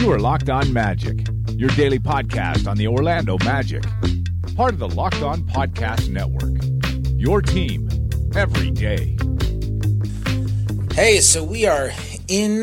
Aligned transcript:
You 0.00 0.10
are 0.12 0.18
Locked 0.18 0.48
On 0.48 0.72
Magic, 0.72 1.28
your 1.50 1.68
daily 1.70 1.98
podcast 1.98 2.66
on 2.66 2.78
the 2.78 2.86
Orlando 2.86 3.36
Magic, 3.44 3.84
part 4.56 4.72
of 4.72 4.78
the 4.78 4.88
Locked 4.88 5.20
On 5.20 5.42
Podcast 5.42 6.08
Network. 6.08 6.54
Your 7.20 7.42
team 7.42 7.86
every 8.34 8.70
day. 8.70 9.18
Hey, 10.94 11.20
so 11.20 11.44
we 11.44 11.66
are 11.66 11.92
in 12.28 12.62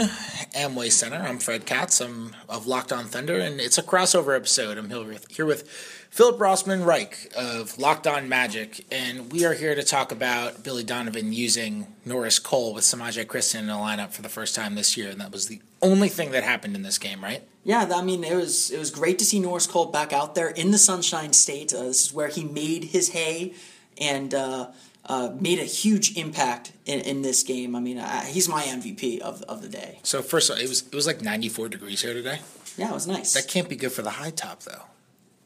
Amway 0.56 0.92
Center. 0.92 1.18
I'm 1.18 1.38
Fred 1.38 1.68
Katz. 1.68 2.02
I'm 2.02 2.36
of 2.50 2.66
Locked 2.66 2.92
On 2.92 3.06
Thunder, 3.06 3.38
and 3.38 3.62
it's 3.62 3.78
a 3.78 3.84
crossover 3.84 4.36
episode. 4.36 4.80
I'm 4.80 4.90
here 5.30 5.46
with, 5.46 5.97
Philip 6.18 6.40
Rossman 6.40 6.84
Reich 6.84 7.32
of 7.38 7.78
Locked 7.78 8.08
On 8.08 8.28
Magic, 8.28 8.84
and 8.92 9.32
we 9.32 9.46
are 9.46 9.54
here 9.54 9.76
to 9.76 9.84
talk 9.84 10.12
about 10.12 10.64
Billy 10.64 10.84
Donovan 10.84 11.32
using 11.32 11.94
Norris 12.06 12.40
Cole 12.40 12.74
with 12.74 12.86
Semaj 12.86 13.24
Christon 13.28 13.60
in 13.60 13.68
the 13.68 13.74
lineup 13.74 14.14
for 14.14 14.24
the 14.24 14.28
first 14.28 14.56
time 14.56 14.74
this 14.74 14.98
year, 14.98 15.12
and 15.12 15.22
that 15.22 15.32
was 15.32 15.48
the 15.48 15.62
only 15.80 16.10
thing 16.10 16.32
that 16.32 16.44
happened 16.44 16.76
in 16.76 16.82
this 16.82 16.98
game, 16.98 17.24
right? 17.24 17.44
Yeah, 17.64 17.88
I 17.94 18.02
mean 18.02 18.24
it 18.24 18.34
was 18.34 18.72
it 18.72 18.80
was 18.80 18.90
great 18.90 19.20
to 19.20 19.26
see 19.26 19.40
Norris 19.40 19.68
Cole 19.68 19.92
back 19.92 20.12
out 20.12 20.34
there 20.34 20.50
in 20.50 20.72
the 20.72 20.80
Sunshine 20.80 21.34
State. 21.34 21.72
Uh, 21.72 21.84
this 21.84 22.06
is 22.06 22.12
where 22.12 22.30
he 22.30 22.44
made 22.44 22.86
his 22.86 23.10
hay 23.10 23.54
and 24.02 24.34
uh, 24.34 24.72
uh, 25.06 25.36
made 25.40 25.60
a 25.60 25.66
huge 25.66 26.18
impact 26.18 26.72
in, 26.88 27.00
in 27.02 27.22
this 27.22 27.44
game. 27.44 27.76
I 27.76 27.80
mean, 27.80 28.04
he's 28.26 28.50
my 28.50 28.64
MVP 28.64 29.20
of, 29.20 29.44
of 29.44 29.62
the 29.62 29.70
day. 29.70 30.00
So 30.02 30.24
first, 30.24 30.50
of 30.50 30.56
all, 30.56 30.64
it 30.64 30.68
was 30.68 30.82
it 30.82 30.96
was 30.96 31.06
like 31.06 31.22
94 31.22 31.70
degrees 31.70 32.02
here 32.02 32.16
today. 32.16 32.40
Yeah, 32.76 32.90
it 32.90 32.94
was 32.94 33.06
nice. 33.06 33.36
That 33.36 33.48
can't 33.48 33.70
be 33.70 33.76
good 33.76 33.92
for 33.92 34.02
the 34.02 34.10
high 34.10 34.32
top, 34.32 34.64
though. 34.64 34.82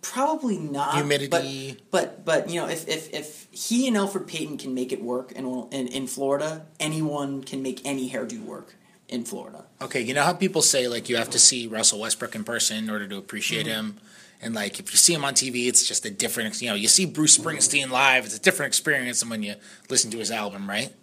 Probably 0.01 0.57
not. 0.57 0.95
Humidity. 0.95 1.77
But, 1.91 2.25
but, 2.25 2.25
but 2.25 2.49
you 2.49 2.59
know, 2.59 2.67
if, 2.67 2.87
if, 2.87 3.13
if 3.13 3.47
he 3.51 3.87
and 3.87 3.95
Elfrid 3.95 4.27
Payton 4.27 4.57
can 4.57 4.73
make 4.73 4.91
it 4.91 5.01
work 5.01 5.31
in, 5.31 5.45
in, 5.71 5.87
in 5.87 6.07
Florida, 6.07 6.65
anyone 6.79 7.43
can 7.43 7.61
make 7.61 7.81
any 7.85 8.09
hairdo 8.09 8.43
work 8.43 8.75
in 9.11 9.25
Florida. 9.25 9.65
Okay, 9.81 10.01
you 10.01 10.13
know 10.13 10.23
how 10.23 10.33
people 10.33 10.61
say 10.61 10.87
like 10.87 11.09
you 11.09 11.17
have 11.17 11.29
to 11.31 11.39
see 11.39 11.67
Russell 11.67 11.99
Westbrook 11.99 12.33
in 12.33 12.43
person 12.43 12.77
in 12.77 12.89
order 12.89 13.07
to 13.07 13.17
appreciate 13.17 13.67
mm-hmm. 13.67 13.87
him, 13.87 13.97
and 14.41 14.55
like 14.55 14.79
if 14.79 14.91
you 14.91 14.97
see 14.97 15.13
him 15.13 15.25
on 15.25 15.33
TV, 15.33 15.67
it's 15.67 15.85
just 15.85 16.05
a 16.05 16.09
different. 16.09 16.59
You 16.61 16.69
know, 16.69 16.75
you 16.75 16.87
see 16.87 17.05
Bruce 17.05 17.37
Springsteen 17.37 17.91
live, 17.91 18.25
it's 18.25 18.37
a 18.37 18.41
different 18.41 18.69
experience 18.69 19.19
than 19.19 19.29
when 19.29 19.43
you 19.43 19.55
listen 19.89 20.09
to 20.11 20.17
his 20.17 20.31
album, 20.31 20.67
right? 20.67 20.93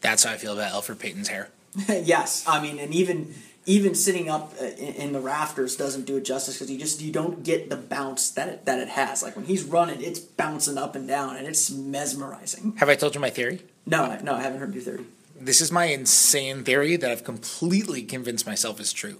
That's 0.00 0.24
how 0.24 0.32
I 0.32 0.36
feel 0.38 0.54
about 0.54 0.72
Elfrid 0.72 0.98
Payton's 0.98 1.28
hair. 1.28 1.50
yes, 1.88 2.44
I 2.48 2.60
mean, 2.60 2.78
and 2.78 2.94
even 2.94 3.34
even 3.68 3.94
sitting 3.94 4.30
up 4.30 4.54
uh, 4.60 4.64
in, 4.64 5.12
the 5.12 5.20
rafters 5.20 5.76
doesn't 5.76 6.06
do 6.06 6.16
it 6.16 6.24
justice 6.24 6.54
because 6.54 6.70
you 6.70 6.78
just 6.78 7.02
you 7.02 7.12
don't 7.12 7.44
get 7.44 7.68
the 7.68 7.76
bounce 7.76 8.30
that 8.30 8.48
it, 8.48 8.64
that 8.64 8.78
it 8.78 8.88
has. 8.88 9.22
Like 9.22 9.36
when 9.36 9.44
he's 9.44 9.62
running, 9.62 10.02
it's 10.02 10.18
bouncing 10.18 10.78
up 10.78 10.96
and 10.96 11.06
down, 11.06 11.36
and 11.36 11.46
it's 11.46 11.70
mesmerizing. 11.70 12.74
Have 12.78 12.88
I 12.88 12.94
told 12.94 13.14
you 13.14 13.20
my 13.20 13.28
theory? 13.28 13.60
No, 13.84 14.18
no, 14.22 14.34
I 14.34 14.40
haven't 14.40 14.58
heard 14.58 14.74
your 14.74 14.82
theory. 14.82 15.04
This 15.38 15.60
is 15.60 15.70
my 15.70 15.84
insane 15.84 16.64
theory 16.64 16.96
that 16.96 17.10
I've 17.10 17.24
completely 17.24 18.02
convinced 18.02 18.46
myself 18.46 18.80
is 18.80 18.92
true. 18.92 19.18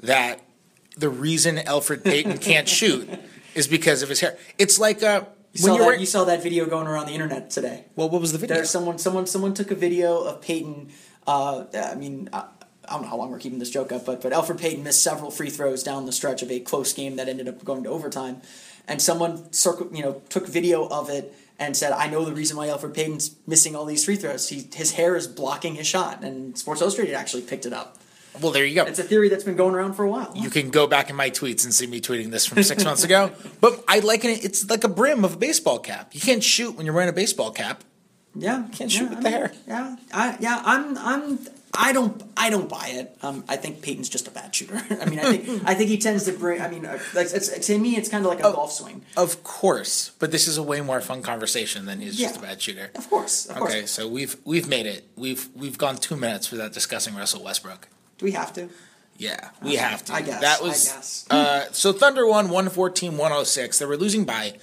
That 0.00 0.42
the 0.96 1.08
reason 1.08 1.56
Elfrid 1.56 2.04
Payton 2.04 2.38
can't 2.50 2.68
shoot 2.68 3.08
is 3.54 3.66
because 3.66 4.02
of 4.02 4.10
his 4.10 4.20
hair. 4.20 4.36
It's 4.58 4.78
like 4.78 5.02
uh, 5.02 5.24
you 5.54 5.62
saw, 5.62 5.76
that, 5.78 5.84
wearing... 5.84 6.00
you 6.00 6.06
saw 6.06 6.24
that 6.24 6.42
video 6.42 6.66
going 6.66 6.86
around 6.86 7.06
the 7.06 7.14
internet 7.14 7.48
today. 7.48 7.86
Well, 7.96 8.10
what 8.10 8.20
was 8.20 8.32
the 8.32 8.38
video? 8.38 8.56
There's 8.56 8.70
someone, 8.70 8.98
someone, 8.98 9.26
someone 9.26 9.54
took 9.54 9.70
a 9.70 9.74
video 9.74 10.24
of 10.24 10.42
Payton. 10.42 10.90
Uh, 11.26 11.64
I 11.74 11.94
mean, 11.94 12.28
uh, 12.32 12.44
I 12.88 12.94
don't 12.94 13.02
know 13.02 13.08
how 13.08 13.16
long 13.16 13.30
we're 13.30 13.38
keeping 13.38 13.58
this 13.58 13.70
joke 13.70 13.92
up, 13.92 14.06
but 14.06 14.22
but 14.22 14.32
Elfrid 14.32 14.60
Payton 14.60 14.82
missed 14.82 15.02
several 15.02 15.30
free 15.30 15.50
throws 15.50 15.82
down 15.82 16.06
the 16.06 16.12
stretch 16.12 16.42
of 16.42 16.50
a 16.50 16.60
close 16.60 16.92
game 16.92 17.16
that 17.16 17.28
ended 17.28 17.48
up 17.48 17.64
going 17.64 17.84
to 17.84 17.90
overtime, 17.90 18.40
and 18.86 19.00
someone 19.00 19.52
circle, 19.52 19.88
you 19.92 20.02
know 20.02 20.22
took 20.28 20.46
video 20.46 20.88
of 20.88 21.10
it 21.10 21.34
and 21.58 21.76
said, 21.76 21.92
"I 21.92 22.08
know 22.08 22.24
the 22.24 22.34
reason 22.34 22.56
why 22.56 22.68
Elfrid 22.68 22.94
Payton's 22.94 23.36
missing 23.46 23.76
all 23.76 23.84
these 23.84 24.04
free 24.04 24.16
throws. 24.16 24.48
He, 24.48 24.68
his 24.74 24.92
hair 24.92 25.16
is 25.16 25.26
blocking 25.26 25.74
his 25.74 25.86
shot." 25.86 26.22
And 26.22 26.56
Sports 26.56 26.80
Illustrated 26.80 27.14
actually 27.14 27.42
picked 27.42 27.66
it 27.66 27.72
up. 27.72 27.98
Well, 28.40 28.52
there 28.52 28.64
you 28.64 28.74
go. 28.74 28.84
It's 28.84 28.98
a 28.98 29.04
theory 29.04 29.28
that's 29.28 29.44
been 29.44 29.56
going 29.56 29.74
around 29.74 29.94
for 29.94 30.04
a 30.04 30.10
while. 30.10 30.32
You 30.36 30.50
can 30.50 30.70
go 30.70 30.86
back 30.86 31.10
in 31.10 31.16
my 31.16 31.30
tweets 31.30 31.64
and 31.64 31.74
see 31.74 31.86
me 31.86 32.00
tweeting 32.00 32.30
this 32.30 32.46
from 32.46 32.62
six 32.62 32.84
months 32.84 33.04
ago. 33.04 33.32
But 33.60 33.82
I 33.88 33.98
liken 33.98 34.30
it. 34.30 34.44
It's 34.44 34.70
like 34.70 34.84
a 34.84 34.88
brim 34.88 35.24
of 35.24 35.34
a 35.34 35.36
baseball 35.36 35.80
cap. 35.80 36.14
You 36.14 36.20
can't 36.20 36.44
shoot 36.44 36.76
when 36.76 36.86
you're 36.86 36.94
wearing 36.94 37.08
a 37.08 37.12
baseball 37.14 37.50
cap. 37.50 37.82
Yeah, 38.36 38.66
you 38.66 38.72
can't 38.72 38.92
shoot 38.92 39.10
with 39.10 39.18
I 39.18 39.22
the 39.22 39.30
hair. 39.30 39.52
Yeah, 39.66 39.96
I, 40.12 40.36
yeah. 40.38 40.62
I'm, 40.64 40.96
I'm, 40.98 41.38
I 41.80 41.92
don't 41.92 42.20
I 42.36 42.50
don't 42.50 42.68
buy 42.68 42.88
it. 42.88 43.16
Um, 43.22 43.44
I 43.48 43.56
think 43.56 43.82
Payton's 43.82 44.08
just 44.08 44.26
a 44.26 44.32
bad 44.32 44.52
shooter. 44.52 44.74
I 45.00 45.04
mean, 45.04 45.20
I 45.20 45.36
think 45.36 45.62
I 45.64 45.74
think 45.74 45.88
he 45.88 45.96
tends 45.96 46.24
to 46.24 46.32
bring. 46.32 46.60
I 46.60 46.68
mean, 46.68 46.84
uh, 46.84 46.98
like 47.14 47.28
it's, 47.32 47.66
to 47.66 47.78
me, 47.78 47.96
it's 47.96 48.08
kind 48.08 48.24
of 48.24 48.28
like 48.28 48.40
a 48.40 48.48
oh, 48.48 48.52
golf 48.52 48.72
swing. 48.72 49.02
Of 49.16 49.44
course, 49.44 50.10
but 50.18 50.32
this 50.32 50.48
is 50.48 50.58
a 50.58 50.62
way 50.62 50.80
more 50.80 51.00
fun 51.00 51.22
conversation 51.22 51.86
than 51.86 52.00
he's 52.00 52.20
yeah. 52.20 52.28
just 52.28 52.40
a 52.40 52.42
bad 52.42 52.60
shooter. 52.60 52.90
Of 52.96 53.08
course. 53.08 53.46
Of 53.46 53.58
okay, 53.58 53.80
course. 53.80 53.92
so 53.92 54.08
we've 54.08 54.36
we've 54.44 54.68
made 54.68 54.86
it. 54.86 55.06
We've 55.14 55.48
we've 55.54 55.78
gone 55.78 55.96
two 55.98 56.16
minutes 56.16 56.50
without 56.50 56.72
discussing 56.72 57.14
Russell 57.14 57.44
Westbrook. 57.44 57.86
Do 58.18 58.24
we 58.24 58.32
have 58.32 58.52
to? 58.54 58.68
Yeah, 59.16 59.50
we 59.62 59.76
have 59.76 60.04
to. 60.06 60.14
I 60.14 60.22
guess. 60.22 60.40
That 60.40 60.62
was. 60.62 61.26
Uh, 61.30 61.66
so 61.70 61.92
Thunder 61.92 62.26
won 62.26 62.46
114 62.46 63.12
106. 63.12 63.78
They 63.78 63.86
were 63.86 63.96
losing 63.96 64.24
by, 64.24 64.54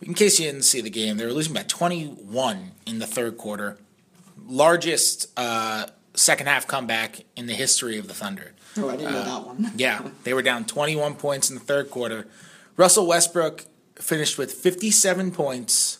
in 0.00 0.14
case 0.14 0.40
you 0.40 0.46
didn't 0.46 0.62
see 0.62 0.80
the 0.80 0.90
game, 0.90 1.18
they 1.18 1.26
were 1.26 1.32
losing 1.32 1.52
by 1.52 1.64
21 1.64 2.72
in 2.86 2.98
the 2.98 3.06
third 3.06 3.36
quarter. 3.36 3.76
Largest. 4.46 5.38
Uh, 6.14 6.18
second 6.18 6.46
half 6.46 6.66
comeback 6.66 7.24
in 7.36 7.46
the 7.46 7.54
history 7.54 7.98
of 7.98 8.08
the 8.08 8.14
Thunder. 8.14 8.52
Oh, 8.76 8.88
I 8.88 8.96
didn't 8.96 9.14
uh, 9.14 9.24
know 9.24 9.24
that 9.24 9.46
one. 9.46 9.72
yeah, 9.76 10.08
they 10.24 10.34
were 10.34 10.42
down 10.42 10.64
21 10.64 11.14
points 11.14 11.50
in 11.50 11.56
the 11.56 11.62
third 11.62 11.90
quarter. 11.90 12.26
Russell 12.76 13.06
Westbrook 13.06 13.66
finished 13.96 14.38
with 14.38 14.52
57 14.52 15.30
points. 15.32 15.98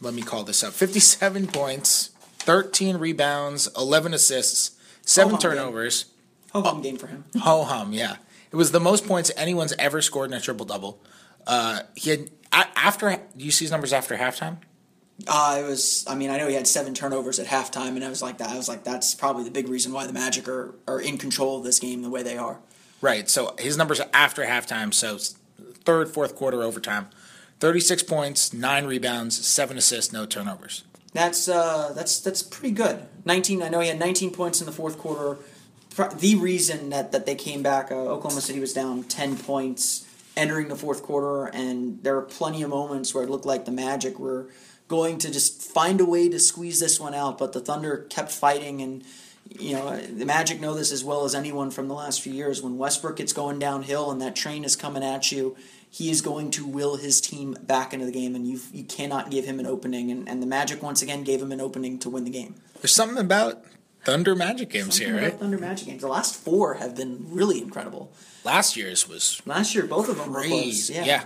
Let 0.00 0.14
me 0.14 0.22
call 0.22 0.42
this 0.42 0.64
up 0.64 0.72
57 0.72 1.46
points, 1.48 2.10
13 2.38 2.96
rebounds, 2.96 3.68
11 3.76 4.14
assists, 4.14 4.72
7 5.02 5.38
turnovers. 5.38 6.06
Ho 6.52 6.62
hum 6.62 6.82
game 6.82 6.96
for 6.96 7.06
him. 7.06 7.24
Ho 7.40 7.62
hum, 7.62 7.92
yeah. 7.92 8.16
It 8.50 8.56
was 8.56 8.72
the 8.72 8.80
most 8.80 9.06
points 9.06 9.30
anyone's 9.36 9.72
ever 9.78 10.02
scored 10.02 10.30
in 10.30 10.36
a 10.36 10.40
triple 10.40 10.66
double. 10.66 11.00
Uh, 11.46 11.80
he 11.94 12.10
had 12.10 12.30
after. 12.52 13.10
Do 13.36 13.44
you 13.44 13.50
see 13.50 13.64
his 13.64 13.72
numbers 13.72 13.92
after 13.92 14.16
halftime? 14.16 14.58
Uh, 15.26 15.58
it 15.60 15.66
was. 15.68 16.04
I 16.08 16.14
mean, 16.14 16.30
I 16.30 16.38
know 16.38 16.48
he 16.48 16.54
had 16.54 16.66
seven 16.66 16.94
turnovers 16.94 17.38
at 17.38 17.46
halftime, 17.46 17.94
and 17.96 18.04
I 18.04 18.08
was 18.08 18.22
like 18.22 18.38
that. 18.38 18.50
I 18.50 18.56
was 18.56 18.68
like, 18.68 18.82
that's 18.82 19.14
probably 19.14 19.44
the 19.44 19.50
big 19.50 19.68
reason 19.68 19.92
why 19.92 20.06
the 20.06 20.12
Magic 20.12 20.48
are, 20.48 20.74
are 20.88 21.00
in 21.00 21.18
control 21.18 21.58
of 21.58 21.64
this 21.64 21.78
game 21.78 22.02
the 22.02 22.10
way 22.10 22.22
they 22.22 22.36
are. 22.36 22.58
Right. 23.00 23.28
So 23.28 23.54
his 23.58 23.76
numbers 23.76 24.00
after 24.12 24.44
halftime. 24.44 24.92
So 24.92 25.18
third, 25.84 26.08
fourth 26.08 26.34
quarter, 26.34 26.62
overtime, 26.62 27.08
thirty-six 27.60 28.02
points, 28.02 28.52
nine 28.52 28.86
rebounds, 28.86 29.46
seven 29.46 29.76
assists, 29.78 30.12
no 30.12 30.26
turnovers. 30.26 30.84
That's 31.12 31.48
uh, 31.48 31.92
that's 31.94 32.20
that's 32.20 32.42
pretty 32.42 32.74
good. 32.74 33.06
Nineteen. 33.24 33.62
I 33.62 33.68
know 33.68 33.80
he 33.80 33.88
had 33.88 33.98
nineteen 33.98 34.32
points 34.32 34.60
in 34.60 34.66
the 34.66 34.72
fourth 34.72 34.98
quarter. 34.98 35.38
The 36.16 36.36
reason 36.36 36.88
that, 36.88 37.12
that 37.12 37.26
they 37.26 37.34
came 37.34 37.62
back, 37.62 37.92
uh, 37.92 37.94
Oklahoma 37.94 38.40
City 38.40 38.60
was 38.60 38.72
down 38.72 39.04
ten 39.04 39.36
points 39.36 40.08
entering 40.38 40.68
the 40.68 40.74
fourth 40.74 41.02
quarter, 41.02 41.44
and 41.54 42.02
there 42.02 42.14
were 42.14 42.22
plenty 42.22 42.62
of 42.62 42.70
moments 42.70 43.14
where 43.14 43.24
it 43.24 43.28
looked 43.28 43.44
like 43.44 43.66
the 43.66 43.72
Magic 43.72 44.18
were 44.18 44.48
going 44.92 45.16
to 45.16 45.30
just 45.32 45.62
find 45.62 46.02
a 46.02 46.04
way 46.04 46.28
to 46.28 46.38
squeeze 46.38 46.78
this 46.78 47.00
one 47.00 47.14
out, 47.14 47.38
but 47.38 47.54
the 47.54 47.60
Thunder 47.60 48.06
kept 48.10 48.30
fighting 48.30 48.82
and 48.82 49.02
you 49.58 49.74
know, 49.74 49.96
the 49.96 50.24
Magic 50.24 50.60
know 50.60 50.74
this 50.74 50.92
as 50.92 51.02
well 51.02 51.24
as 51.24 51.34
anyone 51.34 51.70
from 51.70 51.88
the 51.88 51.94
last 51.94 52.20
few 52.20 52.32
years. 52.32 52.62
When 52.62 52.78
Westbrook 52.78 53.16
gets 53.16 53.32
going 53.32 53.58
downhill 53.58 54.10
and 54.10 54.20
that 54.20 54.36
train 54.36 54.64
is 54.64 54.76
coming 54.76 55.02
at 55.02 55.32
you, 55.32 55.56
he 55.90 56.10
is 56.10 56.22
going 56.22 56.50
to 56.52 56.66
will 56.66 56.96
his 56.96 57.20
team 57.20 57.56
back 57.62 57.92
into 57.92 58.06
the 58.06 58.12
game, 58.12 58.34
and 58.34 58.46
you 58.46 58.60
you 58.72 58.84
cannot 58.84 59.30
give 59.30 59.44
him 59.44 59.60
an 59.60 59.66
opening. 59.66 60.10
And, 60.10 60.28
and 60.28 60.42
the 60.42 60.46
Magic 60.46 60.82
once 60.82 61.02
again 61.02 61.22
gave 61.22 61.42
him 61.42 61.52
an 61.52 61.60
opening 61.60 61.98
to 62.00 62.10
win 62.10 62.24
the 62.24 62.30
game. 62.30 62.54
There's 62.80 62.94
something 62.94 63.18
about 63.18 63.64
Thunder 64.04 64.34
Magic 64.34 64.70
games 64.70 64.96
something 64.96 65.14
here, 65.14 65.22
right? 65.22 65.38
Thunder 65.38 65.58
Magic 65.58 65.88
games. 65.88 66.02
The 66.02 66.08
last 66.08 66.34
four 66.34 66.74
have 66.74 66.96
been 66.96 67.26
really 67.28 67.60
incredible. 67.60 68.12
Last 68.44 68.76
year's 68.76 69.08
was 69.08 69.42
last 69.44 69.74
year. 69.74 69.86
Both 69.86 70.08
of 70.08 70.16
them 70.16 70.32
crazy. 70.32 70.54
were 70.54 70.62
close. 70.62 70.90
Yeah. 70.90 71.04
yeah, 71.04 71.24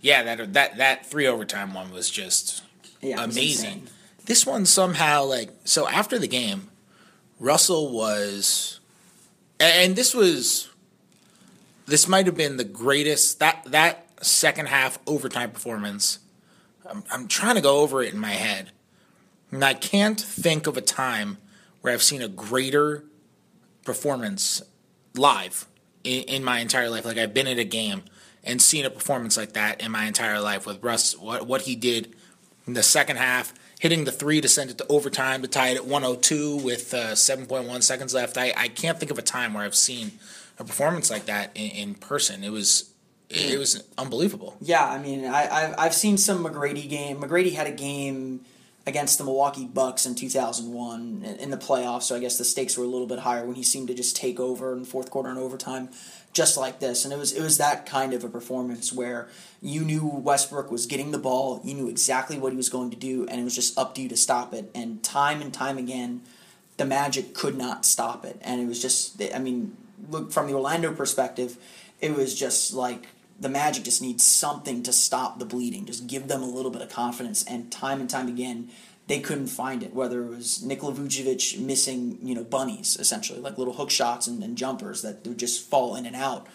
yeah. 0.00 0.22
That 0.22 0.52
that 0.54 0.76
that 0.78 1.06
three 1.06 1.26
overtime 1.26 1.74
one 1.74 1.92
was 1.92 2.08
just 2.08 2.62
yeah, 3.00 3.22
amazing. 3.22 3.88
This 4.26 4.46
one 4.46 4.66
somehow 4.66 5.24
like 5.24 5.50
so 5.64 5.88
after 5.88 6.18
the 6.18 6.28
game, 6.28 6.68
Russell 7.38 7.90
was, 7.90 8.80
and 9.58 9.96
this 9.96 10.14
was, 10.14 10.68
this 11.86 12.06
might 12.06 12.26
have 12.26 12.36
been 12.36 12.56
the 12.56 12.64
greatest 12.64 13.38
that 13.40 13.64
that 13.66 14.06
second 14.24 14.68
half 14.68 14.98
overtime 15.06 15.50
performance. 15.50 16.18
I'm, 16.88 17.04
I'm 17.10 17.28
trying 17.28 17.54
to 17.54 17.60
go 17.60 17.80
over 17.80 18.02
it 18.02 18.12
in 18.12 18.20
my 18.20 18.32
head, 18.32 18.70
and 19.50 19.64
I 19.64 19.74
can't 19.74 20.20
think 20.20 20.66
of 20.66 20.76
a 20.76 20.82
time 20.82 21.38
where 21.80 21.92
I've 21.92 22.02
seen 22.02 22.22
a 22.22 22.28
greater 22.28 23.04
performance 23.84 24.62
live 25.16 25.66
in, 26.04 26.22
in 26.24 26.44
my 26.44 26.60
entire 26.60 26.90
life. 26.90 27.04
Like 27.04 27.16
I've 27.18 27.34
been 27.34 27.46
at 27.46 27.58
a 27.58 27.64
game 27.64 28.02
and 28.44 28.60
seen 28.60 28.84
a 28.84 28.90
performance 28.90 29.36
like 29.36 29.54
that 29.54 29.80
in 29.80 29.90
my 29.90 30.04
entire 30.04 30.40
life 30.40 30.66
with 30.66 30.82
Russ. 30.82 31.16
What 31.16 31.46
what 31.46 31.62
he 31.62 31.74
did 31.74 32.14
in 32.66 32.74
the 32.74 32.82
second 32.82 33.16
half, 33.16 33.54
hitting 33.78 34.04
the 34.04 34.12
three 34.12 34.40
to 34.40 34.48
send 34.48 34.70
it 34.70 34.78
to 34.78 34.86
overtime 34.88 35.42
to 35.42 35.48
tie 35.48 35.68
it 35.68 35.76
at 35.76 35.86
102 35.86 36.56
with 36.58 36.92
uh, 36.94 37.12
7.1 37.12 37.82
seconds 37.82 38.14
left. 38.14 38.36
I, 38.36 38.52
I 38.56 38.68
can't 38.68 38.98
think 38.98 39.10
of 39.10 39.18
a 39.18 39.22
time 39.22 39.54
where 39.54 39.64
I've 39.64 39.74
seen 39.74 40.12
a 40.58 40.64
performance 40.64 41.10
like 41.10 41.26
that 41.26 41.50
in, 41.54 41.70
in 41.70 41.94
person. 41.94 42.44
It 42.44 42.50
was 42.50 42.90
it 43.30 43.58
was 43.58 43.84
unbelievable. 43.96 44.56
Yeah, 44.60 44.84
I 44.84 44.98
mean, 44.98 45.24
I, 45.24 45.48
I've, 45.48 45.74
I've 45.78 45.94
seen 45.94 46.18
some 46.18 46.44
McGrady 46.44 46.88
game. 46.88 47.20
McGrady 47.20 47.54
had 47.54 47.68
a 47.68 47.72
game 47.72 48.40
against 48.86 49.18
the 49.18 49.24
Milwaukee 49.24 49.66
Bucks 49.66 50.06
in 50.06 50.14
2001 50.14 51.36
in, 51.38 51.50
the 51.50 51.56
playoffs, 51.56 52.04
so 52.04 52.16
I 52.16 52.18
guess 52.18 52.38
the 52.38 52.44
stakes 52.44 52.78
were 52.78 52.84
a 52.84 52.88
little 52.88 53.06
bit 53.06 53.20
higher 53.20 53.44
when 53.44 53.56
he 53.56 53.62
seemed 53.62 53.88
to 53.88 53.94
just 53.94 54.16
take 54.16 54.40
over 54.40 54.72
in 54.72 54.84
fourth 54.84 55.10
quarter 55.10 55.28
and 55.28 55.38
overtime, 55.38 55.90
just 56.32 56.56
like 56.56 56.80
this. 56.80 57.04
And 57.04 57.12
it 57.12 57.18
was 57.18 57.32
it 57.32 57.42
was 57.42 57.58
that 57.58 57.84
kind 57.84 58.14
of 58.14 58.24
a 58.24 58.28
performance 58.28 58.92
where 58.92 59.28
you 59.60 59.82
knew 59.82 60.06
Westbrook 60.06 60.70
was 60.70 60.86
getting 60.86 61.10
the 61.10 61.18
ball, 61.18 61.60
you 61.62 61.74
knew 61.74 61.88
exactly 61.88 62.38
what 62.38 62.52
he 62.52 62.56
was 62.56 62.70
going 62.70 62.90
to 62.90 62.96
do, 62.96 63.26
and 63.26 63.40
it 63.40 63.44
was 63.44 63.54
just 63.54 63.78
up 63.78 63.94
to 63.96 64.02
you 64.02 64.08
to 64.08 64.16
stop 64.16 64.54
it. 64.54 64.70
And 64.74 65.02
time 65.02 65.42
and 65.42 65.52
time 65.52 65.76
again, 65.76 66.22
the 66.78 66.86
Magic 66.86 67.34
could 67.34 67.58
not 67.58 67.84
stop 67.84 68.24
it, 68.24 68.38
and 68.40 68.60
it 68.60 68.66
was 68.66 68.80
just 68.80 69.22
I 69.34 69.38
mean, 69.38 69.76
look 70.08 70.32
from 70.32 70.46
the 70.46 70.54
Orlando 70.54 70.94
perspective, 70.94 71.58
it 72.00 72.16
was 72.16 72.34
just 72.34 72.72
like 72.72 73.08
the 73.40 73.48
Magic 73.48 73.84
just 73.84 74.02
needs 74.02 74.24
something 74.24 74.82
to 74.82 74.92
stop 74.92 75.38
the 75.38 75.46
bleeding, 75.46 75.86
just 75.86 76.06
give 76.06 76.28
them 76.28 76.42
a 76.42 76.46
little 76.46 76.70
bit 76.70 76.82
of 76.82 76.90
confidence. 76.90 77.42
And 77.44 77.72
time 77.72 78.00
and 78.00 78.08
time 78.08 78.28
again, 78.28 78.68
they 79.06 79.18
couldn't 79.18 79.48
find 79.48 79.82
it. 79.82 79.94
Whether 79.94 80.22
it 80.24 80.28
was 80.28 80.62
Nikola 80.62 80.92
Vucevic 80.92 81.58
missing, 81.58 82.18
you 82.22 82.34
know, 82.34 82.44
bunnies 82.44 82.96
essentially, 83.00 83.40
like 83.40 83.58
little 83.58 83.74
hook 83.74 83.90
shots 83.90 84.26
and, 84.26 84.42
and 84.44 84.56
jumpers 84.56 85.02
that 85.02 85.26
would 85.26 85.38
just 85.38 85.68
fall 85.68 85.96
in 85.96 86.04
and 86.04 86.14
out, 86.14 86.46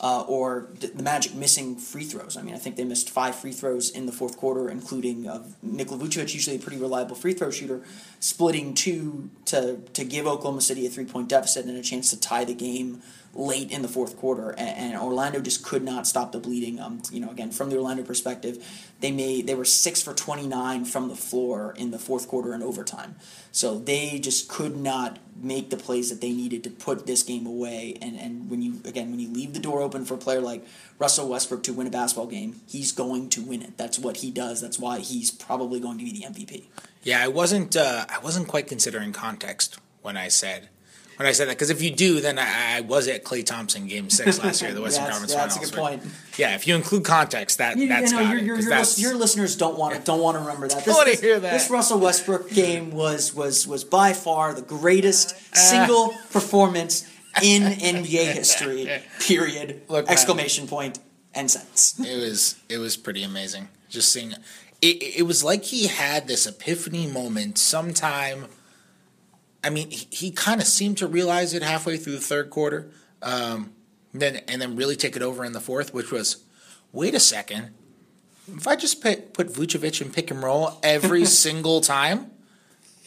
uh, 0.00 0.22
or 0.28 0.68
the 0.80 1.02
Magic 1.02 1.34
missing 1.34 1.76
free 1.76 2.04
throws. 2.04 2.36
I 2.36 2.42
mean, 2.42 2.54
I 2.54 2.58
think 2.58 2.76
they 2.76 2.84
missed 2.84 3.08
five 3.08 3.34
free 3.34 3.52
throws 3.52 3.90
in 3.90 4.06
the 4.06 4.12
fourth 4.12 4.36
quarter, 4.36 4.68
including 4.68 5.26
uh, 5.26 5.42
Nikola 5.62 6.04
Vucevic, 6.04 6.34
usually 6.34 6.56
a 6.56 6.58
pretty 6.58 6.78
reliable 6.78 7.16
free 7.16 7.32
throw 7.32 7.50
shooter, 7.50 7.82
splitting 8.20 8.74
two 8.74 9.30
to 9.46 9.78
to 9.94 10.04
give 10.04 10.26
Oklahoma 10.26 10.60
City 10.60 10.86
a 10.86 10.90
three 10.90 11.06
point 11.06 11.28
deficit 11.28 11.64
and 11.64 11.76
a 11.76 11.82
chance 11.82 12.10
to 12.10 12.20
tie 12.20 12.44
the 12.44 12.54
game 12.54 13.02
late 13.34 13.70
in 13.70 13.82
the 13.82 13.88
fourth 13.88 14.16
quarter, 14.16 14.50
and, 14.50 14.92
and 14.92 14.96
Orlando 14.96 15.40
just 15.40 15.64
could 15.64 15.82
not 15.82 16.06
stop 16.06 16.32
the 16.32 16.38
bleeding. 16.38 16.80
Um, 16.80 17.02
you 17.10 17.20
know, 17.20 17.30
again 17.30 17.50
from 17.50 17.70
the 17.70 17.76
Orlando 17.76 18.02
perspective, 18.02 18.64
they 19.00 19.10
made 19.10 19.46
they 19.46 19.54
were 19.54 19.64
six 19.64 20.02
for 20.02 20.14
twenty 20.14 20.46
nine 20.46 20.84
from 20.84 21.08
the 21.08 21.16
floor 21.16 21.74
in 21.76 21.90
the 21.90 21.98
fourth 21.98 22.28
quarter 22.28 22.52
and 22.52 22.62
overtime. 22.62 23.16
So 23.52 23.78
they 23.78 24.18
just 24.18 24.48
could 24.48 24.76
not 24.76 25.18
make 25.36 25.70
the 25.70 25.76
plays 25.76 26.10
that 26.10 26.20
they 26.20 26.32
needed 26.32 26.64
to 26.64 26.70
put 26.70 27.06
this 27.06 27.22
game 27.22 27.46
away. 27.46 27.96
And 28.00 28.18
and 28.18 28.50
when 28.50 28.62
you 28.62 28.80
again 28.84 29.10
when 29.10 29.20
you 29.20 29.28
leave 29.28 29.54
the 29.54 29.60
door 29.60 29.80
open 29.80 30.04
for 30.04 30.14
a 30.14 30.18
player 30.18 30.40
like 30.40 30.66
Russell 30.98 31.28
Westbrook 31.28 31.62
to 31.64 31.72
win 31.72 31.86
a 31.86 31.90
basketball 31.90 32.26
game, 32.26 32.60
he's 32.66 32.92
going 32.92 33.28
to 33.30 33.42
win 33.42 33.62
it. 33.62 33.76
That's 33.76 33.98
what 33.98 34.18
he 34.18 34.30
does. 34.30 34.60
That's 34.60 34.78
why 34.78 35.00
he's 35.00 35.30
probably 35.30 35.80
going 35.80 35.98
to 35.98 36.04
be 36.04 36.12
the 36.12 36.26
MVP. 36.26 36.64
Yeah, 37.02 37.22
I 37.22 37.28
wasn't 37.28 37.76
uh, 37.76 38.06
I 38.08 38.18
wasn't 38.18 38.48
quite 38.48 38.66
considering 38.66 39.12
context 39.12 39.78
when 40.02 40.16
I 40.16 40.28
said 40.28 40.68
when 41.16 41.26
I 41.26 41.32
said 41.32 41.48
that 41.48 41.52
because 41.52 41.70
if 41.70 41.82
you 41.82 41.90
do, 41.90 42.20
then 42.20 42.38
I, 42.38 42.78
I, 42.78 42.80
was 42.80 43.08
at 43.08 43.24
Klay 43.24 43.44
Thompson 43.44 43.86
Game 43.86 44.10
Six 44.10 44.42
last 44.42 44.62
year, 44.62 44.72
the 44.72 44.80
Western 44.82 45.06
Conference 45.06 45.32
yeah, 45.32 45.38
Finals. 45.38 45.54
That's 45.54 45.70
a 45.70 45.72
good 45.72 45.80
point. 45.80 46.02
Yeah, 46.36 46.54
if 46.54 46.66
you 46.66 46.74
include 46.74 47.04
context, 47.04 47.58
that 47.58 47.76
you, 47.76 47.88
that's 47.88 48.12
you 48.12 48.18
know, 48.18 48.28
your, 48.28 48.38
it, 48.38 48.44
your, 48.44 48.60
your, 48.60 48.68
that's, 48.68 49.00
your, 49.00 49.14
listeners 49.14 49.56
don't 49.56 49.78
want 49.78 49.94
to 49.94 50.00
don't 50.00 50.20
want 50.20 50.36
to 50.36 50.40
remember 50.40 50.68
that. 50.68 50.74
This, 50.84 50.94
want 50.94 51.08
to 51.08 51.20
hear 51.20 51.40
that. 51.40 51.52
This 51.52 51.70
Russell 51.70 52.00
Westbrook 52.00 52.50
game 52.50 52.90
was 52.90 53.34
was 53.34 53.66
was 53.66 53.84
by 53.84 54.12
far 54.12 54.54
the 54.54 54.62
greatest 54.62 55.36
single 55.56 56.12
performance 56.30 57.08
in 57.42 57.62
NBA 57.72 58.32
history. 58.32 58.88
Period. 59.20 59.82
Look, 59.88 60.10
Exclamation 60.10 60.66
point 60.66 60.98
and 61.34 61.50
sentence. 61.50 61.98
It 62.00 62.16
was 62.20 62.56
it 62.68 62.78
was 62.78 62.96
pretty 62.96 63.22
amazing. 63.22 63.68
Just 63.88 64.12
seeing 64.12 64.32
it, 64.82 65.18
it 65.18 65.26
was 65.26 65.42
like 65.44 65.64
he 65.64 65.86
had 65.86 66.28
this 66.28 66.46
epiphany 66.46 67.06
moment 67.06 67.58
sometime 67.58 68.46
I 69.64 69.70
mean, 69.70 69.90
he, 69.90 70.06
he 70.10 70.30
kind 70.30 70.60
of 70.60 70.66
seemed 70.66 70.98
to 70.98 71.06
realize 71.06 71.54
it 71.54 71.62
halfway 71.62 71.96
through 71.96 72.14
the 72.14 72.20
third 72.20 72.50
quarter, 72.50 72.90
um, 73.22 73.72
then 74.12 74.36
and 74.48 74.60
then 74.60 74.76
really 74.76 74.96
take 74.96 75.16
it 75.16 75.22
over 75.22 75.44
in 75.44 75.52
the 75.52 75.60
fourth, 75.60 75.94
which 75.94 76.12
was, 76.12 76.44
wait 76.92 77.14
a 77.14 77.20
second, 77.20 77.70
if 78.48 78.68
I 78.68 78.76
just 78.76 79.02
put, 79.02 79.32
put 79.32 79.48
Vucevic 79.48 80.02
in 80.02 80.10
pick 80.10 80.30
and 80.30 80.42
roll 80.42 80.78
every 80.82 81.24
single 81.24 81.80
time, 81.80 82.30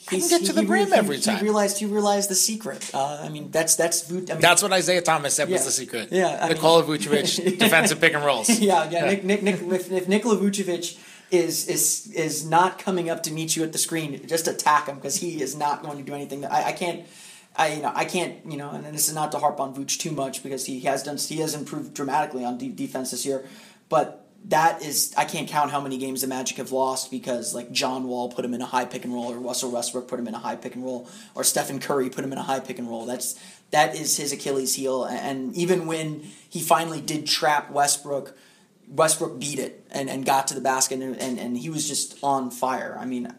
I 0.07 0.19
can 0.19 0.30
get 0.30 0.45
to 0.45 0.54
the 0.54 0.62
he, 0.62 0.68
rim 0.68 0.88
he, 0.88 0.94
every 0.94 1.18
he, 1.18 1.21
time. 1.21 1.38
He 1.38 1.44
realized 1.44 1.80
he 1.80 1.86
realized 1.86 2.30
the 2.30 2.36
secret. 2.36 2.92
Uh, 2.94 3.21
I 3.21 3.30
mean, 3.30 3.51
that's 3.51 3.75
that's. 3.75 4.09
I 4.09 4.15
mean, 4.15 4.25
that's 4.39 4.63
what 4.63 4.71
Isaiah 4.71 5.01
Thomas 5.01 5.33
said 5.33 5.50
yeah, 5.50 5.56
was 5.56 5.65
the 5.65 5.71
secret. 5.71 6.09
Yeah, 6.12 6.39
I 6.42 6.50
Nikola 6.50 6.88
mean, 6.88 6.98
Vucevic 6.98 7.59
defensive 7.59 8.00
pick 8.00 8.13
and 8.13 8.24
rolls. 8.24 8.50
Yeah, 8.59 8.89
yeah. 8.89 9.06
Nick, 9.06 9.24
Nick, 9.24 9.44
Nick, 9.44 9.62
if, 9.62 9.92
if 9.92 10.07
Nikola 10.07 10.38
Vucevic 10.38 10.98
is 11.31 11.68
is 11.68 12.12
is 12.13 12.45
not 12.45 12.79
coming 12.79 13.09
up 13.09 13.24
to 13.24 13.31
meet 13.31 13.56
you 13.56 13.63
at 13.63 13.71
the 13.71 13.77
screen, 13.77 14.25
just 14.27 14.47
attack 14.47 14.88
him 14.88 14.95
because 14.95 15.18
he 15.18 15.41
is 15.41 15.56
not 15.56 15.83
going 15.83 15.97
to 15.97 16.03
do 16.03 16.13
anything. 16.13 16.45
I, 16.45 16.68
I 16.68 16.71
can't. 16.71 17.06
I 17.56 17.74
you 17.74 17.81
know 17.81 17.91
I 17.94 18.06
can't 18.06 18.45
you 18.45 18.57
know, 18.57 18.69
and 18.69 18.85
this 18.85 19.07
is 19.07 19.15
not 19.15 19.31
to 19.33 19.39
harp 19.39 19.59
on 19.59 19.74
Vooch 19.74 19.97
too 19.97 20.12
much 20.12 20.44
because 20.44 20.65
he 20.65 20.81
has 20.81 21.03
done 21.03 21.18
he 21.18 21.38
has 21.38 21.53
improved 21.53 21.94
dramatically 21.94 22.45
on 22.45 22.57
de- 22.57 22.69
defense 22.69 23.12
this 23.12 23.25
year, 23.25 23.45
but 23.89 24.27
that 24.45 24.81
is 24.81 25.13
I 25.18 25.25
can't 25.25 25.47
count 25.47 25.71
how 25.71 25.81
many 25.81 25.97
games 25.97 26.21
the 26.21 26.27
Magic 26.27 26.57
have 26.57 26.71
lost 26.71 27.12
because 27.12 27.53
like 27.53 27.71
John 27.71 28.07
Wall 28.07 28.30
put 28.31 28.45
him 28.45 28.53
in 28.53 28.62
a 28.62 28.65
high 28.65 28.85
pick 28.85 29.03
and 29.03 29.13
roll, 29.13 29.33
or 29.33 29.39
Russell 29.39 29.71
Westbrook 29.71 30.07
put 30.07 30.19
him 30.19 30.27
in 30.27 30.35
a 30.35 30.39
high 30.39 30.56
pick 30.56 30.75
and 30.75 30.83
roll, 30.83 31.09
or 31.35 31.44
Stephen 31.44 31.80
Curry 31.80 32.09
put 32.09 32.23
him 32.23 32.31
in 32.31 32.38
a 32.38 32.44
high 32.44 32.59
pick 32.59 32.80
and 32.80 32.88
roll. 32.88 33.06
That's 33.06 33.39
that 33.71 33.95
is 33.95 34.18
his 34.18 34.31
Achilles 34.31 34.75
heel, 34.75 35.03
and 35.03 35.53
even 35.56 35.88
when 35.88 36.21
he 36.50 36.62
finally 36.62 37.01
did 37.01 37.27
trap 37.27 37.71
Westbrook. 37.71 38.38
Westbrook 38.87 39.39
beat 39.39 39.59
it 39.59 39.85
and, 39.91 40.09
and 40.09 40.25
got 40.25 40.47
to 40.47 40.53
the 40.53 40.61
basket 40.61 41.01
and, 41.01 41.15
and, 41.17 41.39
and 41.39 41.57
he 41.57 41.69
was 41.69 41.87
just 41.87 42.17
on 42.23 42.49
fire. 42.49 42.97
I 42.99 43.05
mean, 43.05 43.33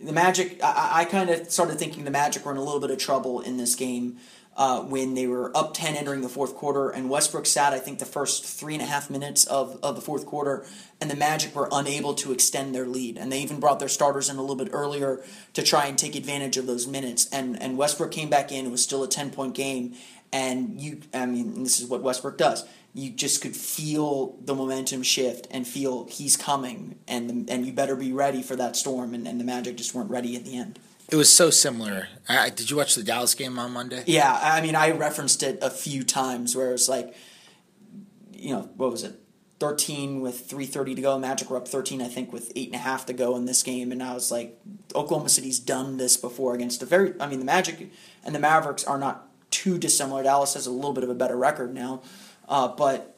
the 0.00 0.12
Magic, 0.12 0.62
I, 0.62 1.00
I 1.00 1.04
kind 1.04 1.30
of 1.30 1.50
started 1.50 1.78
thinking 1.78 2.04
the 2.04 2.10
Magic 2.10 2.44
were 2.44 2.52
in 2.52 2.58
a 2.58 2.62
little 2.62 2.80
bit 2.80 2.90
of 2.90 2.98
trouble 2.98 3.40
in 3.40 3.56
this 3.56 3.74
game 3.74 4.18
uh, 4.56 4.82
when 4.82 5.14
they 5.14 5.26
were 5.26 5.56
up 5.56 5.74
10 5.74 5.96
entering 5.96 6.20
the 6.20 6.28
fourth 6.28 6.54
quarter, 6.54 6.90
and 6.90 7.10
Westbrook 7.10 7.44
sat, 7.44 7.72
I 7.72 7.80
think, 7.80 7.98
the 7.98 8.04
first 8.04 8.44
three 8.44 8.74
and 8.74 8.82
a 8.82 8.86
half 8.86 9.10
minutes 9.10 9.44
of, 9.46 9.78
of 9.82 9.96
the 9.96 10.00
fourth 10.00 10.26
quarter, 10.26 10.64
and 11.00 11.10
the 11.10 11.16
Magic 11.16 11.56
were 11.56 11.68
unable 11.72 12.14
to 12.14 12.32
extend 12.32 12.72
their 12.72 12.86
lead. 12.86 13.18
And 13.18 13.32
they 13.32 13.40
even 13.40 13.58
brought 13.58 13.80
their 13.80 13.88
starters 13.88 14.28
in 14.28 14.36
a 14.36 14.40
little 14.40 14.56
bit 14.56 14.68
earlier 14.72 15.24
to 15.54 15.62
try 15.62 15.86
and 15.86 15.98
take 15.98 16.14
advantage 16.14 16.56
of 16.56 16.66
those 16.66 16.86
minutes. 16.86 17.28
And, 17.32 17.60
and 17.60 17.76
Westbrook 17.76 18.12
came 18.12 18.30
back 18.30 18.52
in, 18.52 18.66
it 18.66 18.70
was 18.70 18.82
still 18.82 19.02
a 19.02 19.08
10 19.08 19.30
point 19.30 19.54
game, 19.54 19.94
and 20.32 20.80
you, 20.80 21.00
I 21.12 21.26
mean, 21.26 21.62
this 21.64 21.80
is 21.80 21.88
what 21.88 22.02
Westbrook 22.02 22.38
does 22.38 22.64
you 22.94 23.10
just 23.10 23.42
could 23.42 23.56
feel 23.56 24.36
the 24.44 24.54
momentum 24.54 25.02
shift 25.02 25.48
and 25.50 25.66
feel 25.66 26.06
he's 26.06 26.36
coming 26.36 26.96
and 27.08 27.28
the, 27.28 27.52
and 27.52 27.66
you 27.66 27.72
better 27.72 27.96
be 27.96 28.12
ready 28.12 28.40
for 28.40 28.54
that 28.54 28.76
storm. 28.76 29.12
And, 29.12 29.26
and 29.26 29.40
the 29.40 29.44
magic 29.44 29.76
just 29.76 29.94
weren't 29.94 30.10
ready 30.10 30.36
at 30.36 30.44
the 30.44 30.56
end. 30.56 30.78
It 31.10 31.16
was 31.16 31.30
so 31.30 31.50
similar. 31.50 32.08
Uh, 32.28 32.48
did 32.50 32.70
you 32.70 32.76
watch 32.76 32.94
the 32.94 33.02
dallas 33.02 33.34
game 33.34 33.58
on 33.58 33.72
monday? 33.72 34.04
Yeah 34.06 34.38
i 34.40 34.62
mean 34.62 34.74
i 34.74 34.90
referenced 34.90 35.42
it 35.42 35.58
a 35.60 35.68
few 35.68 36.02
times 36.02 36.56
where 36.56 36.72
it's 36.72 36.88
like 36.88 37.14
you 38.32 38.54
know 38.54 38.70
what 38.76 38.90
was 38.90 39.02
it? 39.02 39.20
13 39.60 40.20
with 40.20 40.48
3.30 40.48 40.96
to 40.96 41.02
go. 41.02 41.18
Magic 41.18 41.50
were 41.50 41.58
up 41.58 41.68
13 41.68 42.00
i 42.00 42.08
think 42.08 42.32
with 42.32 42.54
8.5 42.54 43.06
to 43.06 43.12
go 43.12 43.36
in 43.36 43.44
this 43.44 43.62
game. 43.62 43.92
And 43.92 44.02
i 44.02 44.14
was 44.14 44.30
like 44.30 44.58
oklahoma 44.94 45.28
city's 45.28 45.58
done 45.58 45.98
this 45.98 46.16
before 46.16 46.54
against 46.54 46.82
a 46.82 46.86
very 46.86 47.12
i 47.20 47.26
mean 47.26 47.38
the 47.40 47.44
magic 47.44 47.90
and 48.24 48.34
the 48.34 48.38
mavericks 48.38 48.84
are 48.84 48.98
not 48.98 49.28
too 49.50 49.78
dissimilar. 49.78 50.22
Dallas 50.22 50.54
has 50.54 50.66
a 50.66 50.70
little 50.70 50.92
bit 50.92 51.04
of 51.04 51.10
a 51.10 51.14
better 51.14 51.36
record 51.36 51.74
now 51.74 52.02
uh, 52.48 52.68
but 52.68 53.14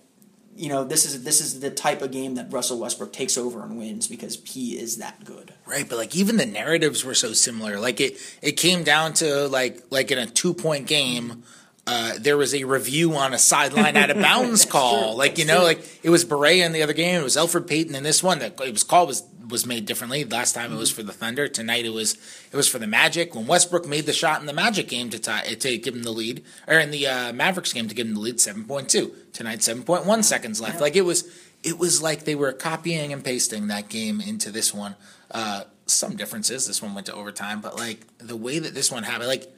you 0.57 0.69
know, 0.69 0.85
this 0.85 1.05
is 1.05 1.23
this 1.23 1.41
is 1.41 1.61
the 1.61 1.71
type 1.71 2.03
of 2.03 2.11
game 2.11 2.37
that 2.37 2.53
Russell 2.53 2.79
Westbrook 2.79 3.13
takes 3.13 3.37
over 3.37 3.63
and 3.63 3.79
wins 3.79 4.09
because 4.09 4.43
he 4.45 4.79
is 4.79 4.97
that 4.97 5.25
good. 5.25 5.53
Right, 5.67 5.89
but 5.89 5.99
like 5.99 6.17
even 6.17 6.37
the 6.37 6.47
narratives 6.47 7.05
were 7.05 7.15
so 7.15 7.33
similar. 7.33 7.79
Like 7.79 8.01
it 8.01 8.19
it 8.43 8.53
came 8.53 8.83
down 8.83 9.13
to 9.15 9.49
like 9.49 9.83
like 9.91 10.11
in 10.11 10.19
a 10.19 10.27
two 10.27 10.55
point 10.55 10.87
game. 10.87 11.45
Uh, 11.89 12.15
there 12.19 12.37
was 12.37 12.53
a 12.53 12.65
review 12.65 13.15
on 13.15 13.33
a 13.33 13.39
sideline 13.39 13.97
out 13.97 14.11
of 14.11 14.17
bounds 14.17 14.65
call, 14.71 15.11
true, 15.11 15.19
like 15.19 15.39
you 15.39 15.45
know, 15.45 15.63
like 15.63 15.79
it 16.03 16.11
was 16.11 16.25
Barea 16.25 16.67
in 16.67 16.73
the 16.73 16.83
other 16.83 16.93
game, 16.93 17.21
it 17.21 17.23
was 17.23 17.37
Alfred 17.37 17.69
Payton 17.69 17.95
in 17.95 18.03
this 18.03 18.25
one. 18.25 18.41
That 18.41 18.61
it 18.61 18.73
was 18.73 18.83
called 18.83 19.07
was 19.07 19.23
was 19.49 19.67
made 19.67 19.87
differently. 19.87 20.25
Last 20.25 20.55
time 20.55 20.73
it 20.73 20.77
was 20.77 20.91
for 20.91 21.03
the 21.03 21.13
Thunder. 21.13 21.49
Tonight 21.49 21.85
it 21.85 21.93
was 21.93 22.15
it 22.53 22.57
was 22.57 22.69
for 22.69 22.79
the 22.79 22.87
Magic. 22.87 23.35
When 23.35 23.47
Westbrook 23.47 23.87
made 23.87 24.07
the 24.07 24.13
shot 24.13 24.41
in 24.41 24.47
the 24.47 24.53
Magic 24.53 24.89
game 24.89 25.11
to 25.11 25.19
tie 25.19 25.43
to 25.43 25.79
give 25.79 25.95
him 25.95 26.03
the 26.03 26.11
lead, 26.11 26.45
or 26.67 26.79
in 26.79 26.91
the 26.91 27.07
uh, 27.07 27.33
Mavericks 27.33 27.73
game 27.73 27.89
to 27.89 27.95
give 27.95 28.07
him 28.07 28.15
the 28.15 28.21
lead, 28.21 28.41
seven 28.41 28.65
point 28.65 28.89
two. 28.89 29.15
Tonight 29.33 29.63
seven 29.63 29.83
point 29.83 30.07
one 30.07 30.23
seconds 30.23 30.61
left. 30.61 30.81
Like 30.81 30.97
it 30.97 31.03
was 31.03 31.29
it 31.63 31.79
was 31.79 32.03
like 32.03 32.25
they 32.25 32.35
were 32.35 32.53
copying 32.53 33.13
and 33.13 33.25
pasting 33.25 33.69
that 33.69 33.89
game 33.89 34.21
into 34.21 34.51
this 34.51 34.73
one. 34.73 34.97
Uh, 35.31 35.65
some 35.87 36.17
differences. 36.17 36.67
This 36.67 36.83
one 36.83 36.95
went 36.95 37.07
to 37.07 37.15
overtime, 37.15 37.61
but 37.61 37.77
like 37.77 38.07
the 38.19 38.37
way 38.37 38.59
that 38.59 38.75
this 38.75 38.91
one 38.91 39.03
happened, 39.03 39.29
like 39.29 39.53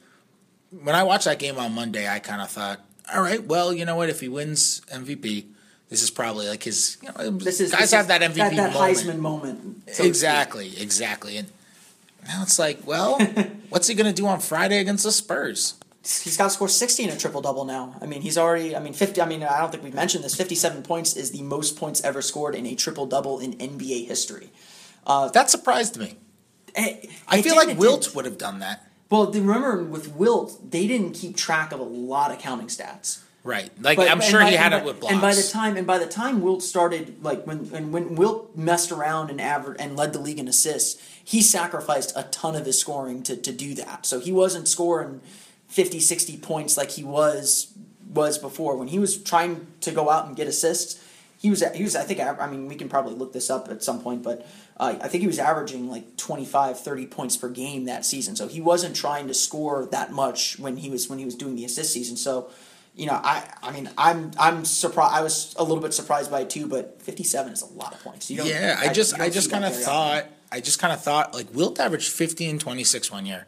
when 0.71 0.95
I 0.95 1.03
watched 1.03 1.25
that 1.25 1.39
game 1.39 1.57
on 1.57 1.73
Monday, 1.73 2.07
I 2.07 2.19
kind 2.19 2.41
of 2.41 2.49
thought, 2.49 2.79
all 3.13 3.21
right, 3.21 3.43
well, 3.43 3.73
you 3.73 3.85
know 3.85 3.95
what? 3.95 4.09
If 4.09 4.19
he 4.19 4.29
wins 4.29 4.81
MVP, 4.91 5.47
this 5.89 6.01
is 6.03 6.09
probably 6.11 6.47
like 6.47 6.63
his. 6.63 6.97
You 7.01 7.09
know, 7.17 7.31
This 7.31 7.59
is 7.59 7.71
guys 7.71 7.81
this 7.81 7.91
have 7.91 8.07
that 8.07 8.21
MVP 8.21 8.35
that, 8.35 8.55
that 8.55 8.73
moment. 8.73 8.97
Heisman 8.97 9.19
moment. 9.19 9.89
so 9.93 10.03
exactly, 10.03 10.79
exactly. 10.79 11.37
And 11.37 11.47
now 12.27 12.41
it's 12.43 12.59
like, 12.59 12.85
well, 12.85 13.19
what's 13.69 13.87
he 13.87 13.95
going 13.95 14.13
to 14.13 14.13
do 14.21 14.27
on 14.27 14.39
Friday 14.39 14.79
against 14.79 15.03
the 15.03 15.11
Spurs? 15.11 15.75
he's 16.01 16.37
got 16.37 16.45
to 16.45 16.49
score 16.49 16.67
60 16.69 17.03
in 17.03 17.09
a 17.09 17.17
triple 17.17 17.41
double 17.41 17.65
now. 17.65 17.93
I 18.01 18.05
mean, 18.05 18.21
he's 18.21 18.37
already, 18.37 18.75
I 18.75 18.79
mean, 18.79 18.93
50, 18.93 19.21
I 19.21 19.25
mean, 19.25 19.43
I 19.43 19.59
don't 19.59 19.69
think 19.69 19.83
we've 19.83 19.93
mentioned 19.93 20.23
this. 20.23 20.33
57 20.33 20.81
points 20.81 21.15
is 21.15 21.31
the 21.31 21.41
most 21.43 21.75
points 21.77 22.01
ever 22.03 22.21
scored 22.21 22.55
in 22.55 22.65
a 22.65 22.73
triple 22.73 23.05
double 23.05 23.39
in 23.39 23.53
NBA 23.53 24.07
history. 24.07 24.49
Uh, 25.05 25.27
that 25.29 25.49
surprised 25.51 25.97
me. 25.97 26.15
It- 26.75 27.09
I 27.27 27.39
it 27.39 27.43
feel 27.43 27.55
like 27.55 27.77
Wilt 27.77 28.03
didn't. 28.03 28.15
would 28.15 28.25
have 28.25 28.37
done 28.37 28.59
that. 28.59 28.87
Well, 29.09 29.29
remember 29.31 29.83
with 29.83 30.15
Wilt, 30.15 30.71
they 30.71 30.87
didn't 30.87 31.13
keep 31.13 31.35
track 31.35 31.71
of 31.71 31.79
a 31.79 31.83
lot 31.83 32.31
of 32.31 32.39
counting 32.39 32.67
stats. 32.67 33.19
Right. 33.43 33.71
Like 33.81 33.97
But- 33.97 34.09
I'm 34.09 34.21
sure 34.21 34.41
by- 34.41 34.49
he 34.49 34.55
had 34.55 34.73
and 34.73 34.83
it 34.83 34.85
with 34.85 34.99
blocks. 34.99 35.13
And 35.13 35.21
by 35.21 35.33
the 35.33 35.43
time 35.43 35.77
and 35.77 35.87
by 35.87 35.97
the 35.97 36.05
time 36.05 36.41
Wilt 36.41 36.61
started, 36.61 37.23
like 37.23 37.45
when 37.47 37.69
and 37.73 37.93
when 37.93 38.15
Wilt 38.15 38.55
messed 38.55 38.91
around 38.91 39.29
and 39.29 39.39
aver- 39.39 39.77
and 39.79 39.95
led 39.95 40.13
the 40.13 40.19
league 40.19 40.39
in 40.39 40.47
assists, 40.47 41.01
he 41.23 41.41
sacrificed 41.41 42.11
a 42.15 42.23
ton 42.23 42.55
of 42.55 42.65
his 42.65 42.77
scoring 42.79 43.23
to, 43.23 43.35
to 43.37 43.51
do 43.51 43.73
that. 43.75 44.05
So 44.05 44.19
he 44.19 44.31
wasn't 44.31 44.67
scoring 44.67 45.21
50, 45.67 45.99
60 45.99 46.37
points 46.37 46.75
like 46.77 46.91
he 46.91 47.03
was 47.03 47.67
was 48.13 48.37
before. 48.37 48.75
When 48.75 48.87
he 48.89 48.99
was 48.99 49.21
trying 49.21 49.67
to 49.81 49.91
go 49.91 50.09
out 50.09 50.25
and 50.25 50.35
get 50.35 50.47
assists, 50.47 51.01
he 51.37 51.49
was 51.49 51.63
he 51.73 51.83
was 51.83 51.95
I 51.95 52.03
think 52.03 52.19
I 52.19 52.47
mean 52.47 52.67
we 52.67 52.75
can 52.75 52.89
probably 52.89 53.13
look 53.15 53.31
this 53.31 53.49
up 53.49 53.69
at 53.69 53.83
some 53.83 54.01
point, 54.01 54.21
but 54.23 54.45
uh, 54.77 54.95
I 55.01 55.07
think 55.07 55.21
he 55.21 55.27
was 55.27 55.39
averaging 55.39 55.89
like 55.89 56.17
25, 56.17 56.79
30 56.79 57.05
points 57.07 57.37
per 57.37 57.49
game 57.49 57.85
that 57.85 58.05
season. 58.05 58.35
So 58.35 58.47
he 58.47 58.59
wasn't 58.59 58.95
trying 58.95 59.27
to 59.27 59.33
score 59.33 59.85
that 59.91 60.11
much 60.11 60.57
when 60.59 60.77
he 60.77 60.89
was 60.89 61.07
when 61.09 61.19
he 61.19 61.25
was 61.25 61.35
doing 61.35 61.55
the 61.55 61.63
assist 61.65 61.93
season. 61.93 62.17
So 62.17 62.49
you 62.95 63.05
know, 63.05 63.13
I 63.13 63.43
I 63.63 63.71
mean, 63.71 63.89
I'm 63.97 64.31
I'm 64.39 64.65
surprised. 64.65 65.13
I 65.13 65.21
was 65.21 65.55
a 65.57 65.63
little 65.63 65.81
bit 65.81 65.93
surprised 65.93 66.29
by 66.31 66.41
it 66.41 66.49
too, 66.49 66.67
but 66.67 67.01
57 67.01 67.53
is 67.53 67.61
a 67.61 67.65
lot 67.65 67.93
of 67.93 68.03
points. 68.03 68.29
You 68.29 68.37
don't, 68.37 68.47
yeah, 68.47 68.77
I 68.79 68.91
just 68.91 69.19
I, 69.19 69.29
just 69.29 69.51
kind 69.51 69.65
of 69.65 69.75
thought 69.75 70.23
often. 70.23 70.33
I 70.51 70.61
just 70.61 70.79
kind 70.79 70.93
of 70.93 71.01
thought 71.01 71.33
like 71.33 71.53
Wilt 71.53 71.79
averaged 71.79 72.11
50 72.11 72.49
and 72.49 72.59
26 72.59 73.11
one 73.11 73.25
year. 73.25 73.47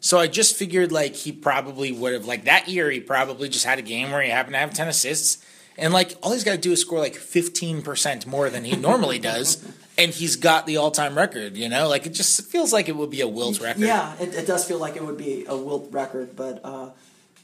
So 0.00 0.18
I 0.18 0.26
just 0.26 0.56
figured 0.56 0.92
like 0.92 1.14
he 1.14 1.32
probably 1.32 1.90
would 1.90 2.12
have 2.12 2.26
like 2.26 2.44
that 2.44 2.68
year 2.68 2.90
he 2.90 3.00
probably 3.00 3.48
just 3.48 3.64
had 3.64 3.78
a 3.78 3.82
game 3.82 4.10
where 4.10 4.22
he 4.22 4.30
happened 4.30 4.54
to 4.54 4.58
have 4.58 4.72
10 4.72 4.88
assists 4.88 5.44
and 5.78 5.92
like 5.92 6.14
all 6.22 6.32
he's 6.32 6.44
got 6.44 6.52
to 6.52 6.58
do 6.58 6.72
is 6.72 6.80
score 6.80 6.98
like 6.98 7.14
15% 7.14 8.26
more 8.26 8.50
than 8.50 8.64
he 8.64 8.76
normally 8.76 9.18
does 9.18 9.66
and 9.98 10.12
he's 10.12 10.36
got 10.36 10.66
the 10.66 10.76
all-time 10.76 11.16
record, 11.16 11.56
you 11.56 11.68
know? 11.68 11.88
Like 11.88 12.06
it 12.06 12.10
just 12.10 12.42
feels 12.46 12.72
like 12.72 12.88
it 12.88 12.96
would 12.96 13.10
be 13.10 13.22
a 13.22 13.28
Wilt 13.28 13.60
record. 13.60 13.82
Yeah, 13.82 14.14
it, 14.20 14.34
it 14.34 14.46
does 14.46 14.64
feel 14.66 14.78
like 14.78 14.96
it 14.96 15.04
would 15.04 15.16
be 15.16 15.46
a 15.48 15.56
Wilt 15.56 15.90
record, 15.90 16.36
but 16.36 16.60
uh, 16.62 16.90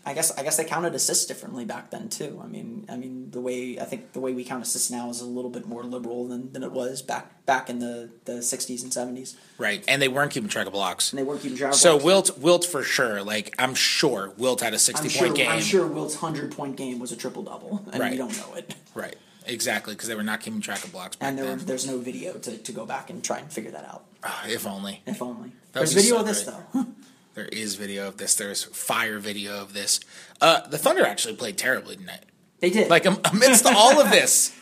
I 0.05 0.15
guess 0.15 0.37
I 0.37 0.43
guess 0.43 0.57
they 0.57 0.65
counted 0.65 0.95
assists 0.97 1.27
differently 1.27 1.65
back 1.65 1.91
then 1.91 2.09
too. 2.09 2.41
I 2.43 2.49
mean, 2.49 2.87
I 2.89 2.97
mean 2.97 3.31
the 3.31 3.41
way 3.41 3.79
I 3.79 3.85
think 3.85 4.13
the 4.13 4.21
way 4.21 4.33
we 4.33 4.43
count 4.45 4.63
assists 4.65 4.91
now 4.91 5.09
is 5.11 5.21
a 5.21 5.25
little 5.27 5.51
bit 5.51 5.67
more 5.67 5.85
liberal 5.85 6.27
than, 6.27 6.53
than 6.53 6.65
it 6.65 6.73
was 6.73 7.03
back 7.03 7.47
back 7.47 7.71
in 7.71 7.79
the, 7.79 8.11
the 8.25 8.35
60s 8.35 8.83
and 8.83 8.91
70s. 8.91 9.37
Right. 9.59 9.85
And 9.87 10.03
they 10.03 10.09
weren't 10.09 10.33
keeping 10.33 10.49
track 10.49 10.67
of 10.67 10.73
blocks. 10.73 11.13
And 11.13 11.19
they 11.21 11.23
weren't 11.23 11.41
keeping 11.43 11.57
track. 11.57 11.73
of 11.73 11.77
So 11.79 11.93
blocks. 11.93 12.05
Wilt 12.05 12.39
Wilt 12.39 12.65
for 12.65 12.83
sure. 12.83 13.23
Like 13.23 13.55
I'm 13.59 13.75
sure 13.77 14.33
Wilt 14.37 14.61
had 14.61 14.75
a 14.75 14.79
60 14.79 15.05
I'm 15.05 15.09
sure, 15.11 15.27
point 15.29 15.37
game. 15.37 15.51
I'm 15.51 15.61
sure 15.61 15.87
Wilt's 15.87 16.17
hundred 16.17 16.51
point 16.51 16.77
game 16.77 16.99
was 16.99 17.13
a 17.13 17.17
triple 17.17 17.43
double, 17.45 17.85
and 17.93 18.01
Right. 18.01 18.11
we 18.13 18.17
don't 18.19 18.37
know 18.37 18.55
it. 18.55 18.75
Right. 18.95 19.17
Exactly, 19.45 19.95
because 19.95 20.09
they 20.09 20.15
were 20.15 20.23
not 20.23 20.41
keeping 20.41 20.61
track 20.61 20.85
of 20.85 20.93
blocks 20.93 21.17
back 21.17 21.29
And 21.29 21.37
there, 21.39 21.47
then. 21.57 21.67
there's 21.67 21.85
no 21.85 21.99
video 21.99 22.35
to, 22.35 22.59
to 22.59 22.73
go 22.73 22.87
back 22.87 23.11
and 23.11 23.25
try 23.25 23.39
and 23.39 23.53
figure 23.53 23.73
that 23.73 23.85
out. 23.85 24.05
Ah, 24.23 24.45
if 24.47 24.69
only. 24.69 25.03
If 25.05 25.21
only. 25.21 25.49
That 25.73 25.81
There's 25.81 25.95
video 25.95 26.15
so 26.15 26.21
of 26.21 26.27
this 26.27 26.45
great. 26.45 26.57
though. 26.73 26.87
There 27.35 27.47
is 27.47 27.77
video 27.77 28.09
of 28.09 28.19
this. 28.19 28.35
There's 28.35 28.65
fire 28.65 29.19
video 29.19 29.61
of 29.61 29.73
this. 29.73 30.01
Uh, 30.41 30.67
the 30.69 30.79
Thunder 30.79 31.05
actually 31.07 31.35
played 31.37 31.57
terribly 31.57 31.97
tonight. 31.97 32.25
They 32.61 32.71
did. 32.71 32.91
Like 32.91 33.07
amidst 33.07 33.67
all 33.67 34.01
of 34.01 34.11
this, 34.11 34.55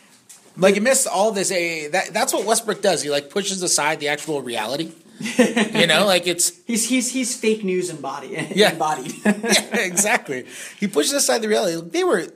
like 0.56 0.76
amidst 0.76 1.06
all 1.06 1.32
this, 1.32 1.50
eh, 1.50 1.88
that 1.88 2.14
that's 2.14 2.32
what 2.32 2.46
Westbrook 2.46 2.80
does. 2.80 3.02
He 3.02 3.10
like 3.10 3.28
pushes 3.30 3.62
aside 3.62 4.00
the 4.00 4.08
actual 4.08 4.40
reality. 4.40 4.92
you 5.36 5.86
know, 5.86 6.06
like 6.06 6.26
it's 6.26 6.52
he's 6.66 6.88
he's 6.88 7.12
he's 7.12 7.36
fake 7.36 7.64
news 7.64 7.90
embodied. 7.90 8.52
Yeah. 8.54 8.72
embodied. 8.72 9.12
yeah, 9.24 9.76
exactly. 9.76 10.46
He 10.78 10.86
pushes 10.86 11.12
aside 11.12 11.42
the 11.42 11.48
reality. 11.48 11.80
They 11.90 12.04
were 12.04 12.26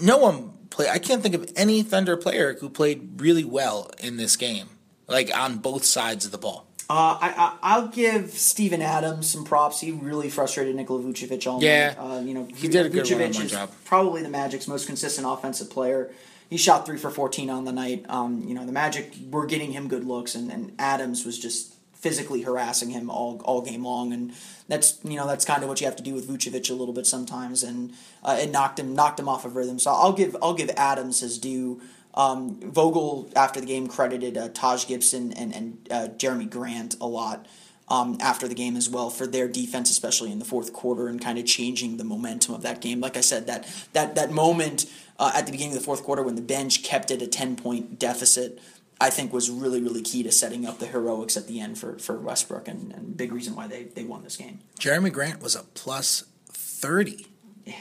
no 0.00 0.18
one 0.18 0.52
play. 0.70 0.88
I 0.88 0.98
can't 0.98 1.22
think 1.22 1.34
of 1.34 1.50
any 1.56 1.82
Thunder 1.82 2.16
player 2.16 2.54
who 2.54 2.70
played 2.70 3.20
really 3.20 3.44
well 3.44 3.90
in 3.98 4.16
this 4.16 4.36
game, 4.36 4.68
like 5.08 5.36
on 5.36 5.58
both 5.58 5.84
sides 5.84 6.24
of 6.24 6.32
the 6.32 6.38
ball. 6.38 6.69
Uh, 6.90 7.16
I, 7.20 7.28
I 7.36 7.56
I'll 7.62 7.86
give 7.86 8.30
Steven 8.32 8.82
Adams 8.82 9.30
some 9.30 9.44
props. 9.44 9.80
He 9.80 9.92
really 9.92 10.28
frustrated 10.28 10.74
Nikola 10.74 11.02
Vucevic 11.04 11.46
all 11.46 11.62
Yeah. 11.62 11.90
night. 11.90 11.96
Uh, 11.98 12.20
you 12.20 12.34
know, 12.34 12.48
He 12.56 12.66
did 12.66 12.84
a 12.84 12.88
good 12.88 13.04
Vucevic 13.06 13.40
is 13.44 13.52
job. 13.52 13.70
probably 13.84 14.22
the 14.22 14.28
Magic's 14.28 14.66
most 14.66 14.86
consistent 14.88 15.24
offensive 15.24 15.70
player. 15.70 16.10
He 16.48 16.56
shot 16.56 16.86
three 16.86 16.98
for 16.98 17.10
fourteen 17.10 17.48
on 17.48 17.64
the 17.64 17.70
night. 17.70 18.04
Um, 18.08 18.42
you 18.44 18.54
know, 18.54 18.66
the 18.66 18.72
Magic 18.72 19.12
were 19.30 19.46
getting 19.46 19.70
him 19.70 19.86
good 19.86 20.02
looks, 20.04 20.34
and, 20.34 20.50
and 20.50 20.72
Adams 20.80 21.24
was 21.24 21.38
just 21.38 21.74
physically 21.94 22.42
harassing 22.42 22.90
him 22.90 23.08
all 23.08 23.40
all 23.44 23.60
game 23.62 23.84
long. 23.84 24.12
And 24.12 24.32
that's 24.66 24.98
you 25.04 25.14
know 25.16 25.28
that's 25.28 25.44
kind 25.44 25.62
of 25.62 25.68
what 25.68 25.80
you 25.80 25.86
have 25.86 25.94
to 25.94 26.02
do 26.02 26.12
with 26.12 26.26
Vucevic 26.28 26.68
a 26.70 26.74
little 26.74 26.92
bit 26.92 27.06
sometimes, 27.06 27.62
and 27.62 27.92
uh, 28.24 28.36
it 28.40 28.50
knocked 28.50 28.80
him 28.80 28.96
knocked 28.96 29.20
him 29.20 29.28
off 29.28 29.44
of 29.44 29.54
rhythm. 29.54 29.78
So 29.78 29.92
I'll 29.92 30.12
give 30.12 30.36
I'll 30.42 30.54
give 30.54 30.70
Adams 30.76 31.20
his 31.20 31.38
due. 31.38 31.80
Um, 32.14 32.60
Vogel, 32.60 33.30
after 33.36 33.60
the 33.60 33.66
game, 33.66 33.86
credited 33.86 34.36
uh, 34.36 34.48
Taj 34.48 34.86
Gibson 34.86 35.32
and, 35.32 35.54
and 35.54 35.88
uh, 35.90 36.08
Jerami 36.16 36.50
Grant 36.50 36.96
a 37.00 37.06
lot 37.06 37.46
um, 37.88 38.16
after 38.20 38.46
the 38.46 38.54
game 38.54 38.76
as 38.76 38.88
well 38.88 39.10
for 39.10 39.26
their 39.26 39.48
defense, 39.48 39.90
especially 39.90 40.30
in 40.30 40.38
the 40.38 40.44
fourth 40.44 40.72
quarter 40.72 41.08
and 41.08 41.20
kind 41.20 41.38
of 41.38 41.46
changing 41.46 41.96
the 41.96 42.04
momentum 42.04 42.54
of 42.54 42.62
that 42.62 42.80
game. 42.80 43.00
Like 43.00 43.16
I 43.16 43.20
said, 43.20 43.46
that 43.46 43.66
that 43.92 44.14
that 44.14 44.30
moment 44.30 44.86
uh, 45.18 45.32
at 45.34 45.46
the 45.46 45.52
beginning 45.52 45.74
of 45.74 45.80
the 45.80 45.84
fourth 45.84 46.02
quarter 46.02 46.22
when 46.22 46.36
the 46.36 46.42
bench 46.42 46.82
kept 46.82 47.10
it 47.10 47.20
a 47.20 47.26
ten 47.26 47.56
point 47.56 47.98
deficit. 47.98 48.60
I 49.02 49.08
think 49.08 49.32
was 49.32 49.48
really, 49.48 49.80
really 49.80 50.02
key 50.02 50.22
to 50.24 50.30
setting 50.30 50.66
up 50.66 50.78
the 50.78 50.84
heroics 50.84 51.34
at 51.34 51.46
the 51.46 51.58
end 51.58 51.78
for, 51.78 51.98
for 51.98 52.18
Westbrook 52.18 52.68
and, 52.68 52.92
and 52.92 53.16
big 53.16 53.32
reason 53.32 53.56
why 53.56 53.66
they, 53.66 53.84
they 53.84 54.04
won 54.04 54.22
this 54.22 54.36
game. 54.36 54.58
Jerami 54.78 55.10
Grant 55.10 55.40
was 55.40 55.56
a 55.56 55.62
plus 55.62 56.24
30 56.50 57.29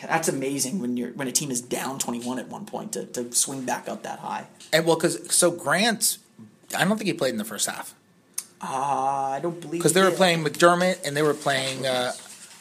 that's 0.04 0.28
amazing 0.28 0.80
when 0.80 0.98
you're 0.98 1.12
when 1.12 1.28
a 1.28 1.32
team 1.32 1.52
is 1.52 1.62
down 1.62 2.00
twenty 2.00 2.20
one 2.20 2.40
at 2.40 2.48
one 2.48 2.66
point 2.66 2.94
to, 2.94 3.06
to 3.06 3.32
swing 3.34 3.66
back 3.66 3.88
up 3.90 4.04
that 4.04 4.20
high. 4.20 4.48
And 4.74 4.86
well, 4.86 4.96
because 4.96 5.34
so 5.34 5.52
Grant, 5.52 6.18
I 6.78 6.86
don't 6.86 6.98
think 6.98 7.08
he 7.08 7.14
played 7.14 7.32
in 7.32 7.38
the 7.38 7.46
first 7.46 7.68
half 7.68 7.94
Uh, 8.62 8.66
I 8.68 9.40
don't 9.42 9.60
believe 9.60 9.80
because 9.80 9.94
they 9.94 10.02
he 10.02 10.06
were 10.08 10.12
playing 10.16 10.44
McDermott 10.44 11.06
and 11.06 11.16
they 11.16 11.22
were 11.24 11.34
playing. 11.34 11.86
Uh, 11.86 12.12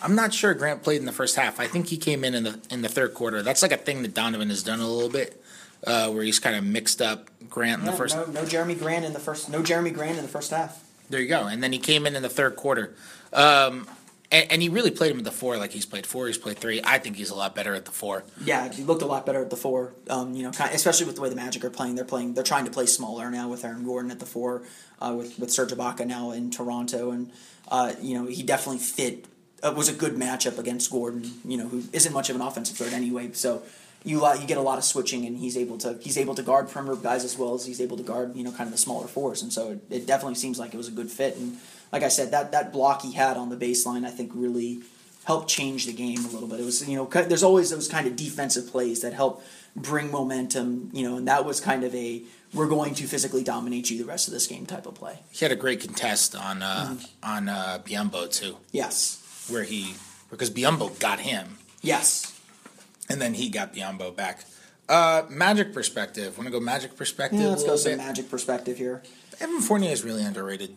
I'm 0.01 0.15
not 0.15 0.33
sure 0.33 0.55
Grant 0.55 0.83
played 0.85 1.01
in 1.01 1.07
the 1.07 1.13
first 1.13 1.35
half. 1.37 1.59
I 1.59 1.67
think 1.67 1.89
he 1.89 1.97
came 1.97 2.23
in 2.25 2.35
in 2.35 2.45
the 2.45 2.61
in 2.71 2.83
the 2.83 2.89
third 2.89 3.15
quarter. 3.15 3.43
That's 3.43 3.63
like 3.63 3.73
a 3.73 3.77
thing 3.77 4.03
that 4.03 4.15
Donovan 4.15 4.49
has 4.49 4.63
done 4.63 4.79
a 4.81 4.87
little 4.89 5.11
bit, 5.11 5.43
uh, 5.87 6.09
where 6.11 6.23
he's 6.23 6.39
kind 6.39 6.55
of 6.57 6.63
mixed 6.65 7.03
up 7.03 7.29
Grant 7.51 7.81
in 7.81 7.87
Yeah, 7.87 7.91
the 7.93 7.97
first. 7.99 8.17
no, 8.17 8.25
no 8.27 8.43
Jerami 8.43 8.79
Grant 8.79 9.05
in 9.05 9.13
the 9.13 9.19
first 9.19 9.51
no 9.51 9.61
Jerami 9.61 9.93
Grant 9.93 10.17
in 10.17 10.23
the 10.23 10.31
first 10.31 10.53
half. 10.53 10.85
There 11.11 11.21
you 11.21 11.29
go. 11.29 11.47
And 11.47 11.63
then 11.63 11.73
he 11.73 11.79
came 11.79 12.07
in 12.07 12.15
in 12.15 12.23
the 12.23 12.29
third 12.29 12.55
quarter. 12.55 12.95
Um, 13.33 13.89
and, 14.31 14.53
and 14.53 14.63
he 14.63 14.69
really 14.69 14.91
played 14.91 15.11
him 15.11 15.19
at 15.19 15.25
the 15.25 15.33
four 15.33 15.57
like 15.57 15.73
he's 15.73 15.87
played 15.87 16.07
four, 16.07 16.27
he's 16.27 16.39
played 16.39 16.59
three. 16.59 16.81
I 16.85 16.99
think 16.99 17.17
he's 17.17 17.31
a 17.31 17.35
lot 17.35 17.55
better 17.55 17.75
at 17.75 17.85
the 17.85 17.91
four. 17.91 18.25
Yeah, 18.43 18.71
he 18.71 18.83
looked 18.83 19.03
a 19.03 19.07
lot 19.07 19.25
better 19.27 19.41
at 19.41 19.51
the 19.51 19.57
four. 19.57 19.95
Um, 20.11 20.35
you 20.35 20.43
know, 20.43 20.51
kind 20.51 20.75
especially 20.75 21.07
with 21.07 21.17
the 21.17 21.23
way 21.23 21.29
the 21.29 21.37
Magic 21.37 21.65
are 21.65 21.71
playing. 21.71 21.95
They're 21.95 22.05
playing. 22.05 22.35
They're 22.35 22.45
trying 22.45 22.65
to 22.65 22.71
play 22.71 22.87
smaller 22.87 23.31
now 23.31 23.49
with 23.49 23.65
Aaron 23.65 23.85
Gordon 23.85 24.11
at 24.11 24.21
the 24.21 24.27
four, 24.27 24.63
uh, 25.01 25.15
with 25.17 25.39
with 25.39 25.51
Serge 25.51 25.73
Ibaka 25.73 26.07
now 26.07 26.31
in 26.33 26.51
Toronto, 26.51 27.11
and 27.11 27.31
uh, 27.69 27.95
you 28.01 28.15
know 28.15 28.27
he 28.27 28.43
definitely 28.43 28.81
fit. 28.81 29.27
Uh, 29.61 29.75
was 29.77 29.89
a 29.89 29.93
good 29.93 30.15
matchup 30.15 30.57
against 30.57 30.89
Gordon. 30.89 31.33
You 31.45 31.57
know, 31.57 31.67
who 31.67 31.83
isn't 31.93 32.13
much 32.13 32.31
of 32.31 32.37
an 32.37 32.43
offensive 32.43 32.77
threat 32.77 32.93
anyway. 32.93 33.33
So 33.33 33.63
you 34.05 34.25
uh, 34.25 34.35
you 34.35 34.47
get 34.47 34.59
a 34.59 34.63
lot 34.63 34.79
of 34.79 34.85
switching, 34.85 35.27
and 35.27 35.37
he's 35.37 35.57
able 35.57 35.79
to 35.79 35.99
he's 36.01 36.17
able 36.17 36.35
to 36.35 36.43
guard 36.43 36.69
perimeter 36.69 36.97
guys 36.97 37.25
as 37.25 37.37
well 37.37 37.55
as 37.55 37.67
he's 37.67 37.81
able 37.81 37.97
to 37.97 38.03
guard 38.03 38.37
you 38.37 38.45
know 38.45 38.53
kind 38.53 38.69
of 38.69 38.73
the 38.73 38.79
smaller 38.79 39.09
fours, 39.09 39.43
and 39.43 39.53
so 39.53 39.73
it, 39.73 39.81
it 39.91 40.07
definitely 40.07 40.37
seems 40.37 40.59
like 40.59 40.75
it 40.75 40.77
was 40.77 40.89
a 40.89 40.93
good 40.93 41.11
fit. 41.11 41.37
And 41.37 41.59
like 41.93 42.03
I 42.03 42.09
said, 42.09 42.31
that 42.31 42.53
that 42.53 42.73
block 42.73 43.03
he 43.03 43.13
had 43.13 43.37
on 43.37 43.49
the 43.51 43.57
baseline, 43.57 44.07
I 44.07 44.11
think 44.11 44.33
really 44.35 44.81
helped 45.25 45.49
change 45.49 45.85
the 45.85 45.93
game 45.93 46.25
a 46.25 46.29
little 46.29 46.49
bit. 46.49 46.61
It 46.61 46.65
was 46.65 46.87
you 46.89 46.97
know 46.97 47.05
there's 47.07 47.43
always 47.43 47.71
those 47.71 47.89
kind 47.89 48.07
of 48.07 48.17
defensive 48.17 48.69
plays 48.69 49.03
that 49.03 49.13
help 49.13 49.43
bring 49.77 50.11
momentum, 50.11 50.91
you 50.93 51.09
know, 51.09 51.17
and 51.17 51.29
that 51.29 51.45
was 51.45 51.61
kind 51.61 51.85
of 51.85 51.95
a 51.95 52.23
we're 52.55 52.67
going 52.67 52.95
to 52.95 53.07
physically 53.07 53.45
dominate 53.45 53.91
you 53.91 53.99
the 53.99 54.05
rest 54.07 54.27
of 54.27 54.33
this 54.35 54.47
game 54.47 54.65
type 54.65 54.87
of 54.87 54.95
play. 54.95 55.19
He 55.31 55.45
had 55.45 55.53
a 55.53 55.57
great 55.57 55.81
contest 55.81 56.35
on 56.35 56.63
uh, 56.63 56.97
on 57.23 57.49
uh, 57.49 57.81
Biyombo 57.85 58.33
too, 58.33 58.57
Yes, 58.73 59.47
where 59.51 59.65
he 59.65 59.95
because 60.31 60.51
Biyombo 60.51 60.99
got 60.99 61.21
him, 61.21 61.59
yes. 61.83 62.39
and 63.09 63.21
then 63.21 63.35
he 63.35 63.49
got 63.49 63.75
Biyombo 63.75 64.15
back. 64.17 64.45
Uh, 64.89 65.25
magic 65.29 65.75
perspective. 65.75 66.39
Want 66.39 66.47
to 66.47 66.51
go 66.51 66.61
magic 66.61 66.97
perspective? 66.97 67.41
Yeah, 67.41 67.49
let's 67.49 67.65
go 67.65 67.77
some 67.77 67.93
bit? 67.93 67.99
magic 67.99 68.31
perspective 68.31 68.79
here. 68.79 69.03
Evan 69.39 69.61
Fournier 69.61 69.91
is 69.91 70.03
really 70.03 70.25
underrated. 70.25 70.75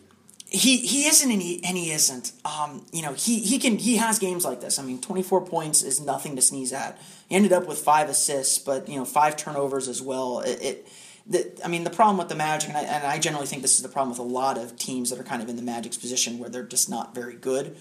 He 0.52 0.76
he 0.76 1.06
isn't 1.06 1.30
and 1.30 1.40
he, 1.40 1.64
and 1.64 1.76
he 1.76 1.90
isn't. 1.92 2.32
Um, 2.44 2.84
you 2.92 3.02
know 3.02 3.14
he 3.14 3.40
he 3.40 3.58
can 3.58 3.78
he 3.78 3.96
has 3.96 4.18
games 4.18 4.44
like 4.44 4.60
this. 4.60 4.78
I 4.78 4.82
mean, 4.82 5.00
twenty 5.00 5.22
four 5.22 5.44
points 5.44 5.82
is 5.82 6.00
nothing 6.00 6.36
to 6.36 6.42
sneeze 6.42 6.72
at. 6.72 6.98
He 7.28 7.36
ended 7.36 7.52
up 7.52 7.66
with 7.66 7.78
five 7.78 8.08
assists, 8.08 8.58
but 8.58 8.88
you 8.88 8.96
know 8.96 9.04
five 9.04 9.36
turnovers 9.36 9.88
as 9.88 10.02
well. 10.02 10.40
It. 10.40 10.62
it 10.62 10.88
the, 11.24 11.52
I 11.64 11.68
mean, 11.68 11.84
the 11.84 11.90
problem 11.90 12.18
with 12.18 12.28
the 12.28 12.34
Magic, 12.34 12.70
and 12.70 12.76
I, 12.76 12.82
and 12.82 13.06
I 13.06 13.16
generally 13.16 13.46
think 13.46 13.62
this 13.62 13.76
is 13.76 13.82
the 13.82 13.88
problem 13.88 14.10
with 14.10 14.18
a 14.18 14.22
lot 14.22 14.58
of 14.58 14.76
teams 14.76 15.10
that 15.10 15.20
are 15.20 15.24
kind 15.24 15.40
of 15.40 15.48
in 15.48 15.54
the 15.54 15.62
Magic's 15.62 15.96
position 15.96 16.40
where 16.40 16.48
they're 16.48 16.64
just 16.64 16.90
not 16.90 17.14
very 17.14 17.34
good, 17.34 17.76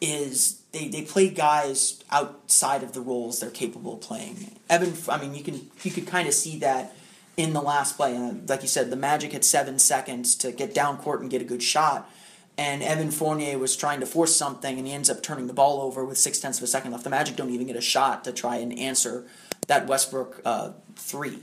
is 0.00 0.62
they, 0.72 0.88
they 0.88 1.02
play 1.02 1.28
guys 1.28 2.02
outside 2.10 2.82
of 2.82 2.92
the 2.92 3.00
roles 3.00 3.38
they're 3.38 3.50
capable 3.50 3.94
of 3.94 4.00
playing. 4.00 4.58
Evan, 4.68 4.94
I 5.08 5.16
mean, 5.20 5.34
you 5.34 5.44
can 5.44 5.70
you 5.84 5.92
could 5.92 6.08
kind 6.08 6.26
of 6.26 6.34
see 6.34 6.58
that 6.58 6.96
in 7.36 7.52
the 7.52 7.62
last 7.62 7.96
play. 7.96 8.14
And 8.14 8.48
like 8.48 8.62
you 8.62 8.68
said, 8.68 8.90
the 8.90 8.96
Magic 8.96 9.32
had 9.32 9.44
seven 9.44 9.78
seconds 9.78 10.34
to 10.36 10.52
get 10.52 10.74
down 10.74 10.98
court 10.98 11.20
and 11.20 11.30
get 11.30 11.40
a 11.40 11.46
good 11.46 11.62
shot. 11.62 12.10
and 12.58 12.82
Evan 12.82 13.10
Fournier 13.10 13.58
was 13.58 13.76
trying 13.76 14.00
to 14.00 14.06
force 14.06 14.36
something, 14.36 14.78
and 14.78 14.86
he 14.86 14.92
ends 14.92 15.08
up 15.08 15.22
turning 15.22 15.46
the 15.46 15.54
ball 15.54 15.80
over 15.80 16.04
with 16.04 16.18
six 16.18 16.38
tenths 16.38 16.58
of 16.58 16.64
a 16.64 16.66
second 16.66 16.92
left. 16.92 17.04
The 17.04 17.10
Magic 17.10 17.36
don't 17.36 17.50
even 17.50 17.66
get 17.66 17.76
a 17.76 17.80
shot 17.80 18.24
to 18.24 18.32
try 18.32 18.56
and 18.56 18.78
answer 18.78 19.24
that 19.68 19.86
Westbrook 19.86 20.42
uh, 20.44 20.72
three, 20.96 21.40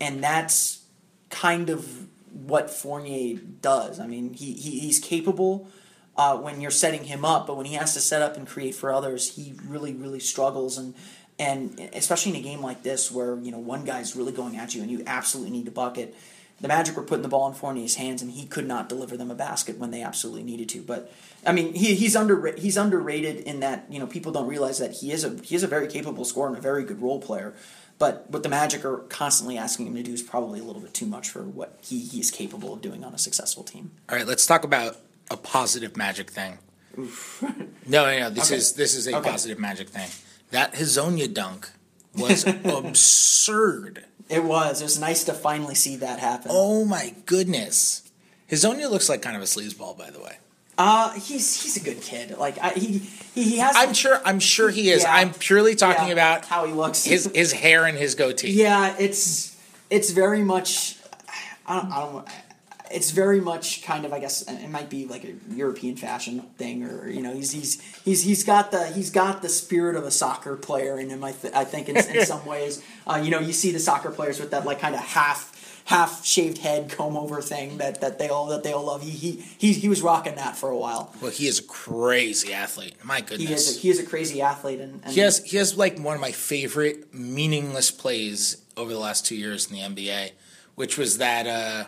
and 0.00 0.22
that's 0.22 0.84
kind 1.30 1.68
of 1.68 2.06
what 2.32 2.70
Fournier 2.70 3.40
does. 3.60 3.98
I 3.98 4.06
mean, 4.06 4.34
he, 4.34 4.52
he 4.52 4.78
he's 4.78 5.00
capable 5.00 5.68
uh, 6.16 6.36
when 6.36 6.60
you're 6.60 6.70
setting 6.70 7.04
him 7.04 7.24
up, 7.24 7.46
but 7.48 7.56
when 7.56 7.66
he 7.66 7.74
has 7.74 7.94
to 7.94 8.00
set 8.00 8.22
up 8.22 8.36
and 8.36 8.46
create 8.46 8.74
for 8.74 8.92
others, 8.92 9.34
he 9.36 9.54
really 9.66 9.94
really 9.94 10.20
struggles 10.20 10.78
and. 10.78 10.94
And 11.38 11.80
especially 11.92 12.32
in 12.32 12.38
a 12.38 12.42
game 12.42 12.60
like 12.60 12.82
this, 12.82 13.10
where 13.10 13.36
you 13.40 13.50
know 13.50 13.58
one 13.58 13.84
guy's 13.84 14.14
really 14.14 14.32
going 14.32 14.56
at 14.56 14.74
you, 14.74 14.82
and 14.82 14.90
you 14.90 15.02
absolutely 15.06 15.50
need 15.50 15.64
to 15.64 15.70
bucket, 15.70 16.14
the 16.60 16.68
Magic 16.68 16.96
were 16.96 17.02
putting 17.02 17.22
the 17.22 17.28
ball 17.28 17.48
in 17.48 17.54
Fournier's 17.54 17.96
hands, 17.96 18.22
and 18.22 18.30
he 18.30 18.46
could 18.46 18.66
not 18.68 18.88
deliver 18.88 19.16
them 19.16 19.30
a 19.30 19.34
basket 19.34 19.78
when 19.78 19.90
they 19.90 20.02
absolutely 20.02 20.44
needed 20.44 20.68
to. 20.70 20.82
But 20.82 21.10
I 21.44 21.52
mean, 21.52 21.74
he, 21.74 21.94
he's 21.94 22.14
under 22.14 22.52
he's 22.56 22.76
underrated 22.76 23.38
in 23.38 23.60
that 23.60 23.86
you 23.90 23.98
know 23.98 24.06
people 24.06 24.30
don't 24.30 24.46
realize 24.46 24.78
that 24.78 24.92
he 24.92 25.10
is 25.10 25.24
a 25.24 25.30
he 25.42 25.56
is 25.56 25.62
a 25.62 25.66
very 25.66 25.88
capable 25.88 26.24
scorer 26.24 26.48
and 26.48 26.56
a 26.56 26.60
very 26.60 26.84
good 26.84 27.00
role 27.02 27.20
player. 27.20 27.54
But 27.98 28.28
what 28.30 28.42
the 28.42 28.48
Magic 28.48 28.84
are 28.84 28.98
constantly 28.98 29.56
asking 29.56 29.86
him 29.86 29.94
to 29.94 30.02
do 30.02 30.12
is 30.12 30.22
probably 30.22 30.58
a 30.60 30.64
little 30.64 30.82
bit 30.82 30.92
too 30.92 31.06
much 31.06 31.28
for 31.28 31.42
what 31.42 31.78
he, 31.82 32.00
he 32.00 32.20
is 32.20 32.30
capable 32.30 32.74
of 32.74 32.80
doing 32.82 33.04
on 33.04 33.14
a 33.14 33.18
successful 33.18 33.62
team. 33.64 33.92
All 34.08 34.16
right, 34.16 34.26
let's 34.26 34.44
talk 34.46 34.64
about 34.64 34.96
a 35.30 35.36
positive 35.36 35.96
Magic 35.96 36.30
thing. 36.30 36.58
no, 36.96 37.06
no, 37.86 38.18
no. 38.18 38.30
This 38.30 38.50
Okay. 38.50 38.56
is 38.56 38.72
this 38.74 38.94
is 38.94 39.08
a 39.08 39.16
Okay. 39.16 39.30
positive 39.30 39.58
Magic 39.58 39.88
thing. 39.88 40.08
That 40.52 40.74
Hezonja 40.74 41.32
dunk 41.32 41.68
was 42.16 42.46
absurd. 42.64 44.04
It 44.28 44.44
was. 44.44 44.80
It 44.80 44.84
was 44.84 44.98
nice 45.00 45.24
to 45.24 45.34
finally 45.34 45.74
see 45.74 45.96
that 45.96 46.18
happen. 46.18 46.50
Oh 46.54 46.84
my 46.84 47.14
goodness. 47.26 48.10
Hezonja 48.50 48.90
looks 48.90 49.08
like 49.08 49.20
kind 49.22 49.36
of 49.36 49.42
a 49.42 49.46
sleazeball, 49.46 49.98
by 49.98 50.10
the 50.10 50.20
way. 50.20 50.36
Uh, 50.78 51.12
he's 51.14 51.62
he's 51.62 51.76
a 51.76 51.80
good 51.84 52.00
kid. 52.00 52.36
Like 52.38 52.58
I, 52.58 52.70
he, 52.70 52.98
he 53.34 53.42
he 53.44 53.58
has. 53.58 53.74
I'm 53.76 53.92
sure. 53.92 54.20
I'm 54.24 54.40
sure 54.40 54.70
he 54.70 54.88
is. 54.90 55.02
Yeah. 55.02 55.14
I'm 55.14 55.34
purely 55.34 55.74
talking 55.74 56.06
Yeah, 56.06 56.12
about 56.14 56.44
how 56.46 56.64
he 56.64 56.72
looks. 56.72 57.04
his 57.04 57.30
his 57.34 57.52
hair 57.52 57.84
and 57.84 57.96
his 57.98 58.14
goatee. 58.14 58.52
Yeah, 58.52 58.94
it's 58.98 59.56
it's 59.90 60.10
very 60.10 60.42
much. 60.42 60.96
I 61.66 61.80
don't. 61.80 61.92
I 61.92 62.00
don't 62.00 62.28
it's 62.92 63.10
very 63.10 63.40
much 63.40 63.82
kind 63.82 64.04
of 64.04 64.12
I 64.12 64.18
guess 64.18 64.42
it 64.42 64.68
might 64.68 64.90
be 64.90 65.06
like 65.06 65.24
a 65.24 65.34
European 65.54 65.96
fashion 65.96 66.40
thing 66.58 66.84
or 66.84 67.08
you 67.08 67.22
know 67.22 67.34
he's 67.34 67.52
he's 67.52 67.80
he's 68.04 68.22
he's 68.22 68.44
got 68.44 68.70
the 68.70 68.86
he's 68.88 69.10
got 69.10 69.42
the 69.42 69.48
spirit 69.48 69.96
of 69.96 70.04
a 70.04 70.10
soccer 70.10 70.56
player 70.56 70.98
in 70.98 71.10
him 71.10 71.24
I, 71.24 71.32
th- 71.32 71.54
I 71.54 71.64
think 71.64 71.88
in, 71.88 71.96
in 71.96 72.26
some 72.32 72.44
ways 72.46 72.82
uh, 73.06 73.20
you 73.22 73.30
know 73.30 73.40
you 73.40 73.52
see 73.52 73.72
the 73.72 73.80
soccer 73.80 74.10
players 74.10 74.38
with 74.40 74.50
that 74.50 74.64
like 74.64 74.80
kind 74.80 74.94
of 74.94 75.00
half 75.00 75.50
half 75.84 76.24
shaved 76.24 76.58
head 76.58 76.88
comb 76.90 77.16
over 77.16 77.40
thing 77.40 77.78
that, 77.78 78.00
that 78.02 78.18
they 78.18 78.28
all 78.28 78.46
that 78.46 78.62
they 78.62 78.72
all 78.72 78.84
love 78.84 79.02
he, 79.02 79.10
he 79.10 79.44
he 79.58 79.72
he 79.72 79.88
was 79.88 80.00
rocking 80.00 80.36
that 80.36 80.56
for 80.56 80.70
a 80.70 80.76
while 80.78 81.12
Well, 81.20 81.30
he 81.32 81.48
is 81.48 81.58
a 81.58 81.64
crazy 81.64 82.52
athlete. 82.52 82.94
My 83.04 83.16
he 83.16 83.22
goodness. 83.22 83.68
is 83.68 83.76
a, 83.76 83.80
he 83.80 83.90
is 83.90 83.98
a 83.98 84.04
crazy 84.06 84.40
athlete 84.40 84.80
and, 84.80 85.00
and 85.04 85.12
He 85.12 85.20
has 85.20 85.42
he 85.44 85.56
has 85.56 85.76
like 85.76 85.98
one 85.98 86.14
of 86.14 86.20
my 86.20 86.30
favorite 86.32 87.12
meaningless 87.12 87.90
plays 87.90 88.62
over 88.76 88.92
the 88.92 88.98
last 88.98 89.26
two 89.26 89.34
years 89.36 89.70
in 89.70 89.76
the 89.76 89.82
NBA, 89.82 90.30
which 90.76 90.96
was 90.96 91.18
that 91.18 91.46
uh, 91.46 91.84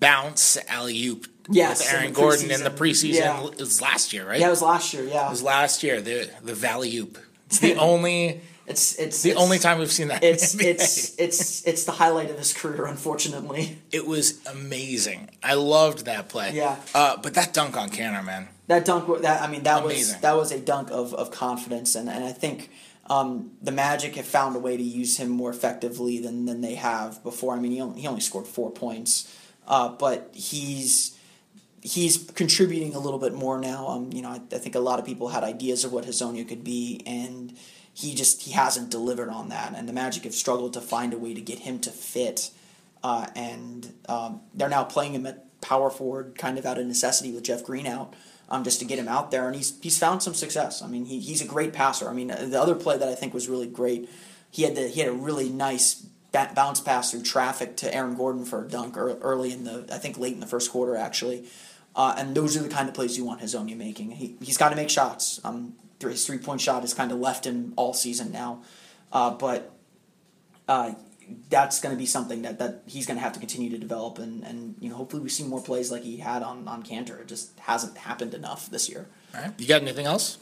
bounce 0.00 0.58
alley 0.68 1.06
oop 1.06 1.26
Yes, 1.48 1.78
with 1.80 1.94
Aaron 1.94 2.12
Gordon 2.12 2.50
in 2.50 2.64
the 2.64 2.70
preseason. 2.70 3.14
Yeah. 3.20 3.46
It 3.46 3.58
was 3.60 3.80
last 3.80 4.12
year, 4.12 4.26
right? 4.28 4.40
yeah 4.40 4.48
it 4.48 4.50
was 4.50 4.62
last 4.62 4.92
year 4.92 5.04
yeah 5.04 5.26
It 5.28 5.30
was 5.30 5.42
last 5.42 5.82
year. 5.82 6.00
The 6.00 6.28
the 6.42 6.54
valley 6.54 6.96
oop. 6.96 7.18
It's 7.46 7.60
the 7.60 7.76
only 7.90 8.40
it's 8.66 8.96
it's 8.98 9.22
the 9.22 9.30
it's- 9.30 9.44
only 9.44 9.58
time 9.60 9.78
we've 9.78 9.92
seen 9.92 10.08
that. 10.08 10.24
it's 10.24 10.54
the 10.54 10.66
it's 10.68 11.16
it's 11.20 11.64
it's 11.64 11.84
the 11.84 11.92
highlight 11.92 12.30
of 12.30 12.38
his 12.38 12.52
career, 12.52 12.86
unfortunately. 12.86 13.78
it 13.92 14.04
was 14.06 14.44
amazing. 14.46 15.30
I 15.42 15.54
loved 15.54 16.06
that 16.06 16.28
play. 16.28 16.50
Yeah. 16.52 16.74
Uh, 16.92 17.16
but 17.18 17.34
that 17.34 17.54
dunk 17.54 17.76
on 17.76 17.90
Kanter, 17.90 18.24
man. 18.24 18.48
That 18.66 18.84
dunk, 18.84 19.22
that 19.22 19.40
I 19.40 19.46
mean, 19.46 19.62
that 19.62 19.84
was 19.84 20.16
that 20.18 20.34
was 20.36 20.50
a 20.50 20.58
dunk 20.58 20.90
of, 20.90 21.14
of 21.14 21.30
confidence, 21.30 21.94
and, 21.94 22.08
and 22.08 22.24
I 22.24 22.32
think 22.32 22.70
um, 23.08 23.52
the 23.62 23.70
Magic 23.70 24.16
have 24.16 24.26
found 24.26 24.56
a 24.56 24.58
way 24.58 24.76
to 24.76 24.82
use 24.82 25.16
him 25.18 25.28
more 25.28 25.50
effectively 25.50 26.18
than, 26.18 26.46
than 26.46 26.60
they 26.60 26.74
have 26.74 27.22
before. 27.22 27.54
I 27.54 27.60
mean, 27.60 27.70
he 27.70 27.80
only, 27.80 28.00
he 28.00 28.08
only 28.08 28.20
scored 28.20 28.48
four 28.48 28.72
points, 28.72 29.32
uh, 29.66 29.88
but 29.90 30.30
he's 30.32 31.16
he's 31.86 32.30
contributing 32.32 32.94
a 32.94 32.98
little 32.98 33.18
bit 33.18 33.32
more 33.32 33.58
now. 33.58 33.88
Um, 33.88 34.12
you 34.12 34.22
know, 34.22 34.30
I, 34.30 34.40
I 34.52 34.58
think 34.58 34.74
a 34.74 34.80
lot 34.80 34.98
of 34.98 35.04
people 35.04 35.28
had 35.28 35.44
ideas 35.44 35.84
of 35.84 35.92
what 35.92 36.04
Hezonja 36.04 36.46
could 36.46 36.64
be, 36.64 37.02
and 37.06 37.56
he 37.94 38.14
just 38.14 38.42
he 38.42 38.52
hasn't 38.52 38.90
delivered 38.90 39.28
on 39.28 39.48
that. 39.50 39.74
And 39.76 39.88
the 39.88 39.92
Magic 39.92 40.24
have 40.24 40.34
struggled 40.34 40.72
to 40.74 40.80
find 40.80 41.14
a 41.14 41.18
way 41.18 41.34
to 41.34 41.40
get 41.40 41.60
him 41.60 41.78
to 41.80 41.90
fit, 41.90 42.50
uh, 43.02 43.28
and 43.34 43.92
um, 44.08 44.40
they're 44.54 44.68
now 44.68 44.84
playing 44.84 45.14
him 45.14 45.26
at 45.26 45.60
power 45.60 45.90
forward, 45.90 46.36
kind 46.36 46.58
of 46.58 46.66
out 46.66 46.78
of 46.78 46.86
necessity 46.86 47.32
with 47.32 47.44
Jeff 47.44 47.64
Green 47.64 47.86
out. 47.86 48.14
Um, 48.48 48.62
just 48.62 48.78
to 48.78 48.84
get 48.84 49.00
him 49.00 49.08
out 49.08 49.32
there, 49.32 49.48
and 49.48 49.56
he's 49.56 49.76
he's 49.80 49.98
found 49.98 50.22
some 50.22 50.34
success. 50.34 50.80
I 50.80 50.86
mean, 50.86 51.06
he, 51.06 51.18
he's 51.18 51.42
a 51.42 51.46
great 51.46 51.72
passer. 51.72 52.08
I 52.08 52.12
mean, 52.12 52.30
uh, 52.30 52.46
the 52.48 52.62
other 52.62 52.76
play 52.76 52.96
that 52.96 53.08
I 53.08 53.16
think 53.16 53.34
was 53.34 53.48
really 53.48 53.66
great, 53.66 54.08
he 54.52 54.62
had 54.62 54.76
the 54.76 54.86
he 54.86 55.00
had 55.00 55.08
a 55.08 55.12
really 55.12 55.48
nice 55.48 56.06
bounce 56.54 56.80
pass 56.80 57.10
through 57.10 57.22
traffic 57.22 57.76
to 57.78 57.94
Aaron 57.94 58.14
Gordon 58.14 58.44
for 58.44 58.64
a 58.64 58.68
dunk 58.68 58.96
ear- 58.96 59.18
early 59.20 59.52
in 59.52 59.64
the 59.64 59.86
I 59.92 59.98
think 59.98 60.18
late 60.18 60.34
in 60.34 60.40
the 60.40 60.46
first 60.46 60.70
quarter 60.70 60.96
actually, 60.96 61.44
uh, 61.94 62.14
and 62.16 62.34
those 62.34 62.56
are 62.56 62.62
the 62.62 62.68
kind 62.68 62.88
of 62.88 62.94
plays 62.94 63.16
you 63.16 63.24
want 63.24 63.40
Hezonja 63.40 63.76
making. 63.76 64.12
He 64.12 64.36
he's 64.40 64.56
got 64.56 64.70
to 64.70 64.76
make 64.76 64.90
shots. 64.90 65.40
Um, 65.44 65.74
his 66.00 66.26
three 66.26 66.38
point 66.38 66.60
shot 66.60 66.82
has 66.82 66.94
kind 66.94 67.10
of 67.10 67.18
left 67.18 67.46
him 67.46 67.72
all 67.76 67.94
season 67.94 68.30
now, 68.32 68.62
uh, 69.12 69.30
but 69.30 69.72
uh, 70.68 70.92
that's 71.48 71.80
going 71.80 71.94
to 71.94 71.98
be 71.98 72.06
something 72.06 72.42
that, 72.42 72.58
that 72.58 72.82
he's 72.86 73.06
going 73.06 73.16
to 73.16 73.22
have 73.22 73.32
to 73.32 73.40
continue 73.40 73.70
to 73.70 73.78
develop, 73.78 74.18
and, 74.18 74.44
and 74.44 74.74
you 74.80 74.90
know 74.90 74.96
hopefully 74.96 75.22
we 75.22 75.28
see 75.28 75.44
more 75.44 75.62
plays 75.62 75.90
like 75.90 76.02
he 76.02 76.18
had 76.18 76.42
on 76.42 76.68
on 76.68 76.82
Kanter. 76.82 77.20
It 77.20 77.28
just 77.28 77.58
hasn't 77.60 77.96
happened 77.96 78.34
enough 78.34 78.70
this 78.70 78.88
year. 78.88 79.06
All 79.34 79.40
right. 79.40 79.52
You 79.58 79.66
got 79.66 79.82
anything 79.82 80.06
else? 80.06 80.38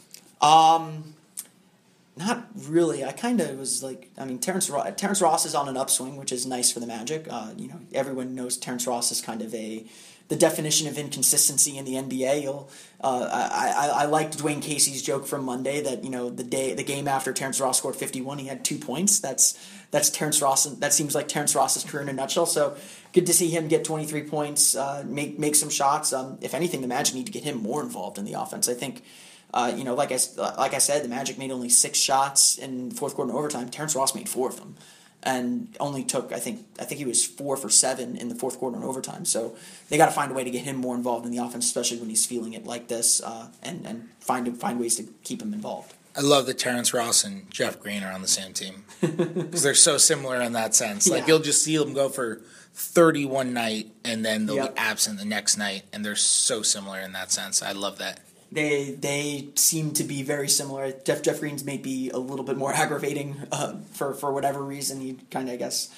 Not 2.17 2.47
really. 2.55 3.03
I 3.03 3.11
kind 3.11 3.41
of 3.41 3.59
was 3.59 3.83
like, 3.83 4.09
I 4.17 4.23
mean, 4.23 4.39
Terrence 4.39 4.69
Ross, 4.69 4.87
Terrence 4.95 5.21
Ross 5.21 5.45
is 5.45 5.53
on 5.53 5.67
an 5.67 5.75
upswing, 5.75 6.15
which 6.15 6.31
is 6.31 6.45
nice 6.45 6.71
for 6.71 6.79
the 6.79 6.87
Magic. 6.87 7.27
Uh, 7.29 7.51
you 7.57 7.67
know, 7.67 7.79
everyone 7.93 8.35
knows 8.35 8.55
Terrence 8.57 8.87
Ross 8.87 9.11
is 9.11 9.19
kind 9.19 9.41
of 9.41 9.53
a 9.53 9.85
the 10.27 10.35
definition 10.35 10.87
of 10.87 10.97
inconsistency 10.97 11.77
in 11.77 11.85
the 11.85 11.93
NBA. 11.93 12.41
You'll, 12.41 12.69
uh, 12.99 13.29
I, 13.31 13.73
I, 13.77 14.03
I 14.03 14.05
liked 14.05 14.37
Dwane 14.37 14.61
Casey's 14.61 15.03
joke 15.03 15.27
from 15.27 15.43
Monday 15.43 15.81
that 15.81 16.03
you 16.03 16.09
know 16.09 16.29
the 16.29 16.43
day 16.43 16.73
the 16.73 16.83
game 16.83 17.07
after 17.07 17.31
Terrence 17.31 17.59
Ross 17.59 17.77
scored 17.77 17.95
fifty 17.95 18.21
one, 18.21 18.39
he 18.39 18.47
had 18.47 18.63
two 18.63 18.77
points. 18.77 19.19
That's 19.19 19.59
that's 19.91 20.09
Terrence 20.09 20.41
Ross. 20.41 20.63
That 20.65 20.93
seems 20.93 21.13
like 21.15 21.27
Terrence 21.27 21.53
Ross's 21.53 21.83
career 21.83 22.03
in 22.03 22.09
a 22.09 22.13
nutshell. 22.13 22.45
So 22.45 22.75
good 23.13 23.25
to 23.27 23.33
see 23.33 23.49
him 23.49 23.67
get 23.67 23.83
twenty 23.83 24.05
three 24.05 24.23
points, 24.23 24.75
uh, 24.75 25.03
make 25.05 25.37
make 25.37 25.53
some 25.55 25.69
shots. 25.69 26.13
Um, 26.13 26.37
if 26.41 26.53
anything, 26.53 26.81
the 26.81 26.87
Magic 26.87 27.13
need 27.13 27.25
to 27.27 27.31
get 27.31 27.43
him 27.43 27.61
more 27.61 27.83
involved 27.83 28.17
in 28.17 28.25
the 28.25 28.33
offense. 28.33 28.69
I 28.69 28.73
think. 28.73 29.03
Uh, 29.53 29.73
you 29.75 29.83
know, 29.83 29.95
like 29.95 30.11
I 30.11 30.19
like 30.57 30.73
I 30.73 30.79
said, 30.79 31.03
the 31.03 31.07
Magic 31.09 31.37
made 31.37 31.51
only 31.51 31.69
six 31.69 31.97
shots 31.99 32.57
in 32.57 32.91
fourth 32.91 33.15
quarter 33.15 33.29
and 33.29 33.37
overtime. 33.39 33.69
Terrence 33.69 33.95
Ross 33.95 34.13
made 34.13 34.27
four 34.27 34.49
of 34.49 34.57
them, 34.57 34.75
and 35.23 35.75
only 35.79 36.03
took 36.03 36.33
I 36.33 36.39
think 36.39 36.65
I 36.79 36.83
think 36.83 36.99
he 36.99 37.05
was 37.05 37.25
four 37.25 37.55
for 37.55 37.69
seven 37.69 38.17
in 38.17 38.27
the 38.27 38.35
fourth 38.35 38.57
quarter 38.59 38.75
and 38.75 38.83
overtime. 38.85 39.23
So 39.23 39.55
they 39.89 39.97
got 39.97 40.07
to 40.07 40.11
find 40.11 40.31
a 40.31 40.33
way 40.35 40.43
to 40.43 40.51
get 40.51 40.63
him 40.63 40.75
more 40.75 40.95
involved 40.95 41.25
in 41.25 41.31
the 41.31 41.37
offense, 41.37 41.65
especially 41.65 41.99
when 41.99 42.09
he's 42.09 42.25
feeling 42.25 42.53
it 42.53 42.65
like 42.65 42.87
this, 42.89 43.21
uh, 43.21 43.47
and 43.63 43.85
and 43.87 44.09
find 44.19 44.57
find 44.57 44.79
ways 44.79 44.95
to 44.97 45.03
keep 45.23 45.41
him 45.41 45.53
involved. 45.53 45.93
I 46.17 46.21
love 46.21 46.45
that 46.47 46.57
Terrence 46.57 46.93
Ross 46.93 47.23
and 47.25 47.49
Jeff 47.51 47.79
Green 47.79 48.01
are 48.03 48.11
on 48.11 48.21
the 48.21 48.27
same 48.27 48.53
team 48.53 48.85
because 49.01 49.63
they're 49.63 49.73
so 49.75 49.97
similar 49.97 50.39
in 50.41 50.53
that 50.53 50.73
sense. 50.73 51.07
Like 51.09 51.21
Yeah. 51.21 51.27
you'll 51.27 51.39
just 51.43 51.61
see 51.63 51.77
them 51.77 51.93
go 51.93 52.07
for 52.09 52.41
thirty 52.73 53.25
one 53.25 53.53
night 53.53 53.91
and 54.03 54.25
then 54.25 54.45
they'll 54.45 54.55
Yep. 54.57 54.75
be 54.75 54.79
absent 54.81 55.19
the 55.19 55.25
next 55.25 55.57
night, 55.57 55.83
and 55.93 56.03
they're 56.03 56.15
so 56.15 56.61
similar 56.61 56.99
in 56.99 57.13
that 57.13 57.31
sense. 57.31 57.61
I 57.61 57.71
love 57.71 57.97
that. 57.99 58.19
They 58.55 58.91
they 58.91 59.49
seem 59.55 59.91
to 59.93 60.03
be 60.03 60.23
very 60.23 60.49
similar. 60.49 60.91
Jeff 61.03 61.21
Jeff 61.21 61.39
Green's 61.41 61.63
may 61.63 61.77
be 61.77 62.09
a 62.09 62.17
little 62.17 62.45
bit 62.45 62.57
more 62.57 62.73
aggravating 62.83 63.35
uh, 63.51 63.75
for 63.91 64.13
for 64.13 64.33
whatever 64.33 64.63
reason. 64.63 65.01
He 65.01 65.17
kind 65.29 65.49
of 65.49 65.53
I 65.53 65.57
guess 65.57 65.89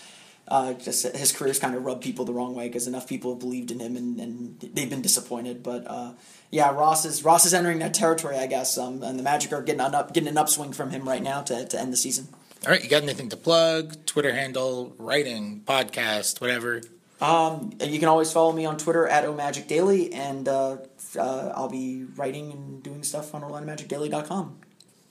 uh, 0.48 0.74
just 0.74 1.16
his 1.16 1.32
career's 1.32 1.60
kind 1.60 1.76
of 1.76 1.86
rubbed 1.86 2.02
people 2.02 2.26
the 2.26 2.34
wrong 2.34 2.56
way 2.56 2.68
because 2.68 2.88
enough 2.88 3.08
people 3.08 3.34
have 3.34 3.40
believed 3.40 3.70
in 3.70 3.80
him 3.80 3.96
and, 3.96 4.20
and 4.20 4.60
they've 4.74 4.90
been 4.90 5.02
disappointed. 5.02 5.62
But 5.62 5.86
uh, 5.88 6.14
yeah, 6.52 6.72
Ross 6.74 7.06
is 7.06 7.24
Ross 7.24 7.46
is 7.46 7.54
entering 7.54 7.80
that 7.80 7.94
territory, 7.94 8.38
I 8.38 8.48
guess. 8.48 8.78
Um, 8.78 9.04
and 9.04 9.20
the 9.20 9.24
Magic 9.24 9.54
are 9.54 9.62
getting 9.62 9.82
an 9.82 9.94
up 9.94 10.14
getting 10.14 10.30
an 10.30 10.38
upswing 10.38 10.74
from 10.74 10.90
him 10.92 11.08
right 11.08 11.22
now 11.22 11.42
to, 11.44 11.66
to 11.66 11.80
end 11.80 11.94
the 11.94 11.98
season. 11.98 12.28
All 12.66 12.72
right, 12.72 12.84
you 12.84 12.90
got 12.90 13.04
anything 13.04 13.30
to 13.30 13.38
plug? 13.38 14.06
Twitter 14.08 14.34
handle, 14.34 14.96
writing, 14.98 15.62
podcast, 15.66 16.42
whatever. 16.42 16.82
Um, 17.22 17.72
You 17.80 18.00
can 18.00 18.08
always 18.10 18.32
follow 18.32 18.52
me 18.52 18.66
on 18.66 18.78
Twitter 18.78 19.08
at 19.08 19.26
omagicdaily, 19.26 20.14
and 20.14 20.48
uh, 20.48 20.78
uh, 21.16 21.54
I'll 21.56 21.70
be 21.70 22.06
writing 22.16 22.52
and 22.52 22.84
doing 22.84 23.04
stuff 23.04 23.34
on 23.34 23.42
OrlandoMagicDaily.com. 23.42 24.60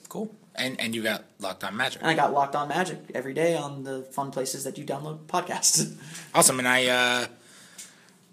Cool. 0.09 0.33
And 0.55 0.79
and 0.79 0.95
you 0.95 1.03
got 1.03 1.25
Locked 1.39 1.63
On 1.63 1.75
Magic. 1.75 2.01
And 2.01 2.09
I 2.09 2.15
got 2.15 2.33
Locked 2.33 2.55
On 2.55 2.67
Magic 2.67 2.99
every 3.13 3.33
day 3.33 3.55
on 3.55 3.83
the 3.83 4.01
fun 4.11 4.31
places 4.31 4.63
that 4.63 4.77
you 4.77 4.85
download 4.85 5.19
podcasts. 5.27 5.93
Awesome. 6.33 6.59
And 6.59 6.67
I, 6.67 6.85
uh, 6.87 7.27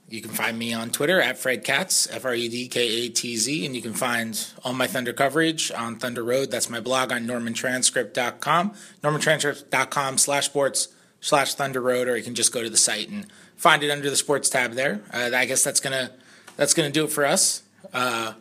you 0.08 0.20
can 0.20 0.30
find 0.30 0.58
me 0.58 0.72
on 0.74 0.90
Twitter 0.90 1.20
at 1.20 1.38
Fred 1.38 1.64
Katz, 1.64 2.06
F 2.10 2.24
R 2.24 2.34
E 2.34 2.48
D 2.48 2.68
K 2.68 2.80
A 2.80 3.08
T 3.08 3.36
Z, 3.36 3.64
and 3.66 3.74
you 3.74 3.82
can 3.82 3.94
find 3.94 4.46
all 4.62 4.72
my 4.72 4.86
Thunder 4.86 5.12
coverage 5.12 5.72
on 5.72 5.96
Thunder 5.96 6.22
Road. 6.22 6.50
That's 6.50 6.68
my 6.68 6.80
blog 6.80 7.12
on 7.12 7.26
normantranscript.com, 7.26 8.74
normantranscript.com 9.02 10.18
slash 10.18 10.46
sports 10.46 10.88
slash 11.20 11.54
Thunder 11.54 11.80
Road, 11.80 12.08
or 12.08 12.16
you 12.16 12.22
can 12.22 12.34
just 12.34 12.52
go 12.52 12.62
to 12.62 12.70
the 12.70 12.76
site 12.76 13.08
and 13.08 13.26
find 13.56 13.82
it 13.82 13.90
under 13.90 14.10
the 14.10 14.16
sports 14.16 14.50
tab 14.50 14.72
there. 14.72 15.02
Uh, 15.12 15.30
I 15.34 15.46
guess 15.46 15.64
that's 15.64 15.80
gonna 15.80 16.10
that's 16.56 16.74
gonna 16.74 16.90
do 16.90 17.04
it 17.04 17.10
for 17.10 17.24
us. 17.24 17.62
Uh, 17.92 18.34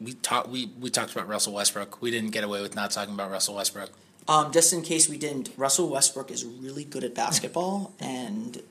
we 0.00 0.14
talked 0.14 0.48
we, 0.48 0.70
we 0.80 0.90
talked 0.90 1.12
about 1.12 1.28
Russell 1.28 1.52
Westbrook. 1.54 2.00
We 2.02 2.10
didn't 2.10 2.30
get 2.30 2.44
away 2.44 2.60
with 2.60 2.74
not 2.74 2.90
talking 2.90 3.14
about 3.14 3.30
Russell 3.30 3.54
Westbrook. 3.56 3.90
Um, 4.28 4.52
just 4.52 4.72
in 4.72 4.82
case 4.82 5.08
we 5.08 5.18
didn't, 5.18 5.50
Russell 5.56 5.88
Westbrook 5.88 6.30
is 6.30 6.44
really 6.44 6.84
good 6.84 7.02
at 7.04 7.14
basketball 7.14 7.92
and 7.98 8.62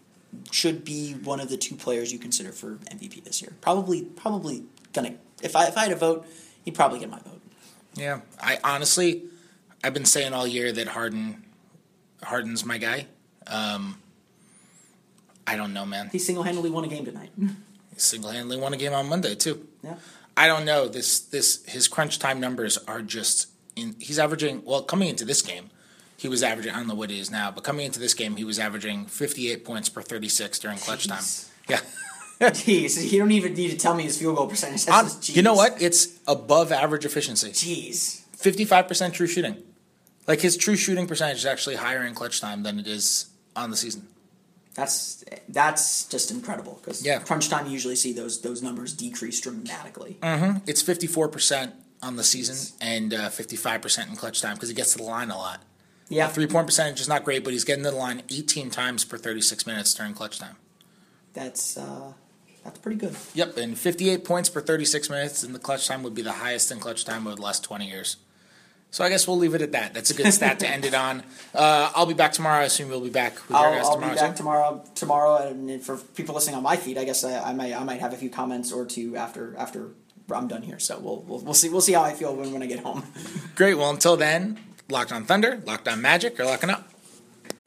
should 0.50 0.86
be 0.86 1.14
one 1.14 1.40
of 1.40 1.50
the 1.50 1.58
two 1.58 1.76
players 1.76 2.12
you 2.14 2.20
consider 2.20 2.52
for 2.52 2.76
MVP 2.90 3.24
this 3.24 3.42
year. 3.42 3.54
Probably, 3.62 4.04
probably 4.04 4.64
gonna. 4.94 5.16
If 5.42 5.56
I 5.56 5.68
if 5.68 5.78
I 5.78 5.84
had 5.84 5.92
a 5.92 5.96
vote, 5.96 6.26
he'd 6.64 6.76
probably 6.76 7.00
get 7.00 7.10
my 7.10 7.20
vote. 7.20 7.42
Yeah, 7.96 8.22
I 8.40 8.60
honestly, 8.64 9.24
I've 9.84 9.94
been 9.94 10.06
saying 10.06 10.34
all 10.34 10.48
year 10.48 10.72
that 10.72 10.88
Harden, 10.90 11.44
Harden's 12.24 12.66
my 12.66 12.78
guy. 12.78 13.08
Um, 13.48 13.98
I 15.46 15.58
don't 15.58 15.74
know, 15.74 15.86
man. 15.86 16.10
He 16.12 16.20
single 16.20 16.44
handedly 16.44 16.70
won 16.70 16.86
a 16.86 16.88
game 16.88 17.04
tonight. 17.04 17.32
He 18.02 18.04
single 18.04 18.32
handedly 18.32 18.58
won 18.58 18.74
a 18.74 18.78
game 18.78 18.94
on 18.94 19.08
Monday 19.08 19.36
too. 19.36 19.68
yeah. 19.84 19.96
I 20.36 20.48
don't 20.48 20.66
know. 20.66 20.88
This 20.88 21.20
this 21.20 21.64
his 21.66 21.88
crunch 21.88 22.18
time 22.18 22.40
numbers 22.40 22.78
are 22.88 23.02
just 23.02 23.48
in. 23.76 23.96
He's 24.00 24.18
averaging 24.18 24.64
well 24.66 24.82
coming 24.82 25.10
into 25.10 25.24
this 25.26 25.42
game. 25.42 25.70
He 26.18 26.28
was 26.28 26.42
averaging. 26.42 26.74
I 26.74 26.78
don't 26.78 26.88
know 26.88 26.96
what 26.96 27.10
he 27.12 27.20
is 27.20 27.30
now, 27.30 27.52
but 27.52 27.64
coming 27.64 27.86
into 27.86 28.00
this 28.00 28.14
game, 28.16 28.38
he 28.38 28.44
was 28.44 28.58
averaging 28.58 29.06
58 29.06 29.64
points 29.66 29.90
per 29.90 30.02
36 30.02 30.58
during 30.60 30.78
clutch 30.78 31.08
time. 31.08 31.24
Yeah. 31.70 31.80
Jeez, 32.42 33.12
you 33.12 33.20
don't 33.20 33.32
even 33.32 33.54
need 33.54 33.70
to 33.72 33.78
tell 33.78 33.94
me 33.94 34.04
his 34.04 34.18
field 34.18 34.36
goal 34.38 34.48
percentage. 34.48 34.86
That's 34.86 35.14
On- 35.16 35.22
just, 35.22 35.36
you 35.36 35.44
know 35.44 35.54
what? 35.54 35.80
It's 35.80 36.08
above 36.28 36.72
average 36.72 37.06
efficiency. 37.06 37.50
Jeez. 37.50 38.22
55% 38.38 39.14
true 39.14 39.28
shooting. 39.28 39.58
Like 40.28 40.42
his 40.42 40.58
true 40.58 40.76
shooting 40.76 41.06
percentage 41.08 41.38
is 41.38 41.46
actually 41.46 41.76
higher 41.76 42.04
in 42.04 42.16
clutch 42.16 42.42
time 42.42 42.64
than 42.64 42.80
it 42.80 42.88
is 42.88 43.28
on 43.56 43.70
the 43.70 43.78
season. 43.78 44.08
That's 44.74 45.24
that's 45.50 46.06
just 46.06 46.32
incredible 46.32 46.80
because 46.82 47.06
Yeah. 47.06 47.20
crunch 47.20 47.50
time 47.50 47.66
you 47.66 47.74
usually 47.74 47.96
see 47.98 48.14
those 48.14 48.42
those 48.42 48.62
numbers 48.62 48.94
decrease 48.94 49.40
dramatically. 49.42 50.18
It's 50.66 50.82
54% 50.82 51.74
on 52.02 52.16
the 52.16 52.24
season 52.24 52.58
and 52.82 53.14
uh, 53.14 53.30
55% 53.30 54.10
in 54.10 54.16
clutch 54.16 54.42
time 54.42 54.56
because 54.56 54.70
he 54.70 54.76
gets 54.76 54.94
to 54.94 54.98
the 55.00 55.04
line 55.04 55.30
a 55.30 55.38
lot. 55.38 55.62
Yeah, 56.10 56.28
Three 56.28 56.48
point 56.48 56.68
percentage 56.68 57.00
is 57.00 57.08
not 57.08 57.24
great, 57.24 57.44
but 57.44 57.54
he's 57.54 57.64
getting 57.64 57.84
to 57.86 57.92
the 57.92 57.96
line 57.98 58.24
18 58.30 58.70
times 58.70 59.06
per 59.06 59.18
36 59.18 59.66
minutes 59.68 59.94
during 59.94 60.14
clutch 60.14 60.40
time. 60.40 60.56
that's 61.34 61.78
uh, 61.78 62.14
that's 62.64 62.80
pretty 62.80 62.98
good. 62.98 63.16
Yep, 63.34 63.58
and 63.58 63.78
58 63.78 64.24
points 64.26 64.50
per 64.50 64.62
36 64.62 65.10
minutes 65.10 65.44
in 65.44 65.54
the 65.54 65.60
clutch 65.60 65.88
time 65.88 66.04
would 66.04 66.14
be 66.16 66.22
the 66.22 66.34
highest 66.34 66.72
in 66.72 66.80
clutch 66.80 67.06
time 67.06 67.28
over 67.28 67.36
the 67.36 67.42
last 67.42 67.64
20 67.64 67.88
years. 67.88 68.18
So 68.92 69.04
I 69.06 69.10
guess 69.10 69.26
we'll 69.28 69.38
leave 69.38 69.56
it 69.56 69.62
at 69.62 69.72
that. 69.72 69.94
That's 69.94 70.12
a 70.12 70.14
good 70.14 70.32
stat 70.34 70.60
to 70.60 70.70
end 70.70 70.86
it 70.86 70.94
on. 70.94 71.24
Uh, 71.54 71.92
I'll 71.96 72.06
be 72.06 72.14
back 72.14 72.32
tomorrow. 72.32 72.62
I 72.62 72.64
assume 72.64 72.90
you'll 72.90 73.02
be 73.02 73.10
back 73.10 73.34
with 73.34 73.50
your 73.50 73.60
I'll, 73.60 73.74
guys 73.74 73.86
I'll 73.86 73.96
tomorrow. 73.96 74.14
be 74.14 74.20
back 74.22 74.32
too? 74.32 74.38
tomorrow. 74.38 74.84
Tomorrow, 74.96 75.48
and 75.50 75.84
for 75.84 75.98
people 75.98 76.34
listening 76.34 76.56
on 76.56 76.64
my 76.64 76.78
feed, 76.78 76.98
I 76.98 77.04
guess 77.04 77.26
I, 77.26 77.50
I 77.50 77.54
might 77.54 77.74
I 77.74 77.84
might 77.84 78.00
have 78.00 78.14
a 78.14 78.16
few 78.16 78.30
comments 78.30 78.72
or 78.72 78.86
two 78.86 79.18
after 79.18 79.54
after 79.58 79.90
I'm 80.34 80.48
done 80.48 80.62
here. 80.62 80.80
So 80.80 80.98
we'll 80.98 81.24
we'll, 81.24 81.40
we'll 81.40 81.54
see 81.54 81.68
we'll 81.68 81.82
see 81.82 81.92
how 81.92 82.04
I 82.04 82.14
feel 82.14 82.34
when, 82.34 82.54
when 82.54 82.64
I 82.64 82.68
get 82.68 82.80
home. 82.80 83.04
Great. 83.56 83.74
Well, 83.74 83.90
until 83.90 84.16
then, 84.16 84.58
locked 84.88 85.12
on 85.12 85.26
Thunder, 85.26 85.62
locked 85.66 85.90
on 85.90 86.02
Magic, 86.02 86.40
or 86.40 86.46
locking 86.46 86.70
up. 86.70 86.88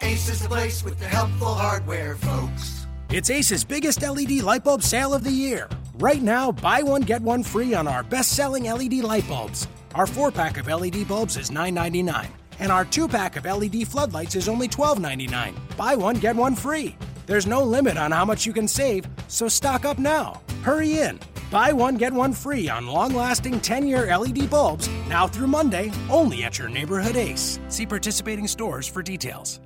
Ace 0.00 0.30
is 0.30 0.40
the 0.40 0.48
place 0.48 0.82
with 0.82 0.98
the 0.98 1.06
helpful 1.06 1.52
hardware, 1.52 2.16
folks. 2.16 2.86
It's 3.10 3.28
Ace's 3.28 3.64
biggest 3.64 4.00
LED 4.00 4.40
light 4.42 4.64
bulb 4.64 4.82
sale 4.82 5.12
of 5.12 5.24
the 5.24 5.30
year. 5.30 5.68
Right 5.98 6.22
now, 6.22 6.52
buy 6.52 6.82
one, 6.82 7.02
get 7.02 7.20
one 7.20 7.42
free 7.42 7.74
on 7.74 7.86
our 7.86 8.02
best 8.02 8.32
selling 8.32 8.64
LED 8.64 8.94
light 9.04 9.28
bulbs. 9.28 9.68
Our 9.94 10.08
four 10.08 10.32
pack 10.32 10.56
of 10.56 10.66
LED 10.66 11.06
bulbs 11.06 11.36
is 11.36 11.50
$9.99, 11.50 12.26
and 12.58 12.72
our 12.72 12.84
two 12.84 13.06
pack 13.06 13.36
of 13.36 13.44
LED 13.44 13.86
floodlights 13.86 14.34
is 14.34 14.48
only 14.48 14.66
$12.99. 14.66 15.54
Buy 15.76 15.94
one, 15.94 16.16
get 16.16 16.34
one 16.34 16.56
free. 16.56 16.96
There's 17.26 17.46
no 17.46 17.62
limit 17.62 17.96
on 17.96 18.10
how 18.10 18.24
much 18.24 18.44
you 18.44 18.52
can 18.52 18.66
save, 18.66 19.06
so 19.28 19.46
stock 19.46 19.84
up 19.84 19.98
now. 19.98 20.42
Hurry 20.62 20.98
in. 20.98 21.20
Buy 21.48 21.72
one, 21.72 21.94
get 21.94 22.12
one 22.12 22.32
free 22.32 22.68
on 22.68 22.88
long 22.88 23.14
lasting 23.14 23.60
10 23.60 23.86
year 23.86 24.16
LED 24.16 24.50
bulbs 24.50 24.88
now 25.08 25.28
through 25.28 25.46
Monday, 25.46 25.92
only 26.10 26.42
at 26.42 26.58
your 26.58 26.68
neighborhood 26.68 27.16
Ace. 27.16 27.60
See 27.68 27.86
participating 27.86 28.48
stores 28.48 28.88
for 28.88 29.00
details. 29.00 29.60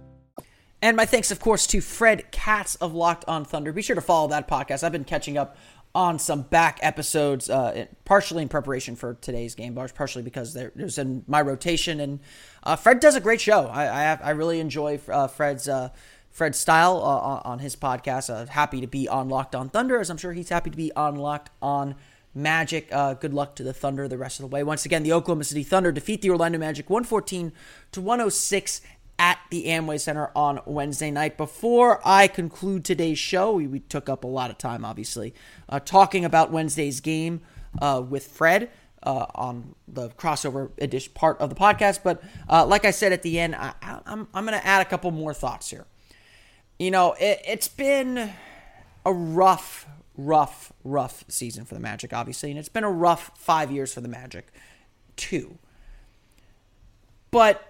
And 0.80 0.96
my 0.96 1.06
thanks, 1.06 1.32
of 1.32 1.40
course, 1.40 1.66
to 1.68 1.80
Fred 1.80 2.30
Katz 2.30 2.76
of 2.76 2.94
Locked 2.94 3.24
on 3.26 3.44
Thunder. 3.44 3.72
Be 3.72 3.82
sure 3.82 3.96
to 3.96 4.02
follow 4.02 4.28
that 4.28 4.46
podcast. 4.46 4.84
I've 4.84 4.92
been 4.92 5.02
catching 5.02 5.36
up 5.36 5.56
on 5.98 6.16
some 6.16 6.42
back 6.42 6.78
episodes, 6.80 7.50
uh, 7.50 7.87
partially 8.04 8.40
in 8.40 8.48
preparation 8.48 8.94
for 8.94 9.14
today's 9.14 9.56
game, 9.56 9.74
but 9.74 9.92
partially 9.96 10.22
because 10.22 10.54
there- 10.54 10.70
there's 10.76 10.96
in 10.96 11.24
my 11.26 11.40
rotation. 11.42 11.98
And 11.98 12.20
uh, 12.62 12.76
Fred 12.76 13.00
does 13.00 13.16
a 13.16 13.20
great 13.20 13.40
show. 13.40 13.66
I 13.66 14.12
I, 14.12 14.18
I 14.22 14.30
really 14.30 14.61
enjoy 14.61 15.00
uh, 15.08 15.26
Fred's 15.26 15.68
uh, 15.68 15.88
Fred's 16.30 16.56
style 16.56 16.98
uh, 17.02 17.40
on 17.48 17.58
his 17.58 17.74
podcast. 17.74 18.30
Uh, 18.32 18.46
happy 18.46 18.80
to 18.80 18.87
be 18.87 19.08
on 19.08 19.28
Locked 19.28 19.56
on 19.56 19.70
Thunder, 19.70 19.98
as 19.98 20.08
I'm 20.08 20.18
sure 20.18 20.32
he's 20.32 20.50
happy 20.50 20.70
to 20.70 20.76
be 20.76 20.92
on 20.94 21.16
Locked 21.16 21.50
on 21.61 21.96
Magic. 22.32 22.90
Good 22.90 23.34
luck 23.34 23.56
to 23.56 23.64
the 23.64 23.72
Thunder 23.72 24.06
the 24.06 24.18
rest 24.18 24.38
of 24.38 24.42
the 24.48 24.54
way. 24.54 24.62
Once 24.62 24.84
again, 24.87 25.02
the 25.02 25.12
Oklahoma 25.12 25.42
City 25.42 25.64
Thunder 25.64 25.90
defeat 25.90 26.22
the 26.22 26.30
Orlando 26.30 26.58
Magic 26.58 26.88
114 26.88 27.50
to 27.90 28.00
106 28.00 28.82
at 29.18 29.38
the 29.50 29.66
Amway 29.66 30.00
Center 30.00 30.31
on 30.37 30.61
Wednesday 30.64 31.11
night. 31.11 31.37
Before 31.37 32.00
I 32.04 32.28
conclude 32.28 32.85
today's 32.85 33.18
show, 33.18 33.52
we, 33.52 33.66
we 33.66 33.81
took 33.81 34.09
up 34.09 34.24
a 34.24 34.28
lot 34.28 34.50
of 34.50 34.59
time, 34.59 34.85
obviously, 34.85 35.35
uh, 35.68 35.81
talking 35.81 36.24
about 36.24 36.50
Wednesday's 36.50 37.00
game 37.00 37.40
uh, 37.81 38.02
with 38.07 38.26
Fred. 38.26 38.70
Uh, 39.00 39.26
on 39.37 39.76
the 39.87 40.09
crossover 40.09 40.70
edition 40.83 41.12
part 41.14 41.38
of 41.38 41.50
the 41.50 41.54
podcast, 41.54 42.00
but 42.02 42.20
uh, 42.50 42.66
like 42.66 42.85
I 42.85 42.90
said 42.90 43.12
at 43.12 43.22
the 43.22 43.38
end, 43.38 43.54
I, 43.54 43.72
I'm 43.81 44.26
going 44.33 44.46
to 44.48 44.66
add 44.66 44.83
a 44.83 44.85
couple 44.85 45.12
more 45.12 45.33
thoughts 45.33 45.70
here. 45.70 45.87
You 46.81 46.90
know, 46.90 47.12
it, 47.12 47.40
it's 47.46 47.68
been 47.68 48.33
a 49.07 49.12
rough, 49.12 49.87
rough, 50.16 50.72
rough 50.83 51.24
season 51.28 51.64
for 51.64 51.74
the 51.74 51.81
Magic, 51.81 52.12
obviously, 52.12 52.50
and 52.50 52.59
it's 52.59 52.68
been 52.68 52.83
a 52.83 52.90
rough 52.90 53.31
five 53.37 53.70
years 53.70 53.94
for 53.94 54.00
the 54.00 54.09
Magic, 54.09 54.48
too. 55.14 55.59
But 57.31 57.67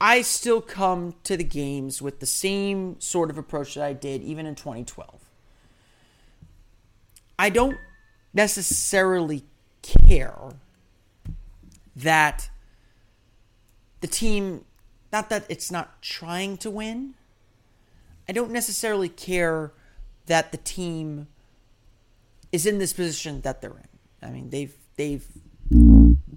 I 0.00 0.22
still 0.22 0.60
come 0.60 1.14
to 1.24 1.36
the 1.36 1.44
games 1.44 2.02
with 2.02 2.20
the 2.20 2.26
same 2.26 3.00
sort 3.00 3.30
of 3.30 3.38
approach 3.38 3.74
that 3.74 3.84
I 3.84 3.92
did 3.92 4.22
even 4.22 4.44
in 4.46 4.54
2012. 4.54 5.20
I 7.38 7.50
don't 7.50 7.78
necessarily 8.34 9.44
care 9.82 10.54
that 11.94 12.50
the 14.00 14.06
team, 14.06 14.64
not 15.12 15.30
that 15.30 15.44
it's 15.48 15.70
not 15.70 16.02
trying 16.02 16.58
to 16.58 16.70
win, 16.70 17.14
I 18.28 18.32
don't 18.32 18.50
necessarily 18.50 19.08
care 19.08 19.72
that 20.26 20.52
the 20.52 20.58
team 20.58 21.28
is 22.52 22.66
in 22.66 22.78
this 22.78 22.92
position 22.92 23.40
that 23.42 23.60
they're 23.60 23.70
in. 23.70 23.88
I 24.22 24.30
mean, 24.30 24.50
they've 24.50 24.74
they've 24.96 25.26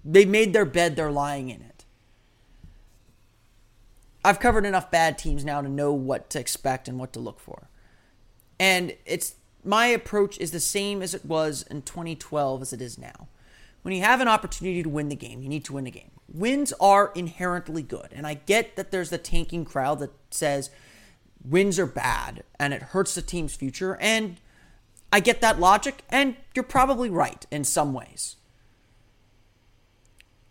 they've 0.06 0.28
made 0.28 0.54
their 0.54 0.66
bed, 0.66 0.96
they're 0.96 1.12
lying 1.12 1.50
in 1.50 1.62
it. 1.62 1.69
I've 4.24 4.40
covered 4.40 4.66
enough 4.66 4.92
bad 4.92 5.18
teams 5.18 5.46
now 5.46 5.62
to 5.62 5.70
know 5.70 5.94
what 5.94 6.30
to 6.32 6.40
expect 6.40 6.88
and 6.88 7.00
what 7.00 7.14
to 7.14 7.20
look 7.20 7.40
for. 7.40 7.70
And 8.60 8.96
it's 9.06 9.36
my 9.64 9.88
approach 9.88 10.38
is 10.40 10.52
the 10.52 10.60
same 10.60 11.02
as 11.02 11.14
it 11.14 11.26
was 11.26 11.64
in 11.64 11.82
2012 11.82 12.62
as 12.62 12.74
it 12.74 12.82
is 12.82 12.98
now. 12.98 13.28
When 13.82 13.94
you 13.94 14.02
have 14.02 14.20
an 14.20 14.28
opportunity 14.28 14.84
to 14.84 14.90
win 14.90 15.10
the 15.10 15.16
game, 15.16 15.42
you 15.42 15.48
need 15.48 15.64
to 15.66 15.74
win 15.74 15.86
the 15.86 15.92
game. 15.92 16.12
Wins 16.32 16.74
are 16.82 17.12
inherently 17.16 17.82
good. 17.82 18.10
And 18.12 18.28
I 18.28 18.34
get 18.34 18.76
that 18.76 18.92
there's 18.92 19.10
the 19.10 19.18
tanking 19.18 19.64
crowd 19.64 20.00
that 20.00 20.12
says 20.32 20.70
wins 21.44 21.80
are 21.80 21.86
bad 21.86 22.44
and 22.60 22.74
it 22.74 22.82
hurts 22.82 23.16
the 23.16 23.22
team's 23.22 23.56
future. 23.56 23.98
And 24.02 24.38
I 25.12 25.20
get 25.20 25.42
that 25.42 25.60
logic, 25.60 26.04
and 26.10 26.36
you're 26.54 26.64
probably 26.64 27.10
right 27.10 27.46
in 27.50 27.64
some 27.64 27.94
ways. 27.94 28.36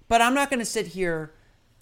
But 0.09 0.21
I'm 0.21 0.35
not 0.35 0.51
going 0.51 0.59
to 0.59 0.67
sit 0.67 0.89
here 0.89 1.33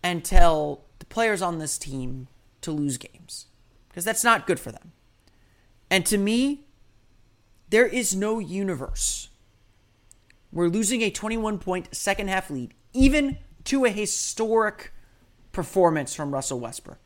and 0.02 0.24
tell 0.24 0.84
the 1.08 1.14
players 1.14 1.42
on 1.42 1.58
this 1.58 1.78
team 1.78 2.28
to 2.60 2.72
lose 2.72 2.96
games 2.96 3.46
because 3.88 4.04
that's 4.04 4.24
not 4.24 4.46
good 4.46 4.60
for 4.60 4.72
them. 4.72 4.92
And 5.90 6.04
to 6.06 6.18
me, 6.18 6.66
there 7.70 7.86
is 7.86 8.14
no 8.14 8.38
universe 8.38 9.28
where 10.50 10.68
losing 10.68 11.02
a 11.02 11.10
21 11.10 11.58
point 11.58 11.94
second 11.94 12.28
half 12.28 12.50
lead, 12.50 12.74
even 12.92 13.38
to 13.64 13.84
a 13.84 13.90
historic 13.90 14.92
performance 15.52 16.14
from 16.14 16.32
Russell 16.32 16.60
Westbrook, 16.60 16.98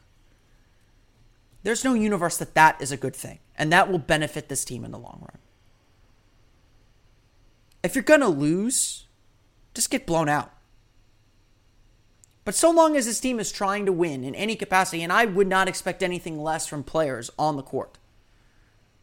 there's 1.62 1.84
no 1.84 1.94
universe 1.94 2.36
that 2.38 2.54
that 2.54 2.80
is 2.80 2.92
a 2.92 2.96
good 2.96 3.14
thing. 3.14 3.38
And 3.56 3.72
that 3.72 3.90
will 3.90 3.98
benefit 3.98 4.48
this 4.48 4.64
team 4.64 4.84
in 4.84 4.90
the 4.90 4.98
long 4.98 5.18
run. 5.20 5.38
If 7.82 7.94
you're 7.94 8.04
going 8.04 8.20
to 8.20 8.28
lose, 8.28 9.06
just 9.74 9.90
get 9.90 10.06
blown 10.06 10.28
out. 10.28 10.52
But 12.50 12.56
so 12.56 12.72
long 12.72 12.96
as 12.96 13.06
this 13.06 13.20
team 13.20 13.38
is 13.38 13.52
trying 13.52 13.86
to 13.86 13.92
win 13.92 14.24
in 14.24 14.34
any 14.34 14.56
capacity, 14.56 15.04
and 15.04 15.12
I 15.12 15.24
would 15.24 15.46
not 15.46 15.68
expect 15.68 16.02
anything 16.02 16.42
less 16.42 16.66
from 16.66 16.82
players 16.82 17.30
on 17.38 17.56
the 17.56 17.62
court, 17.62 17.96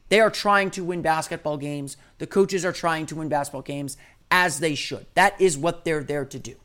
they 0.10 0.20
are 0.20 0.30
trying 0.30 0.70
to 0.72 0.84
win 0.84 1.02
basketball 1.02 1.56
games. 1.56 1.96
The 2.18 2.28
coaches 2.28 2.66
are 2.66 2.74
trying 2.74 3.06
to 3.06 3.16
win 3.16 3.30
basketball 3.30 3.62
games 3.62 3.96
as 4.30 4.60
they 4.60 4.76
should. 4.76 5.06
That 5.14 5.40
is 5.40 5.58
what 5.58 5.86
they're 5.86 6.04
there 6.04 6.26
to 6.26 6.38
do. 6.38 6.56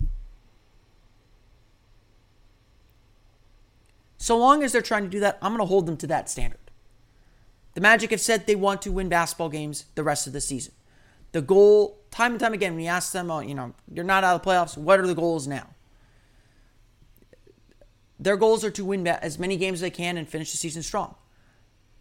So 4.18 4.36
long 4.36 4.64
as 4.64 4.72
they're 4.72 4.82
trying 4.82 5.04
to 5.04 5.08
do 5.08 5.20
that, 5.20 5.38
I'm 5.40 5.52
going 5.52 5.60
to 5.60 5.66
hold 5.66 5.86
them 5.86 5.98
to 5.98 6.08
that 6.08 6.28
standard. 6.28 6.58
The 7.74 7.80
Magic 7.80 8.10
have 8.10 8.20
said 8.20 8.48
they 8.48 8.56
want 8.56 8.82
to 8.82 8.90
win 8.90 9.08
basketball 9.08 9.50
games 9.50 9.84
the 9.94 10.02
rest 10.02 10.26
of 10.26 10.32
the 10.32 10.40
season. 10.40 10.72
The 11.30 11.42
goal, 11.42 12.00
time 12.10 12.32
and 12.32 12.40
time 12.40 12.54
again, 12.54 12.74
when 12.74 12.82
you 12.82 12.90
ask 12.90 13.12
them, 13.12 13.30
oh, 13.30 13.38
you 13.38 13.54
know, 13.54 13.72
you're 13.88 14.04
not 14.04 14.24
out 14.24 14.34
of 14.34 14.42
the 14.42 14.50
playoffs, 14.50 14.76
what 14.76 14.98
are 14.98 15.06
the 15.06 15.14
goals 15.14 15.46
now? 15.46 15.68
Their 18.22 18.36
goals 18.36 18.64
are 18.64 18.70
to 18.70 18.84
win 18.84 19.06
as 19.06 19.38
many 19.38 19.56
games 19.56 19.76
as 19.76 19.80
they 19.80 19.90
can 19.90 20.16
and 20.16 20.28
finish 20.28 20.52
the 20.52 20.56
season 20.56 20.82
strong. 20.82 21.14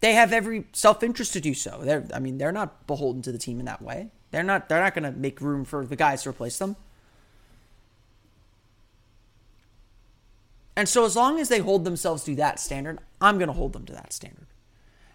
They 0.02 0.14
have 0.14 0.34
every 0.34 0.66
self-interest 0.74 1.34
to 1.34 1.42
do 1.42 1.54
so. 1.54 1.82
They're, 1.84 2.08
I 2.14 2.20
mean, 2.20 2.38
they're 2.38 2.52
not 2.52 2.88
beholden 2.88 3.22
to 3.24 3.32
the 3.32 3.38
team 3.38 3.60
in 3.60 3.66
that 3.66 3.82
way. 3.82 4.10
They're 4.32 4.44
not. 4.44 4.70
They're 4.70 4.82
not 4.82 4.96
going 4.96 5.04
to 5.04 5.12
make 5.12 5.42
room 5.42 5.66
for 5.66 5.86
the 5.86 5.96
guys 5.96 6.24
to 6.24 6.30
replace 6.30 6.58
them. 6.58 6.76
And 10.76 10.88
so, 10.88 11.06
as 11.06 11.16
long 11.16 11.40
as 11.40 11.50
they 11.50 11.60
hold 11.60 11.84
themselves 11.84 12.24
to 12.24 12.36
that 12.36 12.60
standard, 12.60 13.00
I'm 13.20 13.38
going 13.38 13.48
to 13.48 13.54
hold 13.54 13.74
them 13.74 13.86
to 13.86 13.94
that 13.94 14.14
standard. 14.14 14.48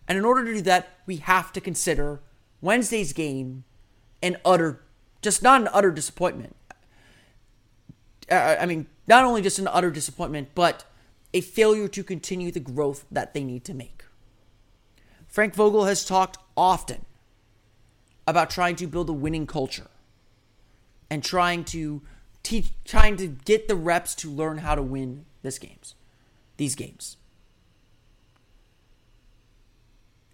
And 0.06 0.18
in 0.18 0.24
order 0.24 0.44
to 0.44 0.54
do 0.54 0.60
that, 0.62 0.98
we 1.06 1.16
have 1.16 1.52
to 1.54 1.60
consider 1.60 2.20
Wednesday's 2.60 3.12
game 3.12 3.64
an 4.22 4.36
utter, 4.44 4.82
just 5.22 5.42
not 5.42 5.62
an 5.62 5.68
utter 5.72 5.90
disappointment. 5.90 6.54
Uh, 8.30 8.56
I 8.60 8.66
mean, 8.66 8.86
not 9.08 9.24
only 9.24 9.40
just 9.40 9.58
an 9.58 9.66
utter 9.68 9.90
disappointment, 9.90 10.50
but 10.54 10.84
a 11.34 11.40
failure 11.40 11.88
to 11.88 12.02
continue 12.02 12.50
the 12.50 12.60
growth 12.60 13.04
that 13.10 13.34
they 13.34 13.44
need 13.44 13.64
to 13.64 13.74
make. 13.74 14.04
Frank 15.28 15.54
Vogel 15.54 15.84
has 15.84 16.04
talked 16.04 16.38
often 16.56 17.04
about 18.26 18.50
trying 18.50 18.76
to 18.76 18.86
build 18.86 19.08
a 19.08 19.12
winning 19.12 19.46
culture 19.46 19.88
and 21.10 21.22
trying 21.22 21.64
to 21.64 22.02
teach 22.42 22.70
trying 22.84 23.16
to 23.16 23.26
get 23.26 23.68
the 23.68 23.74
reps 23.74 24.14
to 24.14 24.30
learn 24.30 24.58
how 24.58 24.74
to 24.74 24.82
win 24.82 25.24
this 25.42 25.58
games 25.58 25.94
these 26.56 26.74
games. 26.74 27.16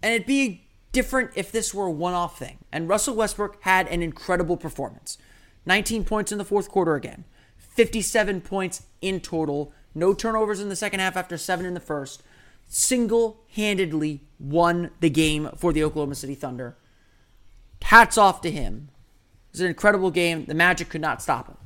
And 0.01 0.13
it'd 0.13 0.27
be 0.27 0.67
different 0.91 1.31
if 1.35 1.51
this 1.51 1.73
were 1.73 1.87
a 1.87 1.91
one-off 1.91 2.37
thing. 2.37 2.59
And 2.71 2.89
Russell 2.89 3.15
Westbrook 3.15 3.57
had 3.61 3.87
an 3.87 4.01
incredible 4.01 4.57
performance. 4.57 5.17
19 5.65 6.03
points 6.03 6.31
in 6.31 6.37
the 6.37 6.45
fourth 6.45 6.69
quarter 6.69 6.95
again. 6.95 7.23
57 7.57 8.41
points 8.41 8.83
in 9.01 9.19
total 9.19 9.71
no 9.95 10.13
turnovers 10.13 10.59
in 10.59 10.69
the 10.69 10.75
second 10.75 10.99
half 10.99 11.15
after 11.15 11.37
7 11.37 11.65
in 11.65 11.73
the 11.73 11.79
first 11.79 12.23
single-handedly 12.69 14.21
won 14.39 14.89
the 14.99 15.09
game 15.09 15.49
for 15.57 15.71
the 15.71 15.83
Oklahoma 15.83 16.15
City 16.15 16.33
Thunder 16.33 16.75
hats 17.83 18.17
off 18.17 18.41
to 18.41 18.51
him. 18.51 18.89
It 19.49 19.53
was 19.53 19.61
an 19.61 19.67
incredible 19.67 20.09
game. 20.09 20.45
The 20.45 20.55
Magic 20.55 20.89
could 20.89 21.01
not 21.01 21.21
stop 21.21 21.47
him. 21.47 21.57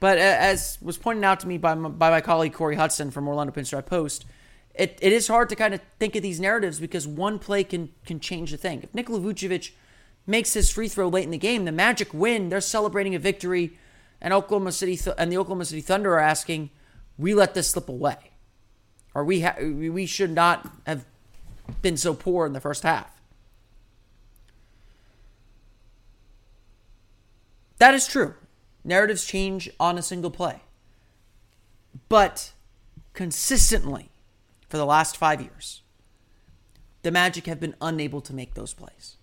But 0.00 0.18
as 0.18 0.78
was 0.80 0.96
pointed 0.96 1.24
out 1.24 1.40
to 1.40 1.48
me 1.48 1.58
by 1.58 1.74
my, 1.74 1.88
by 1.88 2.10
my 2.10 2.20
colleague 2.20 2.52
Corey 2.52 2.76
Hudson 2.76 3.10
from 3.10 3.28
Orlando 3.28 3.52
Pinstripe 3.52 3.86
Post, 3.86 4.26
it, 4.74 4.98
it 5.02 5.12
is 5.12 5.28
hard 5.28 5.48
to 5.48 5.56
kind 5.56 5.74
of 5.74 5.80
think 5.98 6.14
of 6.14 6.22
these 6.22 6.40
narratives 6.40 6.78
because 6.78 7.06
one 7.06 7.38
play 7.38 7.64
can 7.64 7.90
can 8.06 8.20
change 8.20 8.52
the 8.52 8.56
thing. 8.56 8.82
If 8.82 8.94
Nikola 8.94 9.18
Vucevic 9.20 9.72
makes 10.24 10.52
his 10.52 10.70
free 10.70 10.88
throw 10.88 11.08
late 11.08 11.24
in 11.24 11.32
the 11.32 11.38
game, 11.38 11.64
the 11.64 11.72
Magic 11.72 12.14
win. 12.14 12.48
They're 12.48 12.60
celebrating 12.60 13.14
a 13.16 13.18
victory, 13.18 13.76
and 14.20 14.32
Oklahoma 14.32 14.70
City 14.70 14.96
th- 14.96 15.16
and 15.18 15.32
the 15.32 15.38
Oklahoma 15.38 15.64
City 15.64 15.80
Thunder 15.80 16.14
are 16.14 16.20
asking, 16.20 16.70
"We 17.18 17.34
let 17.34 17.54
this 17.54 17.70
slip 17.70 17.88
away, 17.88 18.32
or 19.14 19.24
we 19.24 19.40
ha- 19.40 19.56
we 19.60 20.06
should 20.06 20.30
not 20.30 20.70
have 20.86 21.04
been 21.82 21.96
so 21.96 22.14
poor 22.14 22.46
in 22.46 22.52
the 22.52 22.60
first 22.60 22.84
half." 22.84 23.20
That 27.78 27.94
is 27.94 28.06
true. 28.06 28.34
Narratives 28.84 29.24
change 29.24 29.70
on 29.78 29.98
a 29.98 30.02
single 30.02 30.30
play. 30.30 30.62
But 32.08 32.52
consistently, 33.12 34.10
for 34.68 34.76
the 34.76 34.86
last 34.86 35.16
five 35.16 35.40
years, 35.40 35.82
the 37.02 37.10
Magic 37.10 37.46
have 37.46 37.60
been 37.60 37.76
unable 37.80 38.20
to 38.22 38.34
make 38.34 38.54
those 38.54 38.74
plays. 38.74 39.16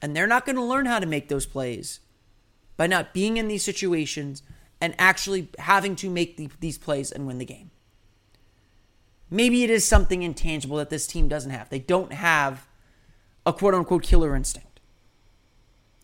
And 0.00 0.16
they're 0.16 0.26
not 0.26 0.46
going 0.46 0.56
to 0.56 0.62
learn 0.62 0.86
how 0.86 0.98
to 0.98 1.06
make 1.06 1.28
those 1.28 1.46
plays 1.46 2.00
by 2.76 2.86
not 2.86 3.12
being 3.12 3.36
in 3.36 3.48
these 3.48 3.64
situations 3.64 4.42
and 4.80 4.94
actually 4.98 5.48
having 5.58 5.94
to 5.96 6.10
make 6.10 6.36
the, 6.36 6.48
these 6.60 6.78
plays 6.78 7.12
and 7.12 7.26
win 7.26 7.38
the 7.38 7.44
game. 7.44 7.70
Maybe 9.30 9.62
it 9.62 9.70
is 9.70 9.86
something 9.86 10.22
intangible 10.22 10.78
that 10.78 10.90
this 10.90 11.06
team 11.06 11.28
doesn't 11.28 11.50
have. 11.50 11.68
They 11.68 11.78
don't 11.78 12.12
have 12.12 12.66
a 13.46 13.52
quote 13.52 13.74
unquote 13.74 14.02
killer 14.02 14.34
instinct. 14.34 14.80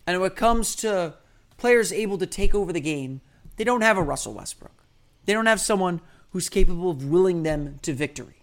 And 0.07 0.21
when 0.21 0.31
it 0.31 0.37
comes 0.37 0.77
to 0.77 1.15
players 1.57 1.93
able 1.93 2.19
to 2.19 2.27
take 2.27 2.55
over 2.55 2.73
the 2.73 2.81
game, 2.81 3.21
they 3.57 3.65
don't 3.65 3.81
have 3.81 3.97
a 3.97 4.03
Russell 4.03 4.35
Westbrook. 4.35 4.85
They 5.25 5.33
don't 5.33 5.47
have 5.47 5.61
someone 5.61 6.01
who's 6.31 6.49
capable 6.49 6.91
of 6.91 7.05
willing 7.09 7.43
them 7.43 7.79
to 7.83 7.93
victory. 7.93 8.43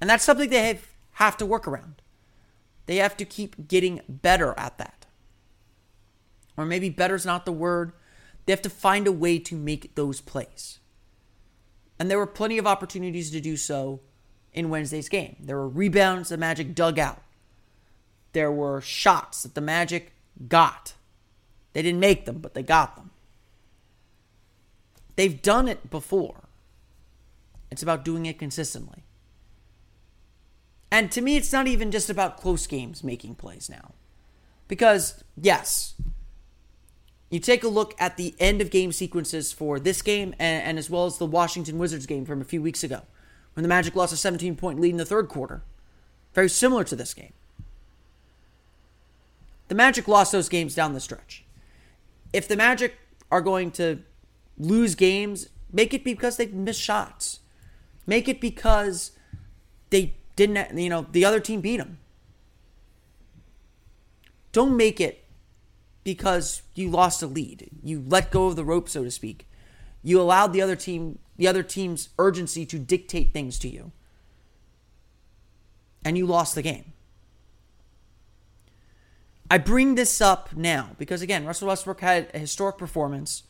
And 0.00 0.08
that's 0.08 0.24
something 0.24 0.48
they 0.48 0.68
have, 0.68 0.86
have 1.12 1.36
to 1.38 1.46
work 1.46 1.66
around. 1.66 2.02
They 2.86 2.96
have 2.96 3.16
to 3.16 3.24
keep 3.24 3.68
getting 3.68 4.00
better 4.08 4.54
at 4.56 4.78
that. 4.78 5.06
Or 6.56 6.64
maybe 6.64 6.90
better 6.90 7.14
is 7.14 7.26
not 7.26 7.44
the 7.44 7.52
word. 7.52 7.92
They 8.44 8.52
have 8.52 8.62
to 8.62 8.70
find 8.70 9.06
a 9.06 9.12
way 9.12 9.38
to 9.38 9.56
make 9.56 9.94
those 9.94 10.20
plays. 10.20 10.78
And 11.98 12.10
there 12.10 12.18
were 12.18 12.26
plenty 12.26 12.58
of 12.58 12.66
opportunities 12.66 13.30
to 13.30 13.40
do 13.40 13.56
so 13.56 14.00
in 14.52 14.70
Wednesday's 14.70 15.08
game. 15.08 15.36
There 15.40 15.56
were 15.56 15.68
rebounds 15.68 16.30
the 16.30 16.36
Magic 16.36 16.74
dug 16.74 16.98
out. 16.98 17.22
There 18.32 18.50
were 18.50 18.80
shots 18.80 19.42
that 19.42 19.54
the 19.54 19.60
Magic 19.60 20.12
got. 20.48 20.94
They 21.72 21.82
didn't 21.82 22.00
make 22.00 22.24
them, 22.24 22.38
but 22.38 22.54
they 22.54 22.62
got 22.62 22.96
them. 22.96 23.10
They've 25.16 25.40
done 25.40 25.68
it 25.68 25.90
before. 25.90 26.48
It's 27.70 27.82
about 27.82 28.04
doing 28.04 28.26
it 28.26 28.38
consistently. 28.38 29.04
And 30.90 31.12
to 31.12 31.20
me, 31.20 31.36
it's 31.36 31.52
not 31.52 31.68
even 31.68 31.90
just 31.90 32.10
about 32.10 32.40
close 32.40 32.66
games 32.66 33.04
making 33.04 33.36
plays 33.36 33.68
now. 33.70 33.92
Because, 34.66 35.22
yes, 35.36 35.94
you 37.30 37.40
take 37.40 37.64
a 37.64 37.68
look 37.68 37.94
at 37.98 38.16
the 38.16 38.34
end 38.38 38.60
of 38.60 38.70
game 38.70 38.92
sequences 38.92 39.52
for 39.52 39.80
this 39.80 40.02
game 40.02 40.34
and, 40.38 40.62
and, 40.62 40.78
as 40.78 40.90
well 40.90 41.06
as 41.06 41.18
the 41.18 41.26
Washington 41.26 41.78
Wizards 41.78 42.06
game 42.06 42.24
from 42.24 42.40
a 42.40 42.44
few 42.44 42.60
weeks 42.60 42.84
ago 42.84 43.02
when 43.54 43.62
the 43.62 43.68
Magic 43.68 43.94
lost 43.96 44.12
a 44.12 44.16
17 44.16 44.56
point 44.56 44.80
lead 44.80 44.90
in 44.90 44.96
the 44.96 45.06
third 45.06 45.28
quarter. 45.28 45.62
Very 46.34 46.48
similar 46.48 46.84
to 46.84 46.96
this 46.96 47.14
game. 47.14 47.32
The 49.68 49.74
Magic 49.74 50.08
lost 50.08 50.32
those 50.32 50.48
games 50.48 50.74
down 50.74 50.92
the 50.92 51.00
stretch 51.00 51.44
if 52.32 52.46
the 52.46 52.56
Magic 52.56 52.96
are 53.30 53.40
going 53.40 53.70
to 53.72 54.00
lose 54.58 54.94
games, 54.94 55.48
make 55.72 55.94
it 55.94 56.04
because 56.04 56.36
they 56.36 56.46
missed 56.46 56.80
shots. 56.80 57.40
Make 58.06 58.28
it 58.28 58.40
because 58.40 59.12
they 59.90 60.14
didn't, 60.36 60.78
you 60.78 60.88
know, 60.88 61.06
the 61.10 61.24
other 61.24 61.40
team 61.40 61.60
beat 61.60 61.78
them. 61.78 61.98
Don't 64.52 64.76
make 64.76 65.00
it 65.00 65.19
because 66.04 66.62
you 66.74 66.88
lost 66.90 67.22
a 67.22 67.26
lead. 67.26 67.68
You 67.82 68.04
let 68.06 68.30
go 68.30 68.46
of 68.46 68.56
the 68.56 68.64
rope, 68.64 68.88
so 68.88 69.04
to 69.04 69.10
speak. 69.10 69.46
You 70.02 70.20
allowed 70.20 70.52
the 70.52 70.62
other 70.62 70.76
team, 70.76 71.18
the 71.36 71.46
other 71.46 71.62
team's 71.62 72.08
urgency 72.18 72.64
to 72.66 72.78
dictate 72.78 73.32
things 73.32 73.58
to 73.60 73.68
you. 73.68 73.92
And 76.04 76.16
you 76.16 76.26
lost 76.26 76.54
the 76.54 76.62
game. 76.62 76.92
I 79.50 79.58
bring 79.58 79.96
this 79.96 80.20
up 80.20 80.54
now 80.54 80.90
because, 80.96 81.22
again, 81.22 81.44
Russell 81.44 81.68
Westbrook 81.68 82.00
had 82.00 82.30
a 82.32 82.38
historic 82.38 82.78
performance, 82.78 83.42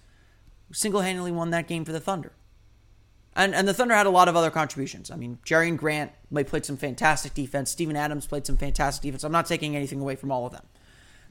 single 0.72 1.02
handedly 1.02 1.30
won 1.30 1.50
that 1.50 1.68
game 1.68 1.84
for 1.84 1.92
the 1.92 2.00
Thunder. 2.00 2.32
And, 3.36 3.54
and 3.54 3.68
the 3.68 3.74
Thunder 3.74 3.94
had 3.94 4.06
a 4.06 4.10
lot 4.10 4.26
of 4.26 4.34
other 4.34 4.50
contributions. 4.50 5.10
I 5.10 5.16
mean, 5.16 5.38
Jerian 5.46 5.76
Grant 5.76 6.10
played 6.46 6.64
some 6.64 6.76
fantastic 6.76 7.34
defense. 7.34 7.70
Steven 7.70 7.96
Adams 7.96 8.26
played 8.26 8.46
some 8.46 8.56
fantastic 8.56 9.02
defense. 9.02 9.22
I'm 9.22 9.30
not 9.30 9.46
taking 9.46 9.76
anything 9.76 10.00
away 10.00 10.16
from 10.16 10.32
all 10.32 10.46
of 10.46 10.52
them. 10.52 10.64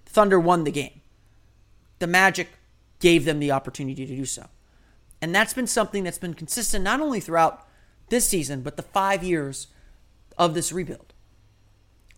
The 0.05 0.12
Thunder 0.12 0.39
won 0.39 0.63
the 0.63 0.71
game. 0.71 1.01
The 1.99 2.07
Magic 2.07 2.49
gave 2.99 3.25
them 3.25 3.39
the 3.39 3.51
opportunity 3.51 4.05
to 4.05 4.15
do 4.15 4.25
so. 4.25 4.47
And 5.21 5.35
that's 5.35 5.53
been 5.53 5.67
something 5.67 6.03
that's 6.03 6.17
been 6.17 6.33
consistent 6.33 6.83
not 6.83 7.01
only 7.01 7.19
throughout 7.19 7.67
this 8.09 8.27
season, 8.27 8.62
but 8.62 8.77
the 8.77 8.83
five 8.83 9.23
years 9.23 9.67
of 10.38 10.53
this 10.53 10.71
rebuild. 10.71 11.13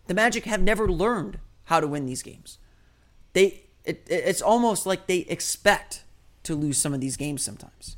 The 0.06 0.14
Magic 0.14 0.44
have 0.44 0.62
never 0.62 0.90
learned 0.90 1.38
how 1.64 1.80
to 1.80 1.86
win 1.86 2.06
these 2.06 2.22
games. 2.22 2.58
They 3.32 3.64
it, 3.84 4.06
it's 4.08 4.42
almost 4.42 4.86
like 4.86 5.06
they 5.06 5.18
expect 5.18 6.04
to 6.44 6.54
lose 6.54 6.78
some 6.78 6.94
of 6.94 7.00
these 7.00 7.16
games 7.16 7.42
sometimes. 7.42 7.96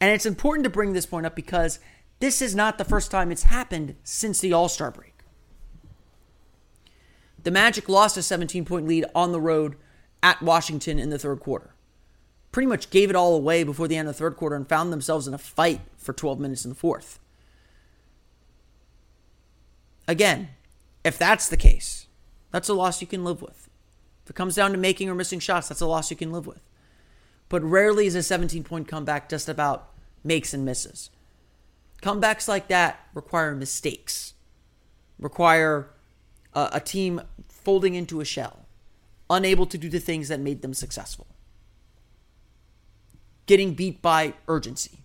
And 0.00 0.10
it's 0.10 0.26
important 0.26 0.64
to 0.64 0.70
bring 0.70 0.92
this 0.92 1.06
point 1.06 1.26
up 1.26 1.34
because 1.34 1.78
this 2.20 2.40
is 2.40 2.54
not 2.54 2.78
the 2.78 2.84
first 2.84 3.10
time 3.10 3.30
it's 3.30 3.44
happened 3.44 3.96
since 4.02 4.40
the 4.40 4.52
All-Star 4.52 4.90
break. 4.90 5.14
The 7.42 7.50
Magic 7.50 7.88
lost 7.88 8.16
a 8.16 8.22
17 8.22 8.64
point 8.64 8.86
lead 8.86 9.04
on 9.14 9.32
the 9.32 9.40
road 9.40 9.76
at 10.22 10.42
Washington 10.42 10.98
in 10.98 11.10
the 11.10 11.18
third 11.18 11.40
quarter. 11.40 11.74
Pretty 12.52 12.66
much 12.66 12.90
gave 12.90 13.10
it 13.10 13.16
all 13.16 13.36
away 13.36 13.62
before 13.62 13.88
the 13.88 13.96
end 13.96 14.08
of 14.08 14.14
the 14.14 14.18
third 14.18 14.36
quarter 14.36 14.56
and 14.56 14.68
found 14.68 14.92
themselves 14.92 15.28
in 15.28 15.34
a 15.34 15.38
fight 15.38 15.80
for 15.96 16.12
12 16.12 16.40
minutes 16.40 16.64
in 16.64 16.70
the 16.70 16.74
fourth. 16.74 17.18
Again, 20.08 20.48
if 21.04 21.16
that's 21.16 21.48
the 21.48 21.56
case, 21.56 22.06
that's 22.50 22.68
a 22.68 22.74
loss 22.74 23.00
you 23.00 23.06
can 23.06 23.24
live 23.24 23.40
with. 23.40 23.68
If 24.24 24.30
it 24.30 24.36
comes 24.36 24.56
down 24.56 24.72
to 24.72 24.78
making 24.78 25.08
or 25.08 25.14
missing 25.14 25.38
shots, 25.38 25.68
that's 25.68 25.80
a 25.80 25.86
loss 25.86 26.10
you 26.10 26.16
can 26.16 26.32
live 26.32 26.46
with. 26.46 26.60
But 27.48 27.62
rarely 27.62 28.06
is 28.06 28.14
a 28.14 28.22
17 28.22 28.64
point 28.64 28.88
comeback 28.88 29.28
just 29.28 29.48
about 29.48 29.90
makes 30.24 30.52
and 30.52 30.64
misses. 30.64 31.10
Comebacks 32.02 32.48
like 32.48 32.68
that 32.68 33.06
require 33.14 33.54
mistakes, 33.54 34.34
require 35.18 35.90
uh, 36.54 36.70
a 36.72 36.80
team 36.80 37.20
folding 37.48 37.94
into 37.94 38.20
a 38.20 38.24
shell, 38.24 38.59
unable 39.30 39.64
to 39.66 39.78
do 39.78 39.88
the 39.88 40.00
things 40.00 40.28
that 40.28 40.40
made 40.40 40.60
them 40.60 40.74
successful, 40.74 41.28
getting 43.46 43.72
beat 43.74 44.02
by 44.02 44.34
urgency. 44.48 44.98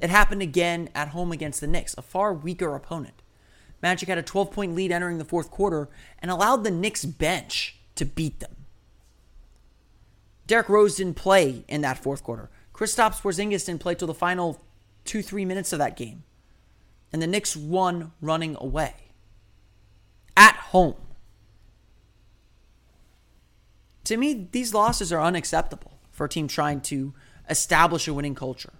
It 0.00 0.10
happened 0.10 0.42
again 0.42 0.88
at 0.94 1.08
home 1.08 1.32
against 1.32 1.60
the 1.60 1.66
Knicks, 1.66 1.94
a 1.98 2.02
far 2.02 2.32
weaker 2.32 2.74
opponent. 2.74 3.22
Magic 3.82 4.08
had 4.08 4.18
a 4.18 4.22
12 4.22 4.50
point 4.50 4.74
lead 4.74 4.92
entering 4.92 5.18
the 5.18 5.24
fourth 5.24 5.50
quarter 5.50 5.88
and 6.20 6.30
allowed 6.30 6.64
the 6.64 6.70
Knicks 6.70 7.04
bench 7.04 7.76
to 7.96 8.04
beat 8.04 8.40
them. 8.40 8.56
Derrick 10.46 10.68
Rose 10.68 10.96
didn't 10.96 11.16
play 11.16 11.64
in 11.68 11.80
that 11.82 11.98
fourth 11.98 12.24
quarter. 12.24 12.50
Kristaps 12.74 13.20
Porzingis 13.20 13.66
didn't 13.66 13.80
play 13.80 13.94
till 13.94 14.08
the 14.08 14.14
final 14.14 14.62
two, 15.04 15.22
three 15.22 15.44
minutes 15.44 15.72
of 15.72 15.78
that 15.78 15.96
game. 15.96 16.24
And 17.12 17.20
the 17.20 17.26
Knicks 17.26 17.56
won 17.56 18.12
running 18.20 18.56
away. 18.58 19.09
At 20.40 20.56
home. 20.56 20.94
To 24.04 24.16
me, 24.16 24.48
these 24.50 24.72
losses 24.72 25.12
are 25.12 25.20
unacceptable 25.20 25.98
for 26.10 26.24
a 26.24 26.30
team 26.30 26.48
trying 26.48 26.80
to 26.80 27.12
establish 27.50 28.08
a 28.08 28.14
winning 28.14 28.34
culture. 28.34 28.72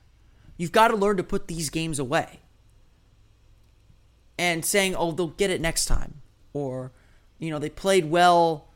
You've 0.56 0.72
got 0.72 0.88
to 0.88 0.96
learn 0.96 1.18
to 1.18 1.22
put 1.22 1.48
these 1.48 1.68
games 1.68 1.98
away. 1.98 2.40
And 4.38 4.64
saying, 4.64 4.96
oh, 4.96 5.12
they'll 5.12 5.26
get 5.26 5.50
it 5.50 5.60
next 5.60 5.84
time. 5.84 6.22
Or, 6.54 6.92
you 7.38 7.50
know, 7.50 7.58
they 7.58 7.68
played 7.68 8.06
well, 8.06 8.68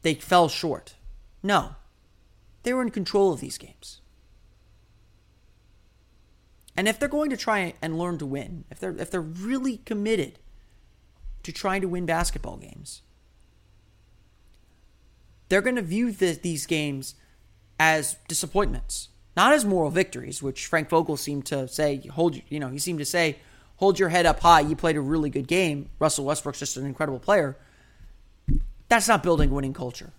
they 0.00 0.14
fell 0.14 0.48
short. 0.48 0.94
No. 1.42 1.76
They 2.62 2.72
were 2.72 2.80
in 2.80 2.90
control 2.90 3.30
of 3.30 3.40
these 3.40 3.58
games. 3.58 4.00
And 6.78 6.88
if 6.88 6.98
they're 6.98 7.10
going 7.10 7.28
to 7.28 7.36
try 7.36 7.74
and 7.82 7.98
learn 7.98 8.16
to 8.16 8.24
win, 8.24 8.64
if 8.70 8.80
they're 8.80 8.96
if 8.96 9.10
they're 9.10 9.20
really 9.20 9.76
committed 9.84 10.38
to 11.42 11.52
trying 11.52 11.80
to 11.80 11.88
win 11.88 12.06
basketball 12.06 12.56
games, 12.56 13.02
they're 15.48 15.62
going 15.62 15.76
to 15.76 15.82
view 15.82 16.12
the, 16.12 16.32
these 16.32 16.66
games 16.66 17.14
as 17.78 18.16
disappointments, 18.28 19.08
not 19.36 19.52
as 19.52 19.64
moral 19.64 19.90
victories, 19.90 20.42
which 20.42 20.66
Frank 20.66 20.88
Vogel 20.88 21.16
seemed 21.16 21.46
to 21.46 21.68
say. 21.68 22.00
Hold 22.08 22.40
you 22.48 22.60
know 22.60 22.68
he 22.68 22.78
seemed 22.78 23.00
to 23.00 23.04
say, 23.04 23.38
hold 23.76 23.98
your 23.98 24.10
head 24.10 24.26
up 24.26 24.40
high. 24.40 24.60
You 24.60 24.76
played 24.76 24.96
a 24.96 25.00
really 25.00 25.30
good 25.30 25.48
game. 25.48 25.90
Russell 25.98 26.24
Westbrook's 26.24 26.60
just 26.60 26.76
an 26.76 26.86
incredible 26.86 27.18
player. 27.18 27.56
That's 28.88 29.08
not 29.08 29.22
building 29.22 29.50
winning 29.50 29.72
culture. 29.72 30.12